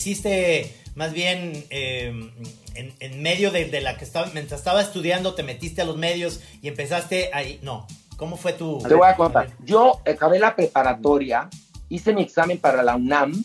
hiciste 0.00 0.74
más 0.94 1.12
bien 1.12 1.64
em, 1.70 2.30
en, 2.74 3.22
medio 3.22 3.50
de, 3.50 3.80
la 3.80 3.96
que 3.96 4.04
estaba, 4.04 4.26
mientras 4.32 4.60
estaba 4.60 4.80
estudiando, 4.80 5.34
te 5.34 5.42
metiste 5.42 5.82
a 5.82 5.84
los 5.84 5.96
medios 5.96 6.40
y 6.62 6.68
empezaste 6.68 7.30
ahí. 7.32 7.60
No, 7.62 7.86
¿cómo 8.16 8.36
fue 8.36 8.54
tu...? 8.54 8.78
Te 8.78 8.94
voy 8.94 9.08
a 9.08 9.14
contar. 9.14 9.50
Yo 9.64 10.00
acabé 10.06 10.38
la 10.38 10.56
preparatoria, 10.56 11.48
hice 11.88 12.14
mi 12.14 12.22
examen 12.22 12.58
para 12.58 12.82
la 12.82 12.96
UNAM, 12.96 13.44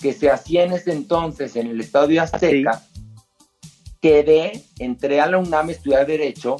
que 0.00 0.12
se 0.12 0.30
hacía 0.30 0.64
en 0.64 0.72
ese 0.72 0.92
entonces 0.92 1.56
en 1.56 1.68
el 1.68 1.80
Estadio 1.80 2.22
Azteca. 2.22 2.82
Quedé, 4.00 4.62
entré 4.78 5.20
a 5.20 5.26
la 5.26 5.38
UNAM 5.38 5.68
a 5.68 5.72
estudiar 5.72 6.06
Derecho 6.06 6.56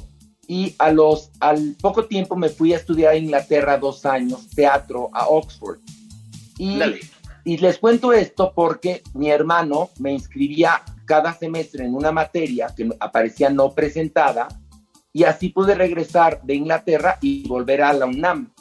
y 0.49 0.75
a 0.79 0.91
los, 0.91 1.31
al 1.41 1.77
poco 1.81 2.07
tiempo 2.07 2.37
me 2.37 2.49
fui 2.49 2.73
a 2.73 2.77
estudiar 2.77 3.13
a 3.13 3.17
Inglaterra 3.17 3.79
dos 3.79 4.07
años, 4.07 4.49
teatro, 4.51 5.11
a 5.13 5.27
Oxford. 5.29 5.79
Y, 6.59 6.81
y 7.45 7.59
les 7.59 7.79
cuento 7.79 8.13
esto 8.13 8.53
porque 8.55 9.03
mi 9.15 9.31
hermano 9.31 9.91
me 9.99 10.13
inscribía 10.13 10.83
cada 11.05 11.35
semestre 11.35 11.85
en 11.85 11.95
una 11.95 12.11
materia 12.11 12.73
que 12.77 12.89
aparecía 12.99 13.51
no 13.51 13.73
presentada 13.73 14.49
y 15.13 15.25
así 15.25 15.49
pude 15.49 15.75
regresar 15.75 16.43
de 16.43 16.55
Inglaterra 16.55 17.19
y 17.21 17.47
volver 17.49 17.83
a 17.83 17.93
la 17.93 18.07
UNAM. 18.07 18.53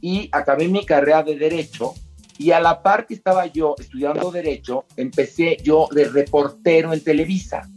Y 0.00 0.28
acabé 0.32 0.68
mi 0.68 0.84
carrera 0.84 1.22
de 1.22 1.36
Derecho 1.36 1.94
y 2.38 2.50
a 2.50 2.60
la 2.60 2.82
par 2.82 3.06
que 3.06 3.14
estaba 3.14 3.46
yo 3.46 3.74
estudiando 3.78 4.30
Derecho, 4.30 4.86
empecé 4.96 5.56
yo 5.62 5.88
de 5.92 6.04
reportero 6.04 6.92
en 6.92 7.02
Televisa. 7.02 7.68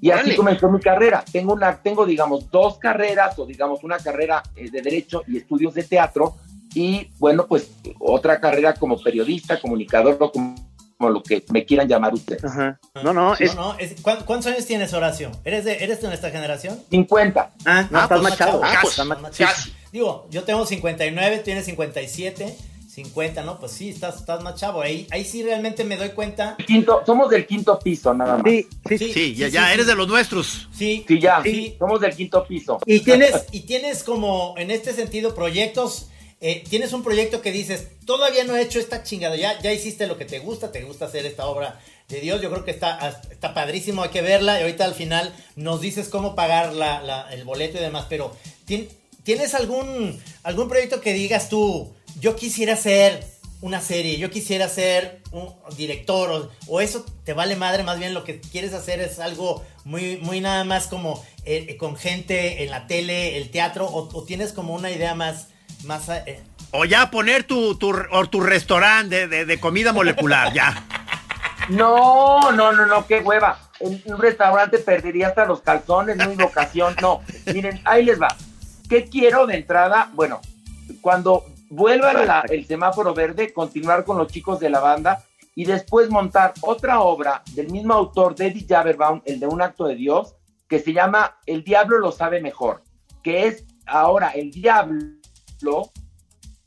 Y 0.00 0.10
así 0.10 0.36
comenzó 0.36 0.70
mi 0.70 0.80
carrera. 0.80 1.24
Tengo, 1.32 1.54
una, 1.54 1.80
tengo, 1.80 2.04
digamos, 2.04 2.50
dos 2.50 2.78
carreras 2.78 3.38
o, 3.38 3.46
digamos, 3.46 3.82
una 3.84 3.96
carrera 3.98 4.42
eh, 4.54 4.70
de 4.70 4.82
Derecho 4.82 5.22
y 5.26 5.38
estudios 5.38 5.72
de 5.72 5.84
teatro. 5.84 6.36
Y, 6.74 7.08
bueno, 7.18 7.46
pues 7.46 7.70
otra 8.00 8.38
carrera 8.38 8.74
como 8.74 9.00
periodista, 9.02 9.58
comunicador, 9.58 10.18
como, 10.18 10.56
lo 10.98 11.22
que 11.22 11.44
me 11.50 11.64
quieran 11.64 11.88
llamar 11.88 12.12
ustedes. 12.12 12.42
No, 13.02 13.12
no. 13.14 13.34
¿Cuántos 14.02 14.46
años 14.46 14.66
tienes, 14.66 14.92
Horacio? 14.92 15.30
¿Eres 15.44 15.64
de, 15.64 15.82
¿Eres 15.82 16.02
de 16.02 16.08
nuestra 16.08 16.30
generación? 16.30 16.78
50. 16.90 17.50
Ah, 17.64 17.88
no, 17.90 18.02
estás 18.02 18.22
machado. 18.22 18.60
Ah, 18.62 18.80
pues, 18.82 19.00
Digo, 19.90 20.26
yo 20.30 20.44
tengo 20.44 20.66
59, 20.66 21.38
tienes 21.38 21.64
57. 21.64 22.56
50, 22.94 23.42
¿no? 23.42 23.58
Pues 23.58 23.72
sí, 23.72 23.88
estás, 23.88 24.16
estás 24.16 24.42
más 24.42 24.54
chavo. 24.54 24.80
Ahí, 24.80 25.06
ahí 25.10 25.24
sí 25.24 25.42
realmente 25.42 25.82
me 25.82 25.96
doy 25.96 26.10
cuenta. 26.10 26.56
Quinto, 26.64 27.02
somos 27.04 27.28
del 27.28 27.44
quinto 27.44 27.76
piso, 27.78 28.14
nada 28.14 28.36
más. 28.36 28.44
Sí, 28.46 28.68
sí, 28.96 29.12
sí, 29.12 29.34
ya, 29.34 29.48
ya 29.48 29.72
eres 29.72 29.86
de 29.88 29.96
los 29.96 30.06
nuestros. 30.06 30.68
Sí, 30.72 31.04
sí, 31.06 31.18
ya, 31.18 31.42
sí. 31.42 31.74
somos 31.78 32.00
del 32.00 32.14
quinto 32.14 32.46
piso. 32.46 32.78
Y 32.86 33.00
tienes, 33.00 33.46
y 33.50 33.60
tienes 33.60 34.04
como, 34.04 34.54
en 34.56 34.70
este 34.70 34.92
sentido, 34.92 35.34
proyectos. 35.34 36.08
Eh, 36.40 36.62
tienes 36.68 36.92
un 36.92 37.02
proyecto 37.02 37.40
que 37.40 37.50
dices, 37.50 37.88
todavía 38.04 38.44
no 38.44 38.54
he 38.54 38.60
hecho 38.60 38.78
esta 38.78 39.02
chingada, 39.02 39.34
ya, 39.34 39.58
ya 39.62 39.72
hiciste 39.72 40.06
lo 40.06 40.18
que 40.18 40.26
te 40.26 40.40
gusta, 40.40 40.72
te 40.72 40.82
gusta 40.82 41.06
hacer 41.06 41.24
esta 41.24 41.46
obra 41.46 41.80
de 42.08 42.20
Dios, 42.20 42.42
yo 42.42 42.50
creo 42.50 42.66
que 42.66 42.70
está, 42.70 43.18
está 43.30 43.54
padrísimo, 43.54 44.02
hay 44.02 44.10
que 44.10 44.20
verla, 44.20 44.58
y 44.58 44.62
ahorita 44.62 44.84
al 44.84 44.92
final 44.92 45.34
nos 45.56 45.80
dices 45.80 46.10
cómo 46.10 46.34
pagar 46.34 46.74
la, 46.74 47.28
el 47.30 47.44
boleto 47.44 47.78
y 47.78 47.80
demás, 47.80 48.06
pero 48.10 48.36
¿tienes 48.66 49.54
algún, 49.54 50.20
algún 50.42 50.68
proyecto 50.68 51.00
que 51.00 51.14
digas 51.14 51.48
tú, 51.48 51.94
yo 52.20 52.36
quisiera 52.36 52.76
ser 52.76 53.24
una 53.60 53.80
serie, 53.80 54.18
yo 54.18 54.30
quisiera 54.30 54.68
ser 54.68 55.22
un 55.32 55.48
director 55.76 56.50
o, 56.66 56.80
eso 56.80 57.04
te 57.24 57.32
vale 57.32 57.56
madre, 57.56 57.82
más 57.82 57.98
bien 57.98 58.12
lo 58.12 58.22
que 58.22 58.38
quieres 58.40 58.74
hacer 58.74 59.00
es 59.00 59.18
algo 59.18 59.64
muy, 59.84 60.18
muy 60.18 60.42
nada 60.42 60.64
más 60.64 60.86
como 60.86 61.24
eh, 61.46 61.66
eh, 61.70 61.76
con 61.78 61.96
gente 61.96 62.62
en 62.62 62.70
la 62.70 62.86
tele, 62.86 63.38
el 63.38 63.50
teatro, 63.50 63.86
o, 63.86 64.24
tienes 64.24 64.52
como 64.52 64.74
una 64.74 64.90
idea 64.90 65.14
más... 65.14 65.48
más 65.84 66.08
eh? 66.10 66.42
O 66.72 66.84
ya 66.84 67.10
poner 67.10 67.44
tu, 67.44 67.76
tu, 67.76 67.94
tu 68.30 68.40
restaurante 68.40 69.28
de, 69.28 69.60
comida 69.60 69.92
molecular, 69.92 70.52
ya. 70.52 70.84
No, 71.68 72.52
no, 72.52 72.72
no, 72.72 72.84
no, 72.84 73.06
qué 73.06 73.20
hueva. 73.20 73.58
En 73.80 74.02
un 74.04 74.18
restaurante 74.18 74.78
perdería 74.78 75.28
hasta 75.28 75.46
los 75.46 75.60
calzones, 75.60 76.16
no 76.16 76.32
invocación, 76.32 76.96
no. 77.00 77.22
Miren, 77.46 77.80
ahí 77.84 78.04
les 78.04 78.20
va. 78.20 78.36
¿Qué 78.88 79.04
quiero 79.04 79.46
de 79.46 79.56
entrada? 79.56 80.10
Bueno, 80.12 80.40
cuando 81.00 81.53
vuelva 81.74 82.44
el 82.48 82.66
semáforo 82.66 83.14
verde, 83.14 83.52
continuar 83.52 84.04
con 84.04 84.16
los 84.16 84.28
chicos 84.28 84.60
de 84.60 84.70
la 84.70 84.80
banda 84.80 85.24
y 85.54 85.64
después 85.64 86.10
montar 86.10 86.54
otra 86.62 87.00
obra 87.00 87.42
del 87.52 87.70
mismo 87.70 87.94
autor, 87.94 88.34
David 88.34 88.66
Jaberbaum, 88.68 89.22
el 89.24 89.40
de 89.40 89.46
Un 89.46 89.62
acto 89.62 89.86
de 89.86 89.94
Dios, 89.94 90.34
que 90.68 90.78
se 90.78 90.92
llama 90.92 91.38
El 91.46 91.62
diablo 91.62 91.98
lo 91.98 92.12
sabe 92.12 92.40
mejor, 92.40 92.82
que 93.22 93.46
es 93.46 93.64
ahora 93.86 94.30
el 94.30 94.50
diablo 94.50 95.90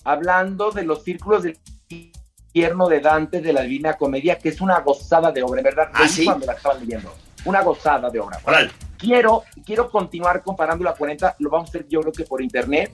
hablando 0.04 0.72
de 0.72 0.84
los 0.84 1.04
círculos 1.04 1.44
del 1.44 1.58
infierno 1.90 2.88
de 2.88 3.00
Dante 3.00 3.42
de 3.42 3.54
la 3.54 3.62
Divina 3.62 3.94
Comedia, 3.96 4.38
que 4.40 4.50
es 4.50 4.62
una 4.62 4.80
gozada 4.80 5.32
de 5.32 5.44
obra, 5.44 5.60
en 5.60 5.66
verdad. 5.66 5.90
¿Ah, 5.94 6.08
sí? 6.08 6.26
Cuando 6.26 6.46
la 6.46 6.54
estaban 6.54 6.80
leyendo. 6.80 7.14
Una 7.46 7.62
gozada 7.62 8.10
de 8.10 8.20
obra. 8.20 8.40
Quiero, 8.98 9.44
quiero 9.66 9.92
continuar 9.92 10.42
comparando 10.42 10.84
la 10.84 10.94
40, 10.94 11.36
lo 11.40 11.50
vamos 11.50 11.70
a 11.70 11.72
hacer 11.72 11.88
yo 11.88 12.02
creo 12.02 12.12
que 12.12 12.24
por 12.24 12.42
internet, 12.42 12.92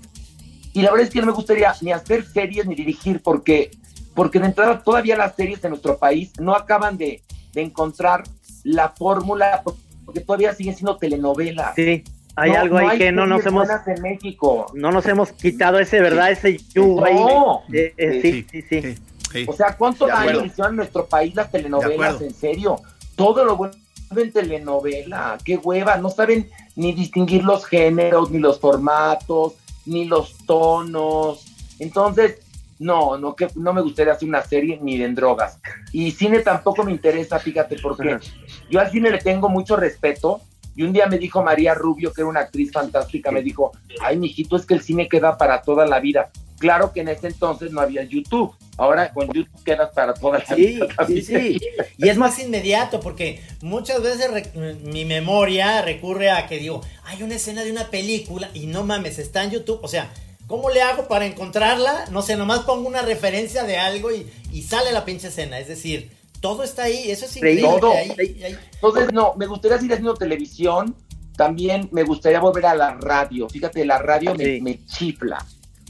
y 0.74 0.82
la 0.82 0.92
verdad 0.92 1.08
es 1.08 1.14
que 1.14 1.20
no 1.20 1.28
me 1.28 1.34
gustaría 1.34 1.74
ni 1.82 1.92
hacer 1.92 2.26
series 2.26 2.66
ni 2.66 2.74
dirigir 2.74 3.22
porque, 3.22 3.72
porque 4.16 4.40
de 4.40 4.48
entrada 4.48 4.82
todavía 4.84 5.16
las 5.16 5.36
series 5.36 5.64
en 5.64 5.70
nuestro 5.70 5.98
país 5.98 6.34
no 6.40 6.56
acaban 6.56 6.98
de, 6.98 7.22
encontrar 7.56 8.24
la 8.64 8.90
fórmula 8.90 9.62
porque 9.64 10.22
todavía 10.22 10.56
siguen 10.56 10.74
siendo 10.76 10.98
telenovelas. 10.98 11.76
Sí, 11.76 12.04
hay 12.36 12.52
algo 12.52 12.80
ahí 12.80 12.98
que 12.98 13.12
no 13.12 13.28
nos 13.28 13.46
hemos 13.46 13.68
en 13.86 14.02
México. 14.02 14.66
No 14.74 14.92
nos 14.92 15.06
hemos 15.06 15.32
quitado 15.34 15.78
ese, 15.78 16.02
¿verdad? 16.02 16.32
Ese 16.32 16.58
yugo 16.74 17.62
eh, 17.72 17.94
eh, 17.96 18.20
sí, 18.24 18.48
sí, 18.50 18.64
sí, 18.82 19.46
O 19.48 19.54
sea, 19.54 19.78
¿cuánto 19.78 20.08
daño 20.08 20.44
hicieron 20.44 20.72
en 20.72 20.78
nuestro 20.78 21.06
país 21.06 21.36
las 21.36 21.52
telenovelas? 21.52 22.20
En 22.24 22.34
serio, 22.34 22.82
todo 23.16 23.46
lo 23.46 23.56
bueno 23.56 23.76
en 24.16 24.32
telenovela, 24.32 25.38
qué 25.44 25.58
hueva, 25.58 25.98
no 25.98 26.10
saben 26.10 26.50
ni 26.76 26.94
distinguir 26.94 27.44
los 27.44 27.66
géneros 27.66 28.32
ni 28.32 28.40
los 28.40 28.60
formatos 28.60 29.54
ni 29.86 30.06
los 30.06 30.38
tonos. 30.46 31.46
Entonces, 31.80 32.40
no, 32.80 33.18
no, 33.18 33.36
que, 33.36 33.48
no 33.56 33.74
me 33.74 33.82
gustaría 33.82 34.14
hacer 34.14 34.28
una 34.28 34.42
serie 34.42 34.80
ni 34.82 34.98
de 34.98 35.10
drogas. 35.10 35.60
Y 35.92 36.12
cine 36.12 36.40
tampoco 36.40 36.84
me 36.84 36.92
interesa, 36.92 37.40
fíjate, 37.40 37.78
porque 37.82 38.20
yo 38.70 38.80
al 38.80 38.92
cine 38.92 39.10
le 39.10 39.20
tengo 39.20 39.50
mucho 39.50 39.76
respeto. 39.76 40.42
Y 40.76 40.84
un 40.84 40.94
día 40.94 41.08
me 41.08 41.18
dijo 41.18 41.44
María 41.44 41.74
Rubio, 41.74 42.12
que 42.12 42.22
era 42.22 42.30
una 42.30 42.42
actriz 42.42 42.72
fantástica, 42.72 43.32
me 43.32 43.42
dijo, 43.42 43.72
ay, 44.02 44.18
mijito, 44.18 44.56
es 44.56 44.66
que 44.66 44.74
el 44.74 44.82
cine 44.82 45.08
queda 45.08 45.38
para 45.38 45.62
toda 45.62 45.86
la 45.86 46.00
vida. 46.00 46.32
Claro 46.58 46.94
que 46.94 47.02
en 47.02 47.10
ese 47.10 47.28
entonces 47.28 47.72
no 47.72 47.82
había 47.82 48.04
YouTube. 48.04 48.56
Ahora 48.78 49.12
con 49.12 49.28
YouTube 49.28 49.64
quedas 49.64 49.92
para 49.94 50.14
toda 50.14 50.42
la 50.48 50.56
vida. 50.56 50.88
Sí, 51.08 51.22
sí. 51.22 51.60
Y 51.98 52.10
es 52.10 52.18
más 52.18 52.40
inmediato 52.40 53.02
porque 53.02 53.42
muchas 53.62 54.02
veces 54.02 54.50
mi 54.84 55.06
memoria 55.06 55.82
recurre 55.82 56.32
a 56.32 56.48
que 56.48 56.58
digo, 56.58 56.82
hay 57.04 57.22
una 57.22 57.36
escena 57.36 57.64
de 57.64 57.72
una 57.72 57.90
película 57.90 58.50
y 58.54 58.68
no 58.68 58.84
mames, 58.84 59.20
está 59.20 59.44
en 59.44 59.52
YouTube. 59.52 59.80
O 59.84 59.88
sea, 59.88 60.10
¿cómo 60.48 60.70
le 60.70 60.82
hago 60.82 61.08
para 61.08 61.26
encontrarla? 61.26 62.06
No 62.12 62.22
sé, 62.22 62.36
nomás 62.36 62.60
pongo 62.62 62.88
una 62.88 63.02
referencia 63.02 63.64
de 63.64 63.78
algo 63.78 64.12
y, 64.12 64.26
y 64.52 64.62
sale 64.62 64.92
la 64.92 65.06
pinche 65.06 65.28
escena. 65.28 65.60
Es 65.60 65.68
decir, 65.68 66.12
todo 66.44 66.62
está 66.62 66.84
ahí. 66.84 67.10
Eso 67.10 67.26
es 67.26 67.38
increíble. 67.38 67.64
Todo. 67.80 67.94
Entonces, 67.96 69.14
no, 69.14 69.34
me 69.36 69.48
gustaría 69.48 69.78
seguir 69.78 69.94
haciendo 69.94 70.14
televisión. 70.14 70.96
También 71.36 71.90
me 71.92 72.04
gustaría 72.04 72.40
volver 72.40 72.68
a 72.68 72.76
la 72.76 72.92
radio. 72.92 73.50
Fíjate, 73.50 73.84
la 73.86 73.98
radio 73.98 74.36
me, 74.36 74.62
me 74.62 74.86
chifla 74.86 75.44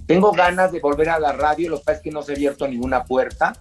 tengo 0.06 0.32
ganas 0.32 0.72
de 0.72 0.80
volver 0.80 1.10
a 1.10 1.20
la 1.20 1.32
radio, 1.32 1.70
lo 1.70 1.78
que 1.80 1.86
pasa 1.86 1.98
es 1.98 2.04
que 2.04 2.12
no 2.12 2.22
se 2.22 2.34
ha 2.34 2.36
abierto 2.36 2.68
ninguna 2.68 3.04
puerta. 3.04 3.54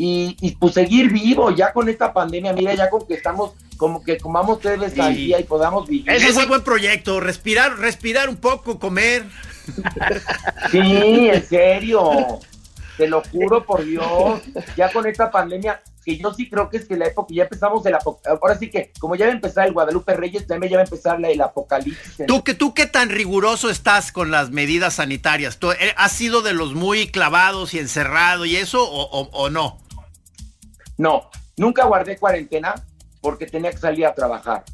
Y, 0.00 0.56
pues 0.60 0.74
seguir 0.74 1.12
vivo 1.12 1.50
ya 1.50 1.72
con 1.72 1.88
esta 1.88 2.12
pandemia, 2.12 2.52
mira, 2.52 2.72
ya 2.72 2.88
con 2.88 3.04
que 3.04 3.14
estamos 3.14 3.52
como 3.76 4.02
que 4.02 4.16
comamos 4.18 4.60
tres 4.60 4.78
veces 4.78 4.98
al 5.00 5.14
día 5.14 5.40
y 5.40 5.44
podamos 5.44 5.88
vivir. 5.88 6.08
Ese 6.10 6.28
es 6.28 6.36
un 6.36 6.48
buen 6.48 6.62
proyecto, 6.62 7.18
respirar, 7.18 7.76
respirar 7.78 8.28
un 8.28 8.36
poco, 8.36 8.78
comer. 8.78 9.24
Sí, 10.70 11.28
en 11.32 11.44
serio, 11.44 12.38
te 12.98 13.06
lo 13.06 13.22
juro 13.30 13.64
por 13.64 13.84
Dios, 13.84 14.42
ya 14.76 14.92
con 14.92 15.06
esta 15.06 15.30
pandemia, 15.30 15.80
que 16.04 16.18
yo 16.18 16.34
sí 16.34 16.50
creo 16.50 16.68
que 16.68 16.78
es 16.78 16.88
que 16.88 16.96
la 16.96 17.06
época, 17.06 17.32
ya 17.32 17.44
empezamos 17.44 17.86
el 17.86 17.94
ahora 17.94 18.58
sí 18.58 18.68
que, 18.68 18.92
como 18.98 19.14
ya 19.14 19.26
va 19.26 19.32
a 19.32 19.34
empezar 19.36 19.68
el 19.68 19.72
Guadalupe 19.72 20.14
Reyes, 20.14 20.48
también 20.48 20.72
ya 20.72 20.78
va 20.78 20.82
a 20.82 20.84
empezar 20.84 21.24
el 21.24 21.40
apocalipsis. 21.40 22.26
¿Tú, 22.26 22.42
que, 22.42 22.54
¿Tú 22.54 22.74
qué 22.74 22.86
tan 22.86 23.08
riguroso 23.08 23.70
estás 23.70 24.10
con 24.10 24.32
las 24.32 24.50
medidas 24.50 24.94
sanitarias? 24.94 25.58
¿Tú 25.58 25.70
eh, 25.70 25.94
has 25.96 26.10
sido 26.10 26.42
de 26.42 26.54
los 26.54 26.74
muy 26.74 27.06
clavados 27.06 27.72
y 27.72 27.78
encerrado 27.78 28.44
y 28.44 28.56
eso 28.56 28.84
o, 28.84 29.48
no? 29.48 29.78
No, 30.96 31.30
nunca 31.56 31.84
guardé 31.84 32.18
cuarentena 32.18 32.74
porque 33.20 33.46
tenía 33.46 33.70
que 33.70 33.78
salir 33.78 34.06
a 34.06 34.14
trabajar. 34.14 34.64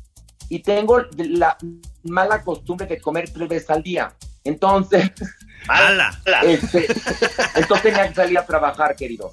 Y 0.49 0.61
tengo 0.61 1.03
la 1.19 1.59
mala 2.05 2.43
costumbre 2.43 2.87
de 2.87 2.99
comer 3.01 3.31
tres 3.31 3.49
veces 3.51 3.69
al 3.69 3.83
día. 3.83 4.15
Entonces, 4.45 5.11
¡Mala! 5.67 6.19
Este, 6.43 6.87
entonces 7.55 7.83
tenía 7.83 8.09
que 8.09 8.15
salir 8.15 8.39
a 8.39 8.47
trabajar, 8.47 8.95
querido. 8.97 9.33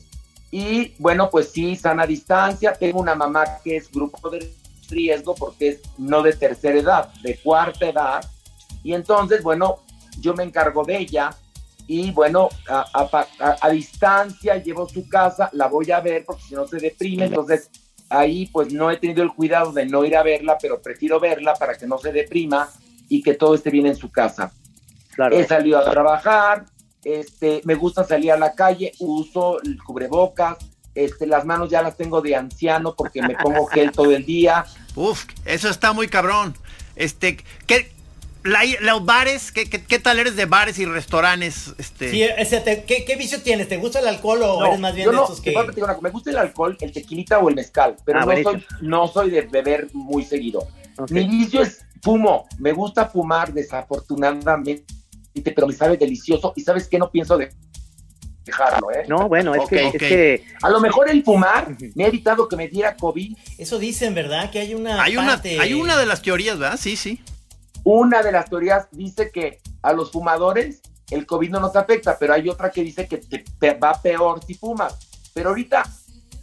Y 0.52 0.94
bueno, 0.98 1.30
pues 1.30 1.50
sí, 1.50 1.76
sana 1.76 2.06
distancia. 2.06 2.74
Tengo 2.74 3.00
una 3.00 3.16
mamá 3.16 3.46
que 3.64 3.78
es 3.78 3.92
grupo 3.92 4.30
de 4.30 4.54
riesgo 4.90 5.34
porque 5.36 5.70
es 5.70 5.82
no 5.98 6.22
de 6.22 6.34
tercera 6.34 6.78
edad, 6.78 7.14
de 7.22 7.38
cuarta 7.38 7.88
edad. 7.88 8.26
Y 8.84 8.94
entonces, 8.94 9.42
bueno, 9.42 9.84
yo 10.20 10.34
me 10.34 10.44
encargo 10.44 10.84
de 10.84 10.98
ella 10.98 11.32
y 11.88 12.12
bueno, 12.12 12.50
a, 12.70 13.70
distancia 13.70 14.56
llevo 14.58 14.88
su 14.88 15.08
casa, 15.10 15.50
la 15.54 15.68
voy 15.68 15.92
a 15.92 16.00
ver 16.00 16.24
porque 16.26 16.44
si 16.44 16.56
no 16.56 16.68
se 16.68 16.78
deprime, 16.78 17.26
entonces 17.26 17.70
ahí 18.10 18.46
pues 18.48 18.72
no 18.72 18.92
he 18.92 18.98
tenido 18.98 19.24
el 19.24 19.34
cuidado 19.34 19.72
de 19.72 19.86
no 19.86 20.06
ir 20.06 20.16
a 20.16 20.24
verla, 20.24 20.58
pero 20.62 20.82
prefiero 20.82 21.20
verla 21.20 21.54
para 21.54 21.76
que 21.76 21.88
no 21.88 21.98
se 21.98 22.12
deprima 22.12 22.70
y 23.10 23.22
que 23.22 23.34
todo 23.34 23.56
esté 23.56 23.70
bien 23.72 23.88
en 23.88 23.96
su 23.96 24.12
casa. 24.12 24.54
He 25.32 25.46
salido 25.46 25.80
a 25.80 25.90
trabajar, 25.90 26.66
este, 27.04 27.62
me 27.66 27.76
gusta 27.76 28.04
salir 28.04 28.32
a 28.32 28.38
la 28.38 28.54
calle, 28.54 28.92
uso 29.00 29.62
el 29.62 29.82
cubrebocas, 29.84 30.58
este, 30.94 31.26
las 31.26 31.46
manos 31.46 31.70
ya 31.70 31.82
las 31.82 31.96
tengo 31.98 32.22
de 32.22 32.36
anciano 32.36 32.96
porque 32.96 33.22
me 33.22 33.36
pongo 33.36 33.66
gel 33.68 33.92
todo 33.94 34.12
el 34.12 34.26
día. 34.26 34.66
Uf, 34.96 35.26
eso 35.46 35.70
está 35.70 35.94
muy 35.94 36.08
cabrón. 36.08 36.56
Este, 36.96 37.38
¿qué, 37.66 37.92
los 38.44 39.06
bares, 39.06 39.52
¿qué, 39.52 39.70
¿qué, 39.70 40.00
tal 40.00 40.20
eres 40.20 40.36
de 40.36 40.46
bares 40.46 40.80
y 40.80 40.86
restaurantes? 40.86 41.74
Este? 41.78 42.12
Sí, 42.12 42.24
ese 42.24 42.84
¿qué, 42.86 43.16
vicio 43.16 43.42
tienes? 43.42 43.68
¿Te 43.68 43.78
gusta 43.78 44.00
el 44.00 44.08
alcohol 44.08 44.42
o 44.44 44.66
eres 44.66 44.80
más 44.80 44.96
bien 44.96 45.10
de 45.10 45.16
esos 45.16 45.42
que...? 45.42 45.54
me 46.02 46.10
gusta 46.10 46.32
el 46.32 46.38
alcohol, 46.38 46.78
el 46.82 46.92
tequilita 46.92 47.40
o 47.40 47.50
el 47.50 47.56
mezcal, 47.56 47.96
pero 48.04 48.20
ah, 48.20 48.26
no, 48.26 48.44
soy, 48.44 48.66
no 48.82 49.08
soy 49.08 49.30
de 49.30 49.42
beber 49.42 49.90
muy 49.94 50.24
seguido. 50.26 50.68
Mi 51.10 51.28
vicio 51.28 51.62
es 51.62 51.86
fumo, 52.02 52.48
me 52.58 52.74
gusta 52.74 53.06
fumar 53.06 53.54
desafortunadamente, 53.54 54.84
pero 55.34 55.68
me 55.68 55.74
sabe 55.74 55.98
delicioso 55.98 56.54
y 56.56 56.62
¿sabes 56.62 56.88
qué? 56.88 56.98
No 56.98 57.10
pienso 57.10 57.38
de 57.38 57.50
dejarlo, 58.44 58.92
¿eh? 58.92 59.06
No, 59.08 59.30
bueno, 59.30 59.56
es, 59.56 59.70
que, 59.70 59.88
es, 59.88 59.94
que, 59.94 60.46
A 60.62 60.70
lo 60.70 60.80
mejor 60.80 61.10
el 61.10 61.24
fumar 61.24 61.76
me 61.96 62.04
ha 62.04 62.08
evitado 62.08 62.48
que 62.48 62.56
me 62.56 62.68
diera 62.68 62.96
COVID. 62.96 63.38
Eso 63.58 63.80
dicen, 63.80 64.14
¿verdad? 64.14 64.50
Que 64.52 64.60
hay 64.60 64.74
una 64.74 65.02
Hay, 65.02 65.16
una, 65.18 65.42
hay 65.60 65.74
una 65.74 65.98
de 65.98 66.06
las 66.06 66.22
teorías, 66.22 66.58
¿verdad? 66.58 66.80
Sí, 66.80 66.96
sí. 66.96 67.22
Una 67.84 68.22
de 68.22 68.32
las 68.32 68.50
teorías 68.50 68.88
dice 68.92 69.32
que 69.32 69.60
a 69.82 69.94
los 69.94 70.12
fumadores 70.12 70.82
el 71.10 71.26
COVID 71.26 71.50
no 71.50 71.60
nos 71.60 71.76
afecta, 71.76 72.18
pero 72.18 72.34
hay 72.34 72.48
otra 72.50 72.70
que 72.72 72.84
dice 72.84 73.08
que 73.08 73.18
te 73.18 73.74
va 73.74 73.94
peor 74.02 74.44
si 74.46 74.54
fumas. 74.54 74.96
Pero 75.34 75.50
ahorita 75.50 75.84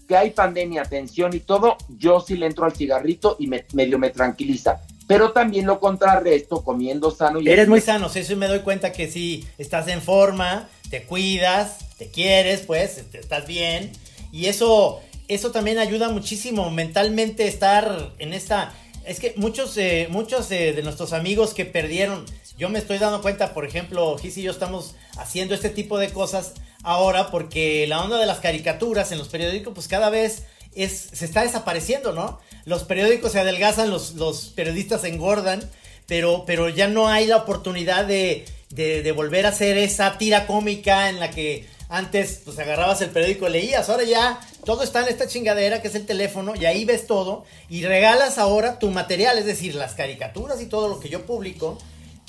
que 0.06 0.16
hay 0.16 0.30
pandemia, 0.30 0.84
tensión 0.84 1.34
y 1.34 1.40
todo, 1.40 1.76
yo 1.88 2.20
sí 2.20 2.36
le 2.36 2.46
entro 2.46 2.64
al 2.64 2.72
cigarrito 2.72 3.36
y 3.38 3.46
me, 3.46 3.66
medio 3.74 3.98
me 3.98 4.10
tranquiliza. 4.10 4.80
Pero 5.08 5.32
también 5.32 5.66
lo 5.66 5.80
contrarresto 5.80 6.62
comiendo 6.62 7.10
sano. 7.10 7.40
Y 7.40 7.48
Eres 7.48 7.66
muy 7.66 7.80
sano, 7.80 8.08
eso 8.14 8.36
me 8.36 8.46
doy 8.46 8.60
cuenta 8.60 8.92
que 8.92 9.10
si 9.10 9.44
estás 9.58 9.88
en 9.88 10.00
forma, 10.00 10.68
te 10.90 11.02
cuidas, 11.02 11.78
te 11.98 12.08
quieres, 12.08 12.60
pues, 12.60 12.98
estás 13.12 13.48
bien. 13.48 13.90
Y 14.30 14.46
eso, 14.46 15.00
eso 15.26 15.50
también 15.50 15.78
ayuda 15.78 16.10
muchísimo 16.10 16.70
mentalmente 16.70 17.48
estar 17.48 18.12
en 18.18 18.32
esta 18.32 18.72
es 19.08 19.20
que 19.20 19.32
muchos, 19.36 19.74
eh, 19.78 20.06
muchos 20.10 20.50
eh, 20.50 20.74
de 20.74 20.82
nuestros 20.82 21.14
amigos 21.14 21.54
que 21.54 21.64
perdieron, 21.64 22.26
yo 22.58 22.68
me 22.68 22.78
estoy 22.78 22.98
dando 22.98 23.22
cuenta, 23.22 23.54
por 23.54 23.64
ejemplo, 23.64 24.18
Gis 24.18 24.36
y 24.36 24.42
yo 24.42 24.50
estamos 24.50 24.96
haciendo 25.16 25.54
este 25.54 25.70
tipo 25.70 25.98
de 25.98 26.10
cosas 26.10 26.52
ahora 26.82 27.30
porque 27.30 27.86
la 27.86 28.02
onda 28.02 28.18
de 28.18 28.26
las 28.26 28.40
caricaturas 28.40 29.10
en 29.10 29.16
los 29.16 29.28
periódicos, 29.28 29.72
pues 29.72 29.88
cada 29.88 30.10
vez 30.10 30.44
es, 30.74 31.08
se 31.12 31.24
está 31.24 31.42
desapareciendo, 31.42 32.12
¿no? 32.12 32.40
Los 32.64 32.84
periódicos 32.84 33.32
se 33.32 33.40
adelgazan, 33.40 33.90
los, 33.90 34.14
los 34.14 34.46
periodistas 34.50 35.04
engordan, 35.04 35.68
pero, 36.06 36.44
pero 36.46 36.68
ya 36.68 36.88
no 36.88 37.08
hay 37.08 37.26
la 37.26 37.36
oportunidad 37.36 38.04
de, 38.04 38.44
de, 38.70 39.12
volver 39.12 39.46
a 39.46 39.50
hacer 39.50 39.78
esa 39.78 40.18
tira 40.18 40.46
cómica 40.46 41.08
en 41.08 41.20
la 41.20 41.30
que 41.30 41.66
antes, 41.88 42.42
pues 42.44 42.58
agarrabas 42.58 43.00
el 43.00 43.10
periódico 43.10 43.48
y 43.48 43.52
leías. 43.52 43.88
Ahora 43.88 44.04
ya 44.04 44.40
todo 44.64 44.82
está 44.82 45.02
en 45.02 45.08
esta 45.08 45.26
chingadera 45.26 45.80
que 45.80 45.88
es 45.88 45.94
el 45.94 46.04
teléfono 46.04 46.54
y 46.54 46.66
ahí 46.66 46.84
ves 46.84 47.06
todo. 47.06 47.44
Y 47.70 47.84
regalas 47.84 48.38
ahora 48.38 48.78
tu 48.78 48.90
material, 48.90 49.38
es 49.38 49.46
decir, 49.46 49.74
las 49.74 49.94
caricaturas 49.94 50.60
y 50.60 50.66
todo 50.66 50.88
lo 50.88 51.00
que 51.00 51.08
yo 51.08 51.24
publico. 51.24 51.78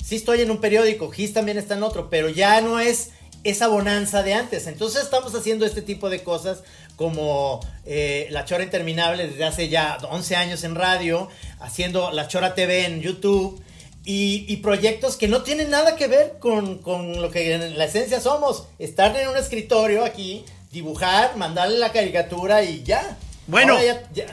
Sí 0.02 0.16
estoy 0.16 0.40
en 0.40 0.50
un 0.50 0.60
periódico, 0.60 1.10
Gis 1.10 1.34
también 1.34 1.58
está 1.58 1.74
en 1.74 1.82
otro, 1.82 2.08
pero 2.08 2.30
ya 2.30 2.60
no 2.62 2.80
es 2.80 3.10
esa 3.44 3.68
bonanza 3.68 4.22
de 4.22 4.34
antes. 4.34 4.66
Entonces 4.66 5.02
estamos 5.02 5.34
haciendo 5.34 5.66
este 5.66 5.82
tipo 5.82 6.08
de 6.08 6.22
cosas 6.22 6.62
como 7.00 7.60
eh, 7.86 8.26
La 8.28 8.44
Chora 8.44 8.62
Interminable 8.62 9.26
desde 9.26 9.46
hace 9.46 9.70
ya 9.70 9.96
11 10.02 10.36
años 10.36 10.64
en 10.64 10.74
radio, 10.74 11.30
haciendo 11.58 12.10
La 12.10 12.28
Chora 12.28 12.54
TV 12.54 12.84
en 12.84 13.00
YouTube 13.00 13.58
y, 14.04 14.54
proyectos 14.58 15.16
que 15.16 15.26
no 15.26 15.40
tienen 15.40 15.70
nada 15.70 15.96
que 15.96 16.08
ver 16.08 16.34
con, 16.38 16.82
lo 16.84 17.30
que 17.30 17.54
en 17.54 17.78
la 17.78 17.84
esencia 17.86 18.20
somos. 18.20 18.68
Estar 18.78 19.16
en 19.16 19.30
un 19.30 19.36
escritorio 19.38 20.04
aquí, 20.04 20.44
dibujar, 20.72 21.38
mandarle 21.38 21.78
la 21.78 21.90
caricatura 21.90 22.62
y 22.64 22.82
ya. 22.82 23.16
Bueno, 23.46 23.78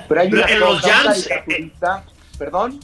pero 0.09 0.20
hay 0.20 0.28
en 0.28 0.59
los 0.59 0.82
jams. 0.82 1.30
Eh, 1.47 1.72
Perdón. 2.38 2.82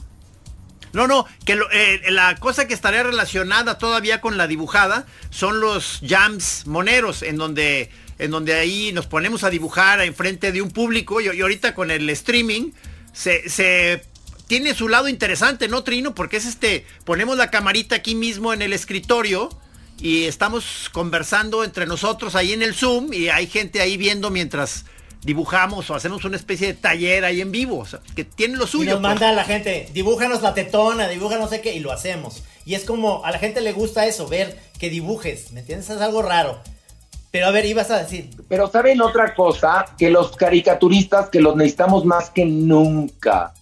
No, 0.94 1.06
no, 1.06 1.26
que 1.44 1.58
eh, 1.72 2.00
la 2.10 2.36
cosa 2.36 2.66
que 2.66 2.72
estaría 2.72 3.02
relacionada 3.02 3.76
todavía 3.76 4.22
con 4.22 4.38
la 4.38 4.46
dibujada 4.46 5.04
son 5.28 5.60
los 5.60 6.00
jams 6.06 6.66
moneros, 6.66 7.22
en 7.22 7.36
donde, 7.36 7.90
en 8.18 8.30
donde 8.30 8.54
ahí 8.54 8.92
nos 8.92 9.06
ponemos 9.06 9.44
a 9.44 9.50
dibujar 9.50 10.00
enfrente 10.00 10.52
de 10.52 10.62
un 10.62 10.70
público 10.70 11.20
y, 11.20 11.26
y 11.26 11.40
ahorita 11.40 11.74
con 11.74 11.90
el 11.90 12.08
streaming 12.10 12.72
se, 13.12 13.48
se 13.48 14.02
tiene 14.46 14.74
su 14.74 14.88
lado 14.88 15.08
interesante, 15.08 15.68
¿no, 15.68 15.82
Trino? 15.84 16.14
Porque 16.14 16.36
es 16.36 16.46
este, 16.46 16.86
ponemos 17.04 17.36
la 17.36 17.50
camarita 17.50 17.96
aquí 17.96 18.14
mismo 18.14 18.52
en 18.52 18.62
el 18.62 18.72
escritorio 18.72 19.48
y 20.00 20.24
estamos 20.24 20.90
conversando 20.92 21.64
entre 21.64 21.86
nosotros 21.86 22.34
ahí 22.34 22.52
en 22.52 22.62
el 22.62 22.74
Zoom 22.74 23.12
y 23.12 23.28
hay 23.28 23.46
gente 23.46 23.80
ahí 23.80 23.96
viendo 23.96 24.30
mientras 24.30 24.84
dibujamos 25.22 25.88
o 25.88 25.94
hacemos 25.94 26.24
una 26.24 26.36
especie 26.36 26.66
de 26.68 26.74
taller 26.74 27.24
ahí 27.24 27.40
en 27.40 27.50
vivo, 27.50 27.78
o 27.78 27.86
sea, 27.86 28.00
que 28.14 28.24
tiene 28.24 28.56
lo 28.56 28.66
suyo. 28.66 28.84
Y 28.84 28.86
nos 28.88 29.00
pues. 29.00 29.10
manda 29.10 29.30
a 29.30 29.32
la 29.32 29.44
gente, 29.44 29.88
dibújanos 29.94 30.42
la 30.42 30.52
tetona, 30.52 31.08
dibuja 31.08 31.38
no 31.38 31.48
sé 31.48 31.62
qué, 31.62 31.74
y 31.74 31.80
lo 31.80 31.92
hacemos. 31.92 32.42
Y 32.66 32.74
es 32.74 32.84
como, 32.84 33.24
a 33.24 33.30
la 33.30 33.38
gente 33.38 33.60
le 33.62 33.72
gusta 33.72 34.06
eso, 34.06 34.28
ver 34.28 34.58
que 34.78 34.90
dibujes, 34.90 35.52
¿me 35.52 35.60
entiendes? 35.60 35.88
Es 35.88 36.00
algo 36.00 36.22
raro. 36.22 36.60
Pero 37.34 37.48
a 37.48 37.50
ver, 37.50 37.66
ibas 37.66 37.90
a 37.90 37.98
decir. 37.98 38.30
Pero 38.48 38.70
saben 38.70 39.02
otra 39.02 39.34
cosa, 39.34 39.86
que 39.98 40.08
los 40.08 40.36
caricaturistas 40.36 41.30
que 41.30 41.40
los 41.40 41.56
necesitamos 41.56 42.04
más 42.04 42.30
que 42.30 42.44
nunca 42.44 43.52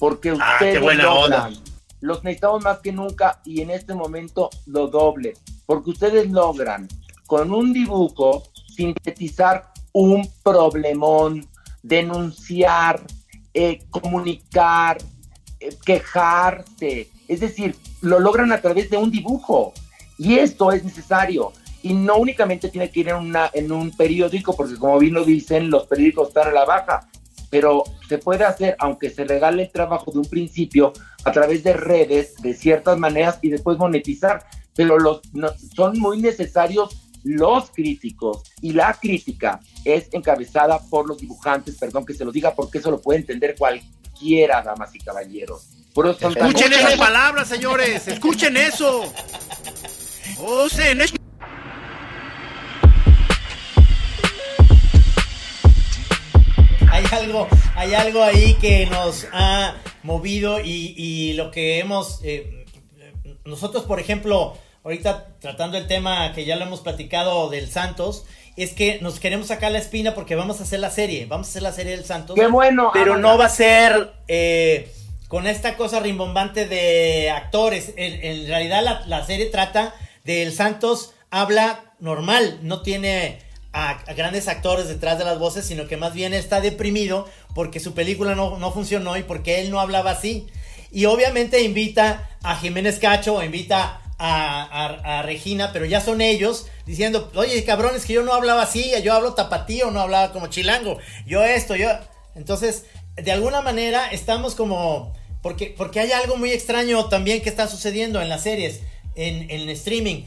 porque 0.00 0.30
ah, 0.30 0.54
ustedes 0.54 0.82
logran. 0.96 1.54
Los 2.00 2.24
necesitamos 2.24 2.64
más 2.64 2.78
que 2.78 2.90
nunca 2.90 3.40
y 3.44 3.60
en 3.60 3.70
este 3.70 3.94
momento 3.94 4.50
lo 4.66 4.88
doble, 4.88 5.34
porque 5.64 5.90
ustedes 5.90 6.28
logran 6.28 6.88
con 7.28 7.52
un 7.52 7.72
dibujo 7.72 8.42
sintetizar 8.74 9.70
un 9.92 10.28
problemón, 10.42 11.46
denunciar, 11.84 13.00
eh, 13.54 13.84
comunicar, 13.90 14.98
eh, 15.60 15.76
quejarse. 15.86 17.08
Es 17.28 17.38
decir, 17.38 17.76
lo 18.00 18.18
logran 18.18 18.50
a 18.50 18.60
través 18.60 18.90
de 18.90 18.96
un 18.96 19.12
dibujo. 19.12 19.72
Y 20.18 20.38
esto 20.38 20.72
es 20.72 20.82
necesario. 20.82 21.52
Y 21.82 21.94
no 21.94 22.16
únicamente 22.16 22.68
tiene 22.68 22.90
que 22.90 23.00
ir 23.00 23.08
en, 23.08 23.16
una, 23.16 23.50
en 23.52 23.72
un 23.72 23.96
periódico, 23.96 24.54
porque 24.54 24.76
como 24.76 24.98
bien 24.98 25.14
lo 25.14 25.24
dicen, 25.24 25.70
los 25.70 25.86
periódicos 25.86 26.28
están 26.28 26.48
a 26.48 26.52
la 26.52 26.64
baja 26.64 27.08
pero 27.50 27.82
se 28.08 28.18
puede 28.18 28.44
hacer, 28.44 28.76
aunque 28.78 29.10
se 29.10 29.24
regale 29.24 29.64
el 29.64 29.72
trabajo 29.72 30.12
de 30.12 30.20
un 30.20 30.24
principio, 30.24 30.92
a 31.24 31.32
través 31.32 31.62
de 31.64 31.74
redes, 31.74 32.36
de 32.36 32.54
ciertas 32.54 32.96
maneras 32.96 33.38
y 33.42 33.50
después 33.50 33.76
monetizar. 33.76 34.46
Pero 34.74 34.98
los, 34.98 35.20
son 35.74 35.98
muy 35.98 36.22
necesarios 36.22 37.10
los 37.22 37.70
críticos 37.70 38.42
y 38.62 38.72
la 38.72 38.94
crítica 38.94 39.60
es 39.84 40.08
encabezada 40.12 40.78
por 40.88 41.06
los 41.06 41.18
dibujantes, 41.18 41.76
perdón 41.76 42.06
que 42.06 42.14
se 42.14 42.24
lo 42.24 42.32
diga 42.32 42.54
porque 42.54 42.78
eso 42.78 42.90
lo 42.90 43.02
puede 43.02 43.18
entender 43.18 43.56
cualquiera, 43.58 44.62
damas 44.62 44.94
y 44.94 45.00
caballeros. 45.00 45.68
escuchen 45.94 46.72
esas 46.72 46.96
palabras, 46.96 47.48
señores, 47.48 48.08
escuchen 48.08 48.56
eso. 48.56 49.02
Oh, 50.38 50.66
hay 50.78 51.19
algo, 57.12 57.48
hay 57.74 57.94
algo 57.94 58.22
ahí 58.22 58.54
que 58.54 58.86
nos 58.86 59.26
ha 59.32 59.74
movido 60.02 60.60
y, 60.60 61.32
lo 61.34 61.50
que 61.50 61.78
hemos, 61.78 62.20
eh, 62.22 62.64
nosotros 63.44 63.84
por 63.84 64.00
ejemplo, 64.00 64.56
ahorita 64.84 65.36
tratando 65.40 65.76
el 65.78 65.86
tema 65.86 66.32
que 66.32 66.44
ya 66.44 66.56
lo 66.56 66.64
hemos 66.64 66.80
platicado 66.80 67.48
del 67.48 67.70
Santos, 67.70 68.24
es 68.56 68.72
que 68.72 68.98
nos 69.00 69.20
queremos 69.20 69.46
sacar 69.48 69.72
la 69.72 69.78
espina 69.78 70.14
porque 70.14 70.34
vamos 70.34 70.60
a 70.60 70.64
hacer 70.64 70.80
la 70.80 70.90
serie, 70.90 71.26
vamos 71.26 71.48
a 71.48 71.50
hacer 71.50 71.62
la 71.62 71.72
serie 71.72 71.96
del 71.96 72.04
Santos. 72.04 72.36
Qué 72.36 72.46
bueno. 72.46 72.90
Pero 72.92 73.16
no 73.16 73.38
va 73.38 73.46
a 73.46 73.50
ser 73.50 74.12
eh, 74.28 74.92
con 75.28 75.46
esta 75.46 75.76
cosa 75.76 76.00
rimbombante 76.00 76.66
de 76.66 77.30
actores. 77.30 77.92
En, 77.96 78.46
realidad 78.46 78.82
la, 78.82 79.02
la 79.06 79.24
serie 79.24 79.46
trata 79.46 79.94
del 80.24 80.52
Santos, 80.52 81.14
habla 81.30 81.92
normal, 82.00 82.58
no 82.62 82.82
tiene 82.82 83.38
a, 83.72 84.02
grandes 84.14 84.48
actores 84.48 84.88
detrás 84.88 85.18
de 85.18 85.24
las 85.24 85.38
voces, 85.38 85.66
sino 85.66 85.86
que 85.86 85.96
más 85.96 86.14
bien 86.14 86.34
está 86.34 86.60
deprimido 86.60 87.28
porque 87.54 87.80
su 87.80 87.94
película 87.94 88.34
no, 88.34 88.72
funcionó 88.72 89.16
y 89.16 89.22
porque 89.22 89.60
él 89.60 89.70
no 89.70 89.80
hablaba 89.80 90.12
así. 90.12 90.46
Y 90.92 91.04
obviamente 91.04 91.62
invita 91.62 92.30
a 92.42 92.56
Jiménez 92.56 92.98
Cacho 92.98 93.42
invita 93.42 94.02
a, 94.18 95.22
Regina, 95.24 95.72
pero 95.72 95.86
ya 95.86 96.00
son 96.00 96.20
ellos 96.20 96.66
diciendo, 96.84 97.30
oye, 97.34 97.64
cabrones, 97.64 98.04
que 98.04 98.12
yo 98.12 98.22
no 98.22 98.34
hablaba 98.34 98.62
así, 98.62 98.92
yo 99.02 99.14
hablo 99.14 99.34
tapatío, 99.34 99.90
no 99.90 100.00
hablaba 100.00 100.32
como 100.32 100.48
chilango, 100.48 100.98
yo 101.26 101.42
esto, 101.42 101.76
yo... 101.76 101.88
Entonces, 102.34 102.84
de 103.16 103.32
alguna 103.32 103.60
manera 103.60 104.08
estamos 104.08 104.54
como... 104.54 105.14
Porque, 105.42 105.74
porque 105.76 106.00
hay 106.00 106.12
algo 106.12 106.36
muy 106.36 106.50
extraño 106.52 107.06
también 107.06 107.40
que 107.40 107.48
está 107.48 107.66
sucediendo 107.66 108.20
en 108.20 108.28
las 108.28 108.42
series, 108.42 108.80
en, 109.14 109.50
en 109.50 109.68
streaming 109.70 110.24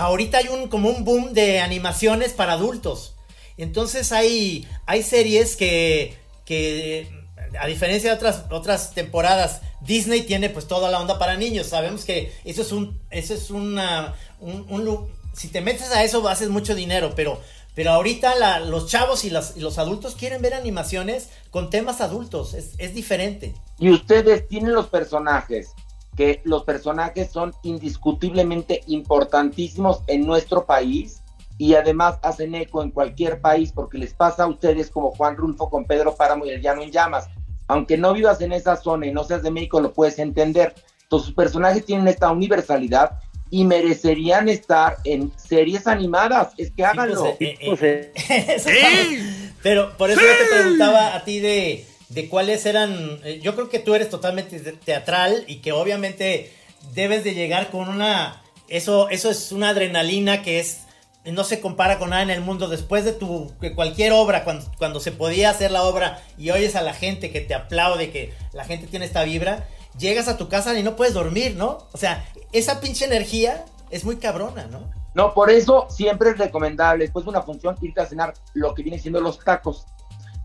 ahorita 0.00 0.38
hay 0.38 0.48
un 0.48 0.68
como 0.68 0.88
un 0.88 1.04
boom 1.04 1.32
de 1.32 1.60
animaciones 1.60 2.32
para 2.32 2.54
adultos. 2.54 3.14
Entonces 3.56 4.12
hay, 4.12 4.66
hay 4.86 5.02
series 5.02 5.56
que, 5.56 6.16
que, 6.44 7.10
a 7.58 7.66
diferencia 7.66 8.10
de 8.10 8.16
otras, 8.16 8.44
otras 8.50 8.94
temporadas, 8.94 9.60
Disney 9.82 10.22
tiene 10.22 10.48
pues 10.48 10.66
toda 10.66 10.90
la 10.90 11.00
onda 11.00 11.18
para 11.18 11.36
niños. 11.36 11.66
Sabemos 11.66 12.04
que 12.04 12.32
eso 12.44 12.62
es 12.62 12.72
un, 12.72 12.98
eso 13.10 13.34
es 13.34 13.50
una, 13.50 14.14
un, 14.40 15.08
si 15.34 15.48
te 15.48 15.60
metes 15.60 15.90
a 15.92 16.02
eso 16.02 16.26
haces 16.28 16.48
mucho 16.48 16.74
dinero, 16.74 17.12
pero, 17.14 17.40
pero 17.74 17.90
ahorita 17.90 18.60
los 18.60 18.86
chavos 18.86 19.24
y, 19.24 19.30
los 19.30 19.78
adultos 19.78 20.14
quieren 20.14 20.40
ver 20.40 20.54
animaciones 20.54 21.28
con 21.50 21.68
temas 21.68 22.00
adultos, 22.00 22.54
es, 22.54 22.70
es 22.78 22.94
diferente. 22.94 23.54
Y 23.78 23.90
ustedes 23.90 24.48
tienen 24.48 24.72
los 24.72 24.86
personajes, 24.86 25.74
que 26.16 26.40
los 26.44 26.64
personajes 26.64 27.30
son 27.30 27.52
indiscutiblemente 27.62 28.82
importantísimos 28.86 30.02
en 30.06 30.26
nuestro 30.26 30.66
país 30.66 31.22
y 31.58 31.74
además 31.74 32.18
hacen 32.22 32.54
eco 32.54 32.82
en 32.82 32.90
cualquier 32.90 33.40
país 33.40 33.72
porque 33.72 33.98
les 33.98 34.14
pasa 34.14 34.44
a 34.44 34.46
ustedes 34.46 34.90
como 34.90 35.10
Juan 35.10 35.36
Rulfo 35.36 35.68
con 35.68 35.84
Pedro 35.84 36.14
Páramo 36.14 36.46
y 36.46 36.50
el 36.50 36.62
Llano 36.62 36.82
en 36.82 36.90
Llamas. 36.90 37.28
Aunque 37.68 37.98
no 37.98 38.12
vivas 38.12 38.40
en 38.40 38.52
esa 38.52 38.76
zona 38.76 39.06
y 39.06 39.12
no 39.12 39.24
seas 39.24 39.42
de 39.42 39.50
México, 39.50 39.80
lo 39.80 39.92
puedes 39.92 40.18
entender. 40.18 40.74
Entonces, 41.02 41.26
sus 41.26 41.34
personajes 41.34 41.84
tienen 41.84 42.08
esta 42.08 42.30
universalidad 42.32 43.20
y 43.50 43.64
merecerían 43.64 44.48
estar 44.48 44.96
en 45.04 45.32
series 45.36 45.86
animadas. 45.86 46.52
Es 46.56 46.70
que 46.70 46.84
háganlo. 46.84 47.36
Pues, 47.38 47.82
eh, 47.82 48.12
eh, 48.16 48.62
eh, 48.66 49.52
Pero 49.62 49.96
por 49.96 50.10
eso 50.10 50.20
yo 50.20 50.26
te 50.26 50.60
preguntaba 50.60 51.14
a 51.14 51.24
ti 51.24 51.40
de 51.40 51.84
de 52.10 52.28
cuáles 52.28 52.66
eran, 52.66 53.20
eh, 53.24 53.40
yo 53.40 53.54
creo 53.54 53.68
que 53.68 53.78
tú 53.78 53.94
eres 53.94 54.10
totalmente 54.10 54.58
teatral 54.72 55.44
y 55.46 55.56
que 55.56 55.72
obviamente 55.72 56.52
debes 56.92 57.24
de 57.24 57.34
llegar 57.34 57.70
con 57.70 57.88
una, 57.88 58.42
eso, 58.68 59.08
eso 59.08 59.30
es 59.30 59.52
una 59.52 59.70
adrenalina 59.70 60.42
que 60.42 60.58
es, 60.58 60.82
no 61.24 61.44
se 61.44 61.60
compara 61.60 61.98
con 61.98 62.10
nada 62.10 62.22
en 62.22 62.30
el 62.30 62.40
mundo, 62.40 62.68
después 62.68 63.04
de 63.04 63.12
tu, 63.12 63.52
cualquier 63.76 64.12
obra, 64.12 64.42
cuando, 64.42 64.66
cuando 64.76 64.98
se 64.98 65.12
podía 65.12 65.50
hacer 65.50 65.70
la 65.70 65.84
obra 65.84 66.20
y 66.36 66.50
oyes 66.50 66.74
a 66.74 66.82
la 66.82 66.94
gente 66.94 67.30
que 67.30 67.40
te 67.40 67.54
aplaude, 67.54 68.10
que 68.10 68.34
la 68.52 68.64
gente 68.64 68.88
tiene 68.88 69.04
esta 69.04 69.22
vibra, 69.22 69.68
llegas 69.96 70.26
a 70.26 70.36
tu 70.36 70.48
casa 70.48 70.76
y 70.76 70.82
no 70.82 70.96
puedes 70.96 71.14
dormir, 71.14 71.54
¿no? 71.56 71.86
O 71.92 71.98
sea, 71.98 72.28
esa 72.52 72.80
pinche 72.80 73.04
energía 73.04 73.64
es 73.90 74.04
muy 74.04 74.16
cabrona, 74.16 74.66
¿no? 74.66 74.90
No, 75.14 75.32
por 75.34 75.50
eso 75.50 75.86
siempre 75.90 76.30
es 76.30 76.38
recomendable, 76.38 77.04
después 77.04 77.24
de 77.24 77.30
una 77.30 77.42
función, 77.42 77.76
irte 77.82 78.00
a 78.00 78.06
cenar 78.06 78.34
lo 78.54 78.74
que 78.74 78.82
viene 78.82 78.98
siendo 78.98 79.20
los 79.20 79.38
tacos 79.38 79.86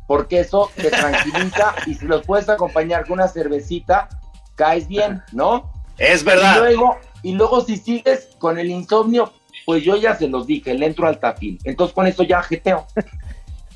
porque 0.08 0.40
eso 0.40 0.72
te 0.76 0.90
tranquiliza 0.90 1.76
y 1.86 1.96
si 1.96 2.06
los 2.06 2.26
puedes 2.26 2.48
acompañar 2.50 3.04
con 3.04 3.14
una 3.14 3.28
cervecita, 3.28 4.10
caes 4.56 4.88
bien, 4.88 5.22
¿no? 5.32 5.72
Es 5.98 6.24
verdad. 6.24 6.56
Y 6.56 6.60
luego, 6.60 6.98
y 7.24 7.34
luego 7.34 7.62
si 7.62 7.78
sigues 7.78 8.30
con 8.38 8.60
el 8.60 8.70
insomnio, 8.70 9.34
pues 9.66 9.84
yo 9.84 9.96
ya 9.96 10.16
se 10.16 10.28
los 10.28 10.46
dije, 10.46 10.74
le 10.74 10.86
entro 10.86 11.08
al 11.08 11.20
tafil. 11.20 11.60
Entonces 11.64 11.94
con 11.94 12.08
eso 12.08 12.24
ya 12.24 12.42
jeteo. 12.44 12.86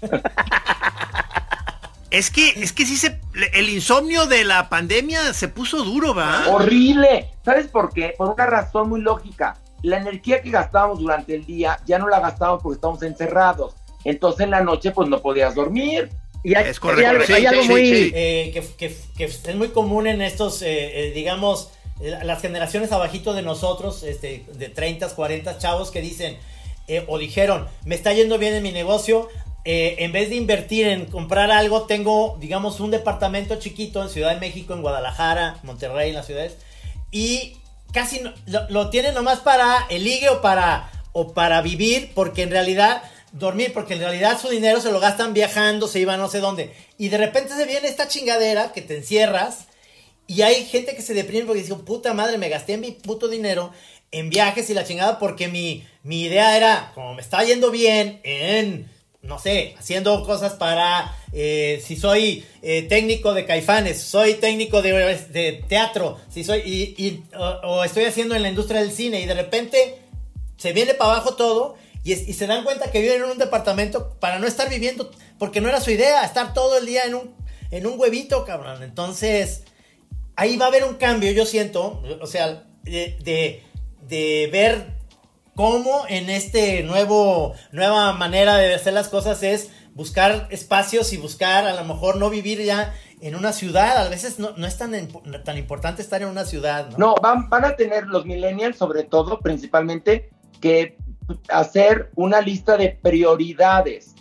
Es 2.11 2.32
que, 2.32 2.49
es 2.49 2.73
que 2.73 2.88
sí 2.88 2.97
se, 2.97 3.21
el 3.53 3.69
insomnio 3.69 4.25
de 4.25 4.43
la 4.43 4.67
pandemia 4.67 5.32
se 5.34 5.47
puso 5.47 5.84
duro, 5.84 6.15
¿va? 6.15 6.47
Horrible. 6.49 7.30
¿Sabes 7.45 7.67
por 7.67 7.93
qué? 7.93 8.15
Por 8.17 8.30
una 8.30 8.47
razón 8.47 8.89
muy 8.89 9.01
lógica. 9.01 9.57
La 9.84 9.97
energía 9.97 10.41
que 10.41 10.49
gastábamos 10.49 10.99
durante 10.99 11.36
el 11.36 11.45
día 11.45 11.80
ya 11.86 11.99
no 11.99 12.07
la 12.07 12.19
gastábamos 12.19 12.63
porque 12.63 12.75
estábamos 12.75 13.03
encerrados. 13.03 13.75
Entonces 14.04 14.45
en 14.45 14.52
la 14.52 14.62
noche 14.62 14.91
pues 14.91 15.10
no 15.10 15.22
podías 15.22 15.56
dormir. 15.56 16.10
Y 16.43 16.56
hay, 16.56 16.70
es 16.70 16.80
correcto. 16.80 17.34
Hay, 17.34 17.45
algo 17.45 17.64
muy... 17.66 18.12
Eh, 18.14 18.64
que, 18.78 18.86
es 19.20 19.56
muy 19.56 19.70
común 19.70 20.08
en 20.08 20.22
estos, 20.22 20.62
eh, 20.62 21.08
eh, 21.08 21.12
digamos, 21.12 21.72
las 22.00 22.41
generaciones 22.41 22.91
abajito 22.93 23.34
de 23.34 23.41
nosotros, 23.41 24.04
este, 24.04 24.45
de 24.54 24.70
30, 24.70 25.10
40 25.10 25.58
chavos 25.58 25.91
que 25.91 26.02
dicen 26.02 26.38
o 27.08 27.20
dijeron, 27.20 27.68
me 27.86 27.93
está 27.93 28.14
yendo 28.14 28.39
bien 28.39 28.56
en 28.56 28.64
mi 28.64 28.72
negocio, 28.72 29.28
en 29.64 30.12
vez 30.12 30.30
de 30.30 30.38
invertir 30.38 30.88
en 30.88 31.06
comprar 31.06 31.52
algo, 31.52 31.84
tengo, 31.84 32.36
digamos, 32.39 32.80
un 32.80 32.89
departamento 32.89 33.58
chiquito 33.58 34.02
en 34.02 34.10
Ciudad 34.10 34.34
de 34.34 34.39
México, 34.39 34.74
en 34.74 34.82
Guadalajara, 34.82 35.60
Monterrey, 35.62 36.10
en 36.10 36.16
las 36.16 36.26
ciudades, 36.26 36.58
y 37.12 37.58
casi 37.91 38.22
lo, 38.47 38.68
lo 38.70 38.89
tienen 38.89 39.14
nomás 39.14 39.39
para 39.41 39.86
el 39.91 40.04
ligue 40.04 40.30
o 40.30 40.41
para, 40.41 40.89
o 41.12 41.34
para 41.34 41.62
vivir, 41.62 42.10
porque 42.16 42.41
en 42.41 42.50
realidad 42.50 43.04
dormir, 43.32 43.71
porque 43.73 43.93
en 43.93 43.99
realidad 43.99 44.39
su 44.39 44.49
dinero 44.49 44.82
se 44.82 44.91
lo 44.91 44.99
gastan 44.99 45.34
viajando, 45.34 45.88
se 45.88 45.99
iban 45.99 46.19
no 46.19 46.30
sé 46.30 46.39
dónde. 46.39 46.73
Y 46.97 47.09
de 47.09 47.17
repente 47.17 47.55
se 47.55 47.65
viene 47.65 47.88
esta 47.88 48.07
chingadera 48.07 48.71
que 48.71 48.82
te 48.82 48.97
encierras 48.97 49.65
y 50.30 50.43
hay 50.43 50.65
gente 50.65 50.95
que 50.95 51.01
se 51.01 51.15
deprime 51.15 51.45
porque 51.45 51.61
dice, 51.61 51.73
puta 51.75 52.13
madre, 52.13 52.38
me 52.38 52.49
gasté 52.49 52.77
mi 52.77 52.91
puto 52.91 53.27
dinero 53.27 53.71
en 54.11 54.30
viajes 54.30 54.69
y 54.69 54.73
la 54.73 54.84
chingada 54.84 55.17
porque 55.17 55.47
mi, 55.47 55.84
mi 56.03 56.21
idea 56.21 56.55
era, 56.55 56.91
como 56.93 57.15
me 57.15 57.21
está 57.21 57.43
yendo 57.43 57.71
bien 57.71 58.19
en, 58.23 58.88
no 59.23 59.39
sé, 59.39 59.75
haciendo 59.80 60.23
cosas 60.25 60.53
para, 60.53 61.15
eh, 61.34 61.82
si 61.84 61.95
soy 61.95 62.45
eh, 62.61 62.84
técnico 62.84 63.34
de 63.34 63.45
caifanes, 63.45 64.01
soy 64.01 64.36
técnico 64.36 64.82
de, 64.84 65.63
teatro, 65.67 66.19
si 66.30 66.43
soy, 66.43 66.59
y, 66.59 67.23
o 67.63 67.84
estoy 67.84 68.05
haciendo 68.05 68.36
en 68.36 68.43
la 68.43 68.49
industria 68.49 68.82
del 68.82 68.91
cine 68.91 69.21
y 69.21 69.25
de 69.25 69.34
repente 69.34 69.97
se 70.57 70.73
viene 70.73 70.93
para 70.93 71.13
abajo 71.13 71.34
todo 71.34 71.75
y, 72.04 72.16
se 72.16 72.47
dan 72.47 72.64
cuenta 72.64 72.91
que 72.91 73.02
viven 73.02 73.24
en 73.24 73.32
un 73.32 73.38
departamento 73.38 74.16
para 74.20 74.39
no 74.39 74.47
estar 74.47 74.70
viviendo, 74.70 75.12
porque 75.38 75.62
no 75.62 75.70
era 75.70 75.82
su 75.82 75.91
idea, 75.91 76.24
estar 76.24 76.54
todo 76.54 76.78
el 76.78 76.86
día 76.86 77.04
en 77.04 77.16
un, 77.16 77.36
en 77.72 77.86
un 77.86 78.00
huevito, 78.00 78.45
cabrón. 78.45 78.84
Entonces, 78.84 79.64
ahí 80.36 80.58
va 80.58 80.66
a 80.66 80.68
haber 80.70 80.86
un 80.86 80.95
cambio, 80.95 81.32
yo 81.32 81.45
siento, 81.45 82.02
o 82.22 82.28
sea, 82.28 82.64
de, 82.84 83.64
de, 84.08 84.50
ver 84.52 84.93
cómo 85.56 86.06
en 86.08 86.30
este 86.30 86.84
nuevo, 86.84 87.54
nueva 87.72 88.14
manera 88.14 88.58
de 88.58 88.74
hacer 88.74 88.93
las 88.93 89.10
cosas 89.10 89.43
es 89.43 89.70
buscar 89.93 90.47
espacios 90.50 91.12
y 91.12 91.18
buscar 91.18 91.68
a 91.68 91.74
lo 91.74 91.84
mejor 91.84 92.16
no 92.16 92.30
vivir 92.30 92.64
ya 92.64 92.95
en 93.22 93.36
una 93.36 93.52
ciudad. 93.52 93.97
A 93.97 94.10
veces 94.10 94.39
no, 94.39 94.56
es 94.66 94.78
tan, 94.78 94.93
tan 95.43 95.58
importante 95.58 96.02
estar 96.02 96.22
en 96.22 96.30
una 96.30 96.45
ciudad. 96.45 96.89
No, 96.91 96.97
no 96.97 97.16
van, 97.22 97.50
van 97.50 97.66
a 97.66 97.76
tener 97.76 98.08
los 98.08 98.26
millennials, 98.26 98.78
sobre 98.78 99.04
todo, 99.04 99.39
principalmente, 99.41 100.30
que 100.62 100.97
hacer 101.49 102.11
una 102.15 102.41
lista 102.41 102.77
de 102.77 102.97
prioridades, 103.01 104.15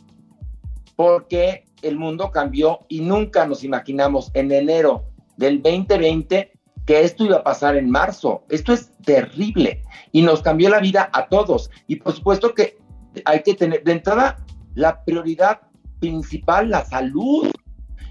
porque 0.96 1.64
el 1.82 1.96
mundo 1.96 2.30
cambió 2.30 2.80
y 2.88 3.00
nunca 3.00 3.46
nos 3.46 3.64
imaginamos 3.64 4.30
en 4.34 4.50
enero 4.52 5.04
del 5.36 5.62
2020 5.62 6.52
que 6.86 7.02
esto 7.02 7.24
iba 7.24 7.36
a 7.36 7.44
pasar 7.44 7.76
en 7.76 7.90
marzo. 7.90 8.44
Esto 8.48 8.72
es 8.72 8.90
terrible 9.04 9.82
y 10.11 10.22
nos 10.22 10.42
cambió 10.42 10.70
la 10.70 10.80
vida 10.80 11.11
a 11.12 11.28
todos. 11.28 11.70
Y 11.86 11.96
por 11.96 12.14
supuesto 12.14 12.54
que 12.54 12.78
hay 13.24 13.42
que 13.42 13.54
tener 13.54 13.84
de 13.84 13.92
entrada 13.92 14.44
la 14.74 15.04
prioridad 15.04 15.61
principal, 16.00 16.70
la 16.70 16.84
salud. 16.84 17.50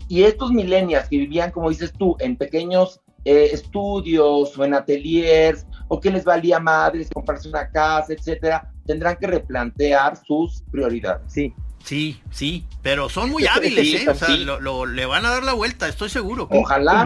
Y 0.07 0.23
estos 0.23 0.51
millennials 0.51 1.09
que 1.09 1.17
vivían, 1.17 1.51
como 1.51 1.69
dices 1.69 1.91
tú, 1.97 2.15
en 2.19 2.37
pequeños 2.37 3.01
eh, 3.25 3.49
estudios 3.51 4.57
o 4.57 4.63
en 4.63 4.73
ateliers, 4.73 5.65
o 5.87 5.99
que 5.99 6.11
les 6.11 6.23
valía 6.23 6.59
madres 6.59 7.09
comprarse 7.13 7.49
una 7.49 7.69
casa, 7.71 8.13
etcétera, 8.13 8.71
tendrán 8.87 9.17
que 9.17 9.27
replantear 9.27 10.17
sus 10.25 10.63
prioridades. 10.71 11.21
Sí. 11.31 11.53
Sí, 11.83 12.19
sí, 12.31 12.65
pero 12.81 13.07
son 13.07 13.29
muy 13.29 13.45
hábiles, 13.45 14.01
¿eh? 14.01 14.09
O 14.09 14.15
sea, 14.15 14.29
lo, 14.35 14.85
le 14.85 15.05
van 15.05 15.25
a 15.25 15.29
dar 15.29 15.43
la 15.43 15.53
vuelta, 15.53 15.87
estoy 15.87 16.09
seguro. 16.09 16.49
Ojalá, 16.51 17.05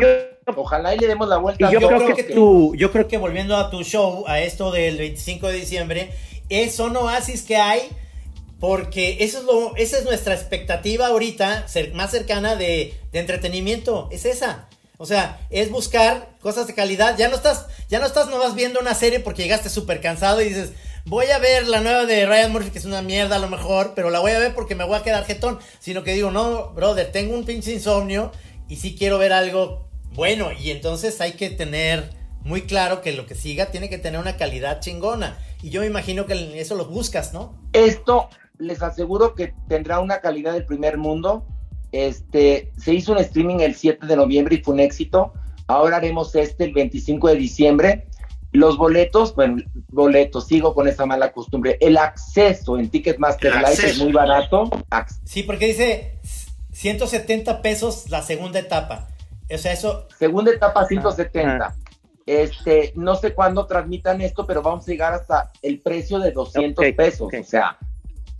ojalá 0.55 0.95
y 0.95 0.97
le 0.97 1.07
demos 1.07 1.27
la 1.27 1.37
vuelta. 1.37 1.69
yo, 1.69 1.79
creo 1.79 2.15
que, 2.15 2.23
tú, 2.23 2.73
yo 2.75 2.91
creo 2.91 3.07
que 3.07 3.17
volviendo 3.17 3.57
a 3.57 3.69
tu 3.69 3.83
show, 3.83 4.23
a 4.27 4.39
esto 4.39 4.71
del 4.71 4.97
25 4.97 5.49
de 5.49 5.53
diciembre, 5.53 6.11
es, 6.49 6.73
son 6.73 6.95
oasis 6.95 7.43
que 7.43 7.57
hay, 7.57 7.81
porque 8.59 9.17
eso 9.19 9.39
es 9.39 9.43
lo, 9.43 9.75
esa 9.75 9.99
es 9.99 10.05
nuestra 10.05 10.33
expectativa 10.33 11.07
ahorita, 11.07 11.67
más 11.93 12.09
cercana 12.09 12.55
de, 12.55 12.95
de 13.11 13.19
entretenimiento, 13.19 14.09
es 14.11 14.25
esa. 14.25 14.67
O 15.01 15.07
sea, 15.07 15.39
es 15.49 15.71
buscar 15.71 16.29
cosas 16.41 16.67
de 16.67 16.75
calidad. 16.75 17.17
Ya 17.17 17.27
no 17.27 17.35
estás, 17.35 17.65
ya 17.89 17.97
no 17.97 18.05
estás 18.05 18.29
nomás 18.29 18.53
viendo 18.53 18.79
una 18.79 18.93
serie 18.93 19.19
porque 19.19 19.41
llegaste 19.41 19.67
súper 19.69 19.99
cansado 19.99 20.41
y 20.41 20.49
dices, 20.49 20.73
voy 21.05 21.27
a 21.27 21.39
ver 21.39 21.67
la 21.67 21.81
nueva 21.81 22.05
de 22.05 22.25
Ryan 22.25 22.51
Murphy, 22.51 22.71
que 22.71 22.79
es 22.79 22.85
una 22.85 23.01
mierda 23.01 23.37
a 23.37 23.39
lo 23.39 23.49
mejor, 23.49 23.93
pero 23.95 24.09
la 24.09 24.19
voy 24.19 24.31
a 24.31 24.39
ver 24.39 24.53
porque 24.53 24.75
me 24.75 24.83
voy 24.83 24.95
a 24.95 25.03
quedar 25.03 25.25
jetón. 25.25 25.59
Sino 25.79 26.03
que 26.03 26.13
digo, 26.13 26.31
no, 26.31 26.69
brother, 26.69 27.11
tengo 27.11 27.35
un 27.35 27.45
pinche 27.45 27.73
insomnio 27.73 28.31
y 28.67 28.77
sí 28.77 28.95
quiero 28.95 29.17
ver 29.17 29.33
algo 29.33 29.87
bueno. 30.13 30.51
Y 30.51 30.71
entonces 30.71 31.19
hay 31.21 31.33
que 31.33 31.49
tener 31.49 32.09
muy 32.43 32.63
claro 32.63 33.01
que 33.01 33.13
lo 33.13 33.25
que 33.25 33.35
siga 33.35 33.67
tiene 33.67 33.89
que 33.89 33.97
tener 33.97 34.19
una 34.19 34.37
calidad 34.37 34.79
chingona. 34.79 35.37
Y 35.61 35.69
yo 35.69 35.81
me 35.81 35.87
imagino 35.87 36.25
que 36.25 36.59
eso 36.59 36.75
lo 36.75 36.85
buscas, 36.85 37.33
¿no? 37.33 37.55
Esto 37.73 38.29
les 38.57 38.81
aseguro 38.81 39.35
que 39.35 39.53
tendrá 39.67 39.99
una 39.99 40.21
calidad 40.21 40.53
del 40.53 40.65
primer 40.65 40.97
mundo. 40.97 41.45
Este, 41.91 42.71
se 42.77 42.93
hizo 42.93 43.11
un 43.11 43.17
streaming 43.17 43.59
el 43.59 43.75
7 43.75 44.05
de 44.05 44.15
noviembre 44.15 44.55
y 44.55 44.63
fue 44.63 44.75
un 44.75 44.79
éxito. 44.79 45.33
Ahora 45.67 45.97
haremos 45.97 46.35
este 46.35 46.65
el 46.65 46.73
25 46.73 47.29
de 47.29 47.35
diciembre 47.35 48.07
los 48.51 48.77
boletos, 48.77 49.33
bueno, 49.35 49.63
boletos, 49.89 50.47
sigo 50.47 50.73
con 50.73 50.87
esa 50.87 51.05
mala 51.05 51.31
costumbre. 51.31 51.77
El 51.79 51.97
acceso 51.97 52.77
en 52.77 52.89
Ticketmaster 52.89 53.53
Live 53.55 53.89
es 53.89 53.99
muy 53.99 54.11
barato. 54.11 54.69
Sí, 55.23 55.43
porque 55.43 55.67
dice 55.67 56.19
170 56.73 57.61
pesos 57.61 58.09
la 58.09 58.21
segunda 58.21 58.59
etapa. 58.59 59.07
O 59.53 59.57
sea, 59.57 59.71
eso. 59.71 60.07
Segunda 60.17 60.51
etapa 60.51 60.85
170. 60.85 61.75
Este, 62.25 62.93
no 62.95 63.15
sé 63.15 63.33
cuándo 63.33 63.65
transmitan 63.65 64.21
esto, 64.21 64.45
pero 64.45 64.61
vamos 64.61 64.87
a 64.87 64.91
llegar 64.91 65.13
hasta 65.13 65.51
el 65.61 65.79
precio 65.79 66.19
de 66.19 66.31
200 66.31 66.85
pesos. 66.95 67.29
O 67.33 67.43
sea, 67.43 67.77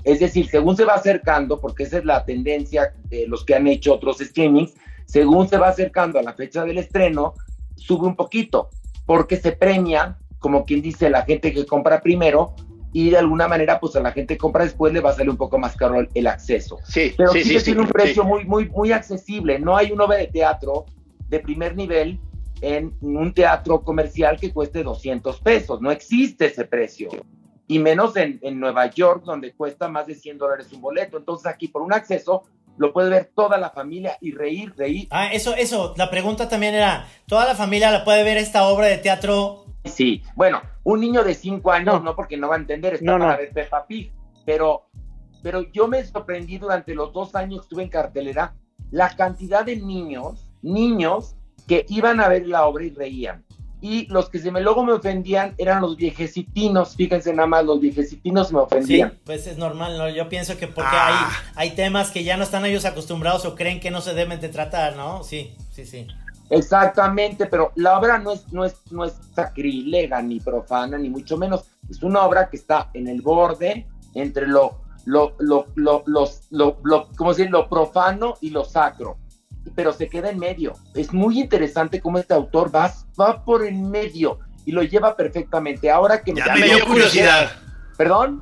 es 0.04 0.20
decir, 0.20 0.48
según 0.50 0.76
se 0.78 0.86
va 0.86 0.96
acercando, 0.96 1.60
porque 1.60 1.84
esa 1.84 1.98
es 1.98 2.06
la 2.06 2.24
tendencia 2.26 2.94
de 3.06 3.28
los 3.28 3.46
que 3.46 3.56
han 3.56 3.68
hecho 3.68 3.94
otros 3.94 4.20
streamings, 4.20 4.74
según 5.06 5.48
se 5.48 5.58
va 5.58 5.70
acercando 5.70 6.20
a 6.20 6.24
la 6.24 6.34
fecha 6.34 6.64
del 6.64 6.78
estreno, 6.78 7.34
sube 7.76 8.08
un 8.08 8.16
poquito, 8.16 8.70
porque 9.12 9.36
se 9.36 9.52
premia, 9.52 10.18
como 10.40 10.64
quien 10.64 10.82
dice, 10.82 11.10
la 11.10 11.24
gente 11.24 11.52
que 11.52 11.66
compra 11.66 12.00
primero, 12.00 12.56
y 12.94 13.10
de 13.10 13.18
alguna 13.18 13.46
manera, 13.46 13.78
pues 13.78 13.94
a 13.98 14.00
la 14.00 14.14
gente 14.14 14.36
que 14.36 14.38
compra 14.38 14.64
después 14.64 14.94
le 14.94 15.02
va 15.02 15.10
a 15.10 15.14
salir 15.14 15.30
un 15.30 15.36
poco 15.36 15.58
más 15.58 15.76
caro 15.76 16.08
el, 16.14 16.28
acceso. 16.28 16.78
Sí, 16.86 17.14
pero 17.18 17.34
sí, 17.34 17.44
sí, 17.44 17.60
sí 17.60 17.66
tiene 17.66 17.82
un 17.82 17.90
precio 17.90 18.24
muy, 18.24 18.46
muy, 18.46 18.70
muy 18.70 18.94
accesible. 18.94 19.60
No 19.60 19.76
hay 19.76 19.92
una 19.92 20.06
obra 20.06 20.16
de 20.16 20.28
teatro 20.28 20.86
de 21.28 21.42
primer 21.42 21.76
nivel 21.76 22.22
en 22.62 22.96
un 23.02 23.34
teatro 23.34 23.82
comercial 23.82 24.40
que 24.40 24.54
cueste 24.54 24.82
200 24.82 25.42
pesos. 25.42 25.82
No 25.82 25.92
existe 25.92 26.46
ese 26.46 26.64
precio. 26.64 27.10
Y 27.68 27.80
menos 27.80 28.16
en, 28.16 28.40
en 28.42 28.62
Nueva 28.62 28.90
York, 28.92 29.24
donde 29.26 29.52
cuesta 29.52 29.90
más 29.90 30.08
de 30.08 30.16
100 30.16 30.38
dólares 30.38 30.72
un 30.72 30.80
boleto. 30.80 31.18
Entonces 31.18 31.48
aquí 31.48 31.68
por 31.68 31.82
un 31.82 31.92
acceso 31.92 32.44
lo 32.78 32.94
puede 32.94 33.10
ver 33.10 33.32
toda 33.36 33.58
la 33.58 33.70
familia 33.70 34.18
y 34.22 34.32
reír, 34.32 34.74
reír. 34.76 35.08
Ah, 35.12 35.28
eso, 35.32 35.56
eso. 35.56 35.94
La 35.98 36.10
pregunta 36.10 36.50
también 36.50 36.74
era, 36.74 37.08
¿toda 37.28 37.46
la 37.46 37.56
familia 37.56 37.92
la 37.92 38.04
puede 38.04 38.24
ver 38.24 38.38
esta 38.38 38.68
obra 38.68 38.88
de 38.88 38.98
teatro 38.98 39.62
Sí, 39.84 40.24
bueno, 40.36 40.62
un 40.84 41.00
niño 41.00 41.24
de 41.24 41.34
cinco 41.34 41.72
años 41.72 42.04
no, 42.04 42.16
porque 42.16 42.38
no 42.38 42.50
va 42.50 42.56
a 42.56 42.60
entender, 42.60 42.96
está 42.96 43.18
para 43.18 43.38
ver 43.38 43.52
Peppa 43.52 43.86
Pig, 43.88 44.12
pero, 44.46 44.90
pero 45.42 45.64
yo 45.72 45.88
me 45.88 46.04
sorprendí 46.04 46.60
durante 46.60 46.94
los 46.94 47.12
dos 47.14 47.36
años 47.36 47.62
que 47.62 47.64
estuve 47.64 47.84
en 47.84 47.90
cartelera 47.90 48.54
la 48.92 49.10
cantidad 49.16 49.66
de 49.66 49.78
niños, 49.78 50.48
niños 50.62 51.36
que 51.68 51.86
iban 51.90 52.20
a 52.20 52.28
ver 52.28 52.48
la 52.48 52.66
obra 52.68 52.84
y 52.84 52.92
reían. 52.92 53.44
Y 53.82 54.06
los 54.08 54.30
que 54.30 54.38
se 54.40 54.52
me 54.52 54.62
luego 54.62 54.84
me 54.86 54.94
ofendían 54.94 55.56
eran 55.58 55.82
los 55.82 55.98
viejecitinos, 55.98 56.96
fíjense 56.96 57.34
nada 57.34 57.48
más, 57.48 57.66
los 57.66 57.80
viejecitinos 57.82 58.54
me 58.54 58.60
ofendían. 58.60 59.10
Sí, 59.12 59.18
pues 59.26 59.48
es 59.48 59.58
normal, 59.58 59.98
¿no? 59.98 60.08
Yo 60.08 60.30
pienso 60.30 60.56
que 60.58 60.68
porque 60.68 60.96
hay, 60.96 61.14
Ah. 61.18 61.32
hay 61.56 61.72
temas 61.72 62.12
que 62.12 62.24
ya 62.24 62.38
no 62.38 62.44
están 62.44 62.64
ellos 62.66 62.86
acostumbrados 62.86 63.44
o 63.46 63.56
creen 63.56 63.80
que 63.80 63.90
no 63.90 64.02
se 64.02 64.14
deben 64.14 64.40
de 64.40 64.50
tratar, 64.50 64.96
¿no? 64.96 65.24
Sí, 65.24 65.56
sí, 65.72 65.86
sí. 65.86 66.08
Exactamente, 66.52 67.48
pero 67.48 67.72
la 67.76 67.98
obra 67.98 68.18
no 68.20 68.34
es, 68.34 68.52
no 68.54 68.66
es, 68.66 68.76
no 68.92 69.04
es 69.06 69.14
sacrílega 69.34 70.22
ni 70.22 70.40
profana, 70.40 70.98
ni 70.98 71.10
mucho 71.10 71.38
menos. 71.38 71.64
Es 71.90 72.04
una 72.04 72.22
obra 72.24 72.50
que 72.50 72.58
está 72.58 72.90
en 72.94 73.08
el 73.08 73.22
borde 73.22 73.88
entre 74.14 74.48
lo, 74.48 74.82
lo, 75.06 75.34
lo, 75.40 75.68
lo, 75.76 76.04
los, 76.06 76.42
lo, 76.52 76.78
lo, 76.84 77.08
¿cómo 77.18 77.32
decir? 77.34 77.50
lo 77.50 77.68
profano 77.68 78.36
y 78.42 78.52
lo 78.52 78.64
sacro, 78.64 79.18
pero 79.76 79.94
se 79.94 80.08
queda 80.10 80.30
en 80.30 80.40
medio. 80.40 80.74
Es 80.96 81.14
muy 81.14 81.40
interesante 81.40 82.02
cómo 82.02 82.18
este 82.18 82.34
autor 82.34 82.74
va, 82.74 82.94
va 83.20 83.44
por 83.44 83.66
en 83.66 83.90
medio 83.90 84.40
y 84.66 84.72
lo 84.72 84.84
lleva 84.84 85.16
perfectamente. 85.16 85.90
Ahora 85.92 86.22
que 86.22 86.34
Ya 86.34 86.54
me 86.56 86.66
dio 86.66 86.86
curiosidad. 86.86 87.52
¿Perdón? 87.98 88.42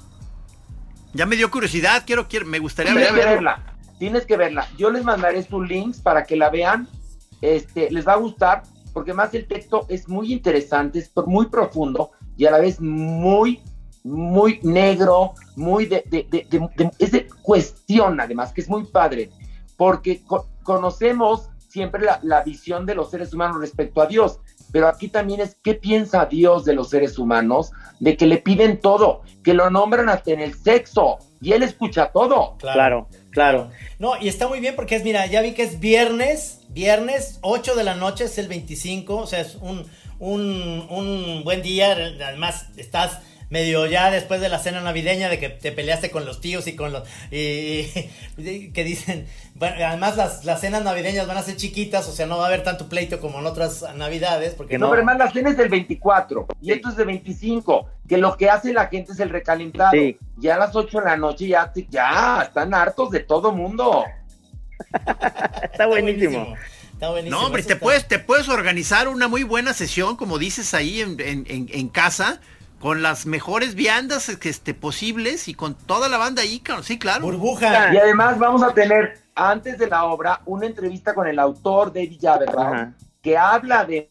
Ya 1.14 1.26
me 1.26 1.36
dio 1.36 1.50
curiosidad, 1.50 2.04
quiero, 2.06 2.28
quiero, 2.28 2.46
me 2.46 2.60
gustaría 2.60 2.92
Tienes 2.94 3.10
que 3.12 3.16
verla. 3.16 3.64
tienes 3.98 4.26
que 4.26 4.38
verla. 4.38 4.68
Yo 4.78 4.90
les 4.92 5.04
mandaré 5.04 5.42
sus 5.44 5.68
links 5.68 6.00
para 6.00 6.24
que 6.24 6.36
la 6.36 6.50
vean. 6.50 6.88
Este, 7.42 7.90
les 7.90 8.08
va 8.08 8.14
a 8.14 8.18
gustar 8.18 8.64
porque 8.94 9.14
más 9.14 9.34
el 9.34 9.48
texto 9.48 9.86
es 9.90 10.08
muy 10.10 10.32
interesante, 10.34 11.00
es 11.00 11.12
muy 11.26 11.48
profundo 11.48 12.12
y 12.36 12.46
a 12.46 12.52
la 12.52 12.60
vez 12.60 12.82
muy, 12.82 13.62
muy 14.04 14.60
negro, 14.64 15.34
muy 15.56 15.86
de, 15.86 16.04
de, 16.08 16.28
de, 16.30 16.46
de- 16.50 16.70
de- 16.76 16.92
es 17.00 17.12
de 17.12 17.28
cuestión 17.42 18.20
además, 18.20 18.52
que 18.52 18.62
es 18.62 18.70
muy 18.70 18.84
padre, 18.86 19.30
porque 19.78 20.22
conocemos 20.70 21.50
siempre 21.68 22.04
la, 22.04 22.20
la 22.22 22.44
visión 22.44 22.86
de 22.86 22.94
los 22.94 23.10
seres 23.10 23.34
humanos 23.34 23.60
respecto 23.60 24.04
a 24.04 24.06
Dios, 24.06 24.40
pero 24.72 24.88
aquí 24.88 25.08
también 25.08 25.42
es 25.42 25.58
qué 25.64 25.74
piensa 25.74 26.28
Dios 26.28 26.64
de 26.64 26.74
los 26.74 26.92
seres 26.92 27.18
humanos, 27.18 27.72
de 28.00 28.16
que 28.16 28.28
le 28.28 28.38
piden 28.38 28.80
todo, 28.80 29.24
que 29.44 29.56
lo 29.56 29.72
nombran 29.72 30.10
hasta 30.10 30.30
en 30.30 30.42
el 30.42 30.54
sexo, 30.54 31.18
y 31.42 31.54
él 31.54 31.64
escucha 31.64 32.12
todo. 32.12 32.56
Claro, 32.60 33.08
claro. 33.32 33.72
No, 33.98 34.12
y 34.22 34.28
está 34.28 34.48
muy 34.48 34.60
bien 34.60 34.76
porque 34.76 34.96
es, 34.96 35.04
mira, 35.04 35.26
ya 35.26 35.42
vi 35.42 35.54
que 35.54 35.64
es 35.64 35.80
viernes, 35.80 36.62
viernes, 36.70 37.40
8 37.42 37.74
de 37.74 37.84
la 37.84 37.96
noche, 37.96 38.26
es 38.26 38.38
el 38.38 38.48
25, 38.48 39.16
o 39.16 39.26
sea, 39.26 39.40
es 39.40 39.56
un, 39.56 39.88
un, 40.20 40.86
un 40.92 41.42
buen 41.44 41.64
día, 41.64 41.94
además 41.94 42.68
estás 42.78 43.22
medio 43.50 43.86
ya 43.88 44.12
después 44.12 44.42
de 44.42 44.50
la 44.50 44.60
cena 44.60 44.80
navideña 44.82 45.28
de 45.30 45.40
que 45.40 45.50
te 45.50 45.72
peleaste 45.72 46.12
con 46.12 46.26
los 46.26 46.40
tíos 46.40 46.68
y 46.68 46.76
con 46.76 46.92
los... 46.92 47.08
Y, 47.32 47.88
y- 48.38 48.72
que 48.72 48.84
dicen, 48.84 49.28
bueno, 49.56 49.76
además 49.86 50.16
las, 50.18 50.46
las 50.46 50.62
cenas 50.62 50.84
navideñas 50.84 51.26
van 51.28 51.38
a 51.38 51.44
ser 51.44 51.56
chiquitas, 51.56 52.08
o 52.08 52.12
sea, 52.12 52.26
no 52.28 52.38
va 52.38 52.44
a 52.46 52.48
haber 52.48 52.64
tanto 52.64 52.88
pleito 52.90 53.20
como 53.20 53.40
en 53.40 53.46
otras 53.48 53.84
navidades, 53.96 54.54
porque 54.54 54.78
No, 54.78 54.88
pero 54.90 54.98
además 55.02 55.18
la 55.18 55.32
cena 55.32 55.50
es 55.50 55.58
del 55.58 55.70
24 55.70 56.48
y 56.62 56.72
esto 56.72 56.90
es 56.90 56.96
de 56.96 57.06
25, 57.06 57.90
que 58.08 58.18
lo 58.18 58.38
que 58.38 58.50
hace 58.50 58.72
la 58.74 58.88
gente 58.88 59.14
es 59.14 59.20
el 59.20 59.30
recalentado. 59.30 59.92
Sí. 59.94 60.18
Ya 60.38 60.56
a 60.56 60.60
las 60.60 60.76
8 60.76 61.00
de 61.00 61.06
la 61.06 61.18
noche 61.18 61.48
ya, 61.48 61.72
te- 61.74 61.88
ya 61.90 62.44
están 62.44 62.74
hartos 62.74 63.10
de 63.10 63.22
todo 63.22 63.52
mundo. 63.52 64.06
Está 65.72 65.88
buenísimo. 65.88 66.56
Está 66.94 67.10
buenísimo. 67.10 67.40
No, 67.40 67.48
hombre, 67.48 67.64
te 67.64 67.74
está- 67.74 67.84
puedes, 67.84 68.08
te 68.08 68.20
puedes 68.20 68.50
organizar 68.50 69.08
una 69.08 69.28
muy 69.28 69.44
buena 69.44 69.74
sesión, 69.74 70.16
como 70.16 70.38
dices 70.38 70.74
ahí 70.74 71.02
en, 71.02 71.20
en- 71.20 71.46
en- 71.50 71.70
en 71.72 71.90
casa, 71.90 72.42
con 72.80 73.02
las 73.02 73.26
mejores 73.26 73.76
viandas 73.76 74.36
que, 74.38 74.50
este, 74.50 74.74
posibles 74.74 75.48
y 75.48 75.54
con 75.54 75.76
toda 75.76 76.08
la 76.08 76.18
banda 76.18 76.42
ahí, 76.44 76.60
claro, 76.62 76.84
sí, 76.84 76.98
claro. 76.98 77.22
Burbuja. 77.22 77.94
Y 77.94 77.98
además 77.98 78.40
vamos 78.40 78.64
a 78.64 78.74
tener, 78.74 79.20
antes 79.36 79.78
de 79.78 79.88
la 79.88 80.06
obra, 80.06 80.42
una 80.46 80.66
entrevista 80.66 81.14
con 81.14 81.28
el 81.28 81.40
autor 81.40 81.92
David 81.94 82.20
Jaberbaum, 82.22 82.94
que 83.22 83.38
habla 83.38 83.84
de 83.86 84.10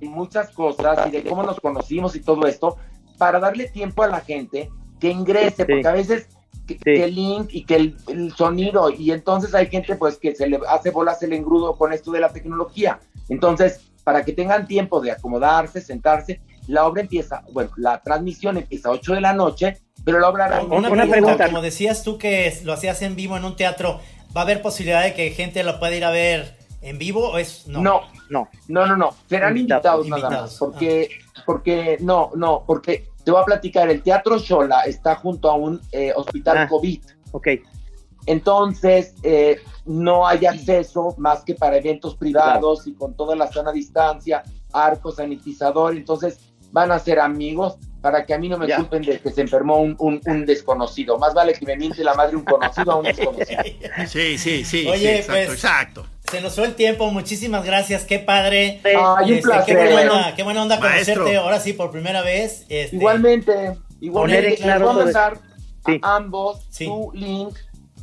muchas 0.00 0.50
cosas 0.50 1.06
y 1.08 1.10
de 1.10 1.24
cómo 1.24 1.42
nos 1.42 1.60
conocimos 1.60 2.14
y 2.16 2.20
todo 2.20 2.46
esto, 2.46 2.78
para 3.18 3.40
darle 3.40 3.68
tiempo 3.68 4.02
a 4.02 4.08
la 4.08 4.20
gente 4.20 4.70
que 5.00 5.10
ingrese, 5.10 5.64
Sí. 5.66 5.72
porque 5.72 5.88
a 5.88 5.92
veces 5.92 6.28
que, 6.66 6.76
que 6.78 7.04
el 7.04 7.14
link 7.14 7.48
y 7.50 7.64
que 7.64 7.76
el, 7.76 7.96
el 8.08 8.32
sonido, 8.34 8.90
y 8.90 9.10
entonces 9.10 9.54
hay 9.54 9.66
gente 9.68 9.96
pues 9.96 10.16
que 10.18 10.34
se 10.34 10.46
le 10.46 10.60
hace 10.68 10.90
bolas 10.90 11.22
el 11.22 11.32
engrudo 11.32 11.76
con 11.76 11.92
esto 11.92 12.10
de 12.12 12.20
la 12.20 12.28
tecnología. 12.28 13.00
Entonces, 13.28 13.87
para 14.08 14.24
que 14.24 14.32
tengan 14.32 14.66
tiempo 14.66 15.02
de 15.02 15.10
acomodarse, 15.12 15.82
sentarse, 15.82 16.40
la 16.66 16.86
obra 16.86 17.02
empieza, 17.02 17.44
bueno, 17.52 17.70
la 17.76 18.00
transmisión 18.00 18.56
empieza 18.56 18.88
a 18.88 18.92
8 18.92 19.12
de 19.16 19.20
la 19.20 19.34
noche, 19.34 19.76
pero 20.02 20.18
la 20.18 20.30
obra 20.30 20.62
Una, 20.62 20.88
Una 20.88 21.06
pregunta, 21.06 21.44
como 21.44 21.60
decías 21.60 22.02
tú 22.02 22.16
que 22.16 22.58
lo 22.64 22.72
hacías 22.72 23.02
en 23.02 23.16
vivo 23.16 23.36
en 23.36 23.44
un 23.44 23.54
teatro, 23.54 24.00
¿va 24.34 24.40
a 24.40 24.44
haber 24.44 24.62
posibilidad 24.62 25.02
de 25.02 25.12
que 25.12 25.28
gente 25.32 25.62
lo 25.62 25.78
pueda 25.78 25.94
ir 25.94 26.06
a 26.06 26.10
ver 26.10 26.56
en 26.80 26.96
vivo 26.96 27.28
o 27.32 27.36
es 27.36 27.66
no? 27.68 27.82
No, 27.82 28.00
No. 28.30 28.48
no, 28.68 28.86
no, 28.86 28.96
no. 28.96 29.10
Serán 29.28 29.58
invitados, 29.58 30.06
Invitados. 30.06 30.08
nada 30.08 30.16
Invitados, 30.46 30.50
más. 30.52 30.58
Porque, 30.58 31.08
porque, 31.44 31.98
no, 32.00 32.30
no, 32.34 32.64
porque 32.66 33.08
te 33.24 33.30
voy 33.30 33.42
a 33.42 33.44
platicar. 33.44 33.90
El 33.90 34.02
Teatro 34.02 34.38
Shola 34.38 34.84
está 34.84 35.16
junto 35.16 35.50
a 35.50 35.54
un 35.54 35.78
eh, 35.92 36.14
hospital 36.16 36.56
Ah. 36.56 36.66
COVID. 36.66 37.02
Ok. 37.32 37.48
Entonces, 38.28 39.14
eh, 39.22 39.60
no 39.84 40.26
hay 40.26 40.46
acceso 40.46 41.14
más 41.18 41.42
que 41.44 41.54
para 41.54 41.76
eventos 41.78 42.14
privados 42.16 42.86
y 42.86 42.92
con 42.94 43.14
toda 43.14 43.34
la 43.34 43.50
sana 43.50 43.72
distancia, 43.72 44.42
arco 44.72 45.10
sanitizador. 45.12 45.96
Entonces, 45.96 46.38
van 46.70 46.92
a 46.92 46.98
ser 46.98 47.18
amigos 47.20 47.76
para 48.02 48.24
que 48.26 48.34
a 48.34 48.38
mí 48.38 48.48
no 48.48 48.58
me 48.58 48.68
Ya. 48.68 48.76
culpen 48.76 49.02
de 49.02 49.18
que 49.18 49.30
se 49.30 49.40
enfermó 49.40 49.78
un, 49.78 49.96
un- 49.98 50.20
un 50.26 50.44
desconocido. 50.46 51.18
Más 51.18 51.32
vale 51.34 51.54
que 51.54 51.64
me 51.66 51.76
miente 51.76 52.04
la 52.04 52.14
madre 52.14 52.36
un 52.36 52.44
conocido 52.44 52.92
a 52.92 52.96
un 52.96 53.04
desconocido. 53.04 53.62
Sí, 54.06 54.38
sí, 54.38 54.64
sí, 54.64 54.86
Oye, 54.86 54.98
sí, 54.98 55.06
exacto, 55.08 55.32
pues- 55.32 55.48
exacto. 55.54 56.06
Se 56.30 56.42
nos 56.42 56.54
fue 56.54 56.66
el 56.66 56.74
tiempo, 56.74 57.10
muchísimas 57.10 57.64
gracias, 57.64 58.04
qué 58.04 58.18
padre. 58.18 58.80
Sí. 58.84 58.90
Ay, 58.94 59.32
un 59.32 59.38
Este, 59.38 59.42
placer. 59.48 59.78
qué, 59.78 59.92
buena 59.94 60.12
onda, 60.12 60.34
qué 60.36 60.42
buena 60.42 60.62
onda 60.62 60.78
Maestro. 60.78 61.14
conocerte 61.14 61.36
ahora 61.38 61.58
sí 61.58 61.72
por 61.72 61.90
primera 61.90 62.20
vez. 62.20 62.66
Este, 62.68 62.94
Igualmente, 62.96 63.78
igualmente, 64.00 64.42
Poner 64.50 64.58
claro 64.58 64.92
voy 64.92 65.00
a 65.00 65.04
mandar 65.04 65.38
Sí. 65.86 65.98
a 66.02 66.16
ambos 66.16 66.66
Sí. 66.68 66.84
su 66.84 67.10
link 67.14 67.56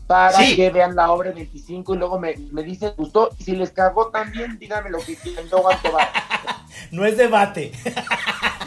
para 0.08 0.38
Sí. 0.38 0.56
que 0.56 0.70
vean 0.70 0.96
la 0.96 1.12
obra 1.12 1.32
25 1.32 1.96
y 1.96 1.98
luego 1.98 2.20
me, 2.20 2.36
me 2.52 2.64
dicen 2.64 2.94
gustó. 2.98 3.32
Y 3.40 3.44
si 3.44 3.56
les 3.56 3.72
cagó 3.72 4.08
también, 4.08 4.58
díganme 4.60 4.90
lo 4.90 5.00
que 5.00 5.16
quieran, 5.16 5.48
yo 5.50 5.58
aguanto 5.58 5.92
va. 5.92 6.10
No 6.92 7.06
es 7.06 7.16
debate. 7.18 7.72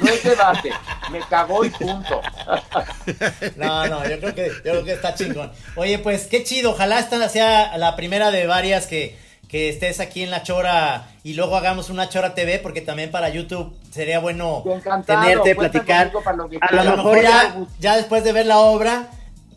No 0.01 0.09
es 0.09 0.23
debate, 0.25 0.71
me 1.11 1.21
cagó 1.21 1.65
y 1.65 1.71
punto. 1.71 2.21
No, 3.57 3.87
no, 3.87 4.09
yo 4.09 4.19
creo 4.19 4.35
que, 4.35 4.49
yo 4.49 4.63
creo 4.73 4.85
que 4.85 4.93
está 4.93 5.15
chingón. 5.15 5.53
Oye, 5.77 5.99
pues 5.99 6.27
qué 6.27 6.43
chido, 6.45 6.71
ojalá 6.71 6.99
esta 6.99 7.29
sea 7.29 7.77
la 7.77 7.97
primera 7.97 8.31
de 8.31 8.47
varias 8.47 8.87
que, 8.87 9.19
que 9.49 9.69
estés 9.69 10.01
aquí 10.01 10.23
en 10.23 10.31
La 10.31 10.43
Chora 10.43 11.09
y 11.23 11.35
luego 11.35 11.57
hagamos 11.57 11.91
una 11.91 12.09
Chora 12.09 12.35
TV, 12.35 12.59
porque 12.59 12.81
también 12.81 13.11
para 13.11 13.29
YouTube 13.29 13.75
sería 13.91 14.19
bueno 14.21 14.65
tenerte, 15.07 15.55
platicar. 15.55 16.07
conmigo 16.13 16.23
para 16.23 16.37
lo 16.37 16.49
que 16.49 16.59
A 16.61 16.85
lo 16.85 16.97
mejor 16.97 17.23
ya, 17.23 17.57
ya 17.79 17.97
después 17.97 18.25
de 18.25 18.33
ver 18.33 18.47
la 18.47 18.59
obra, 18.59 19.09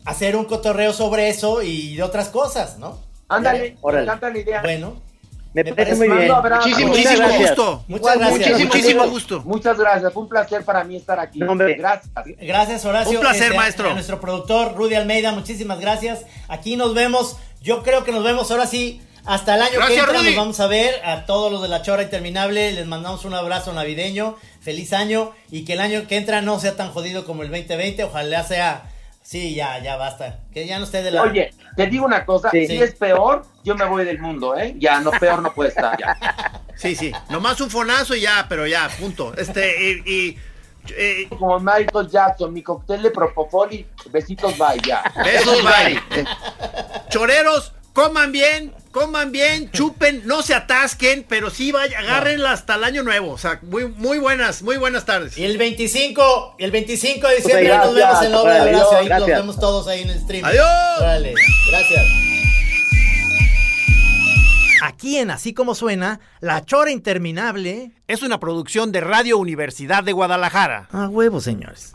hacer 0.04 0.36
un 0.36 0.44
cotorreo 0.44 0.92
sobre 0.92 1.28
eso 1.28 1.62
y 1.62 1.96
de 1.96 2.02
otras 2.02 2.28
cosas, 2.28 2.78
¿no? 2.78 2.98
Ándale, 3.28 3.76
me 3.84 4.00
encanta 4.02 4.30
la 4.30 4.38
idea. 4.38 4.60
Bueno, 4.62 5.00
Me 5.54 5.62
Me 5.64 5.74
parece 5.74 5.96
parece- 5.96 6.08
muy 6.08 6.18
bien. 6.18 6.32
Muchísimo, 6.32 6.88
muchísimo 6.88 7.16
gracias. 7.18 7.40
gusto. 7.50 7.84
muchas 7.86 8.16
gracias. 8.18 8.38
Muchísimo, 8.38 8.66
muchísimo 8.68 9.08
gusto. 9.08 9.42
Muchas 9.44 9.78
gracias, 9.78 10.12
fue 10.14 10.22
un 10.22 10.28
placer 10.30 10.64
para 10.64 10.82
mí 10.84 10.96
estar 10.96 11.20
aquí. 11.20 11.40
No. 11.40 11.54
Gracias. 11.54 12.10
Gracias, 12.40 12.84
Horacio. 12.86 13.18
Un 13.18 13.20
placer, 13.20 13.42
Este, 13.44 13.56
maestro. 13.56 13.90
A 13.90 13.92
nuestro 13.92 14.18
productor, 14.18 14.74
Rudy 14.74 14.94
Almeida, 14.94 15.32
muchísimas 15.32 15.78
gracias. 15.78 16.24
Aquí 16.48 16.76
nos 16.76 16.94
vemos. 16.94 17.36
Yo 17.60 17.82
creo 17.82 18.02
que 18.02 18.12
nos 18.12 18.24
vemos 18.24 18.50
ahora 18.50 18.66
sí 18.66 19.02
Hasta 19.26 19.54
el 19.54 19.62
año 19.62 19.78
que 19.86 19.98
entra 19.98 20.22
nos 20.22 20.36
vamos 20.36 20.58
a 20.60 20.66
ver. 20.68 21.04
A 21.04 21.26
todos 21.26 21.52
los 21.52 21.60
de 21.62 21.68
la 21.68 21.82
Chora 21.82 22.02
Interminable 22.02 22.72
les 22.72 22.86
mandamos 22.86 23.24
un 23.26 23.34
abrazo 23.34 23.72
navideño. 23.74 24.36
Feliz 24.62 24.92
año. 24.94 25.32
Y 25.50 25.64
que 25.66 25.74
el 25.74 25.80
año 25.80 26.06
que 26.08 26.16
entra 26.16 26.40
no 26.40 26.58
sea 26.60 26.76
tan 26.76 26.90
jodido 26.92 27.24
como 27.26 27.42
el 27.42 27.50
2020. 27.50 28.04
Ojalá 28.04 28.42
sea... 28.42 28.88
Sí, 29.22 29.54
ya, 29.54 29.78
ya 29.78 29.96
basta. 29.96 30.40
Que 30.52 30.66
ya 30.66 30.78
no 30.78 30.84
esté 30.84 31.02
de 31.02 31.10
la... 31.10 31.22
Oye, 31.22 31.54
te 31.76 31.86
digo 31.86 32.04
una 32.04 32.24
cosa. 32.24 32.50
Si 32.50 32.58
es 32.82 32.94
peor, 32.94 33.44
yo 33.64 33.74
me 33.74 33.84
voy 33.84 34.04
del 34.04 34.18
mundo, 34.18 34.56
¿eh? 34.56 34.74
Ya, 34.78 35.00
no, 35.00 35.10
peor 35.12 35.40
no 35.42 35.52
puede 35.52 35.70
estar, 35.70 35.98
ya. 35.98 36.60
Sí, 36.74 36.96
sí. 36.96 37.12
Nomás 37.28 37.60
un 37.60 37.70
fonazo 37.70 38.14
y 38.16 38.22
ya, 38.22 38.46
pero 38.48 38.66
ya, 38.66 38.88
punto. 38.98 39.34
Este, 39.36 40.02
y 40.04 40.36
eh, 40.90 41.28
Como 41.28 41.60
Michael 41.60 42.08
Jackson, 42.08 42.52
mi 42.52 42.62
cóctel 42.62 43.02
de 43.02 43.10
Propofoli, 43.10 43.86
besitos 44.10 44.56
bye 44.58 44.80
ya. 44.84 45.02
Besos 45.24 45.62
bye. 45.62 46.00
Choreros, 47.08 47.72
coman 47.92 48.32
bien, 48.32 48.74
coman 48.92 49.32
bien, 49.32 49.70
chupen, 49.72 50.22
no 50.24 50.42
se 50.42 50.54
atasquen, 50.54 51.26
pero 51.28 51.50
sí 51.50 51.72
vaya, 51.72 51.98
agárrenla 51.98 52.52
hasta 52.52 52.76
el 52.76 52.84
año 52.84 53.02
nuevo. 53.02 53.32
O 53.32 53.38
sea, 53.38 53.58
muy, 53.62 53.86
muy 53.86 54.18
buenas, 54.18 54.62
muy 54.62 54.76
buenas 54.76 55.04
tardes. 55.04 55.36
Y 55.36 55.44
el 55.44 55.58
25, 55.58 56.56
el 56.58 56.70
25 56.70 57.26
de 57.26 57.36
diciembre 57.36 57.76
nos 57.76 57.94
vemos 57.94 58.22
en 58.22 58.30
la 58.30 58.40
obra 58.40 58.64
de 58.64 58.74
Horacio. 58.74 58.98
Ahí 58.98 59.08
nos 59.08 59.26
vemos 59.26 59.58
todos 59.58 59.88
ahí 59.88 60.02
en 60.02 60.10
el 60.10 60.20
stream. 60.20 60.44
Adiós. 60.44 60.64
gracias. 61.70 62.06
Aquí 64.82 65.18
en 65.18 65.30
Así 65.30 65.54
Como 65.54 65.76
Suena, 65.76 66.18
La 66.40 66.64
Chora 66.64 66.90
Interminable 66.90 67.92
es 68.08 68.22
una 68.22 68.40
producción 68.40 68.90
de 68.90 69.00
Radio 69.00 69.38
Universidad 69.38 70.02
de 70.02 70.12
Guadalajara. 70.12 70.88
A 70.90 71.08
huevo, 71.08 71.40
señores. 71.40 71.94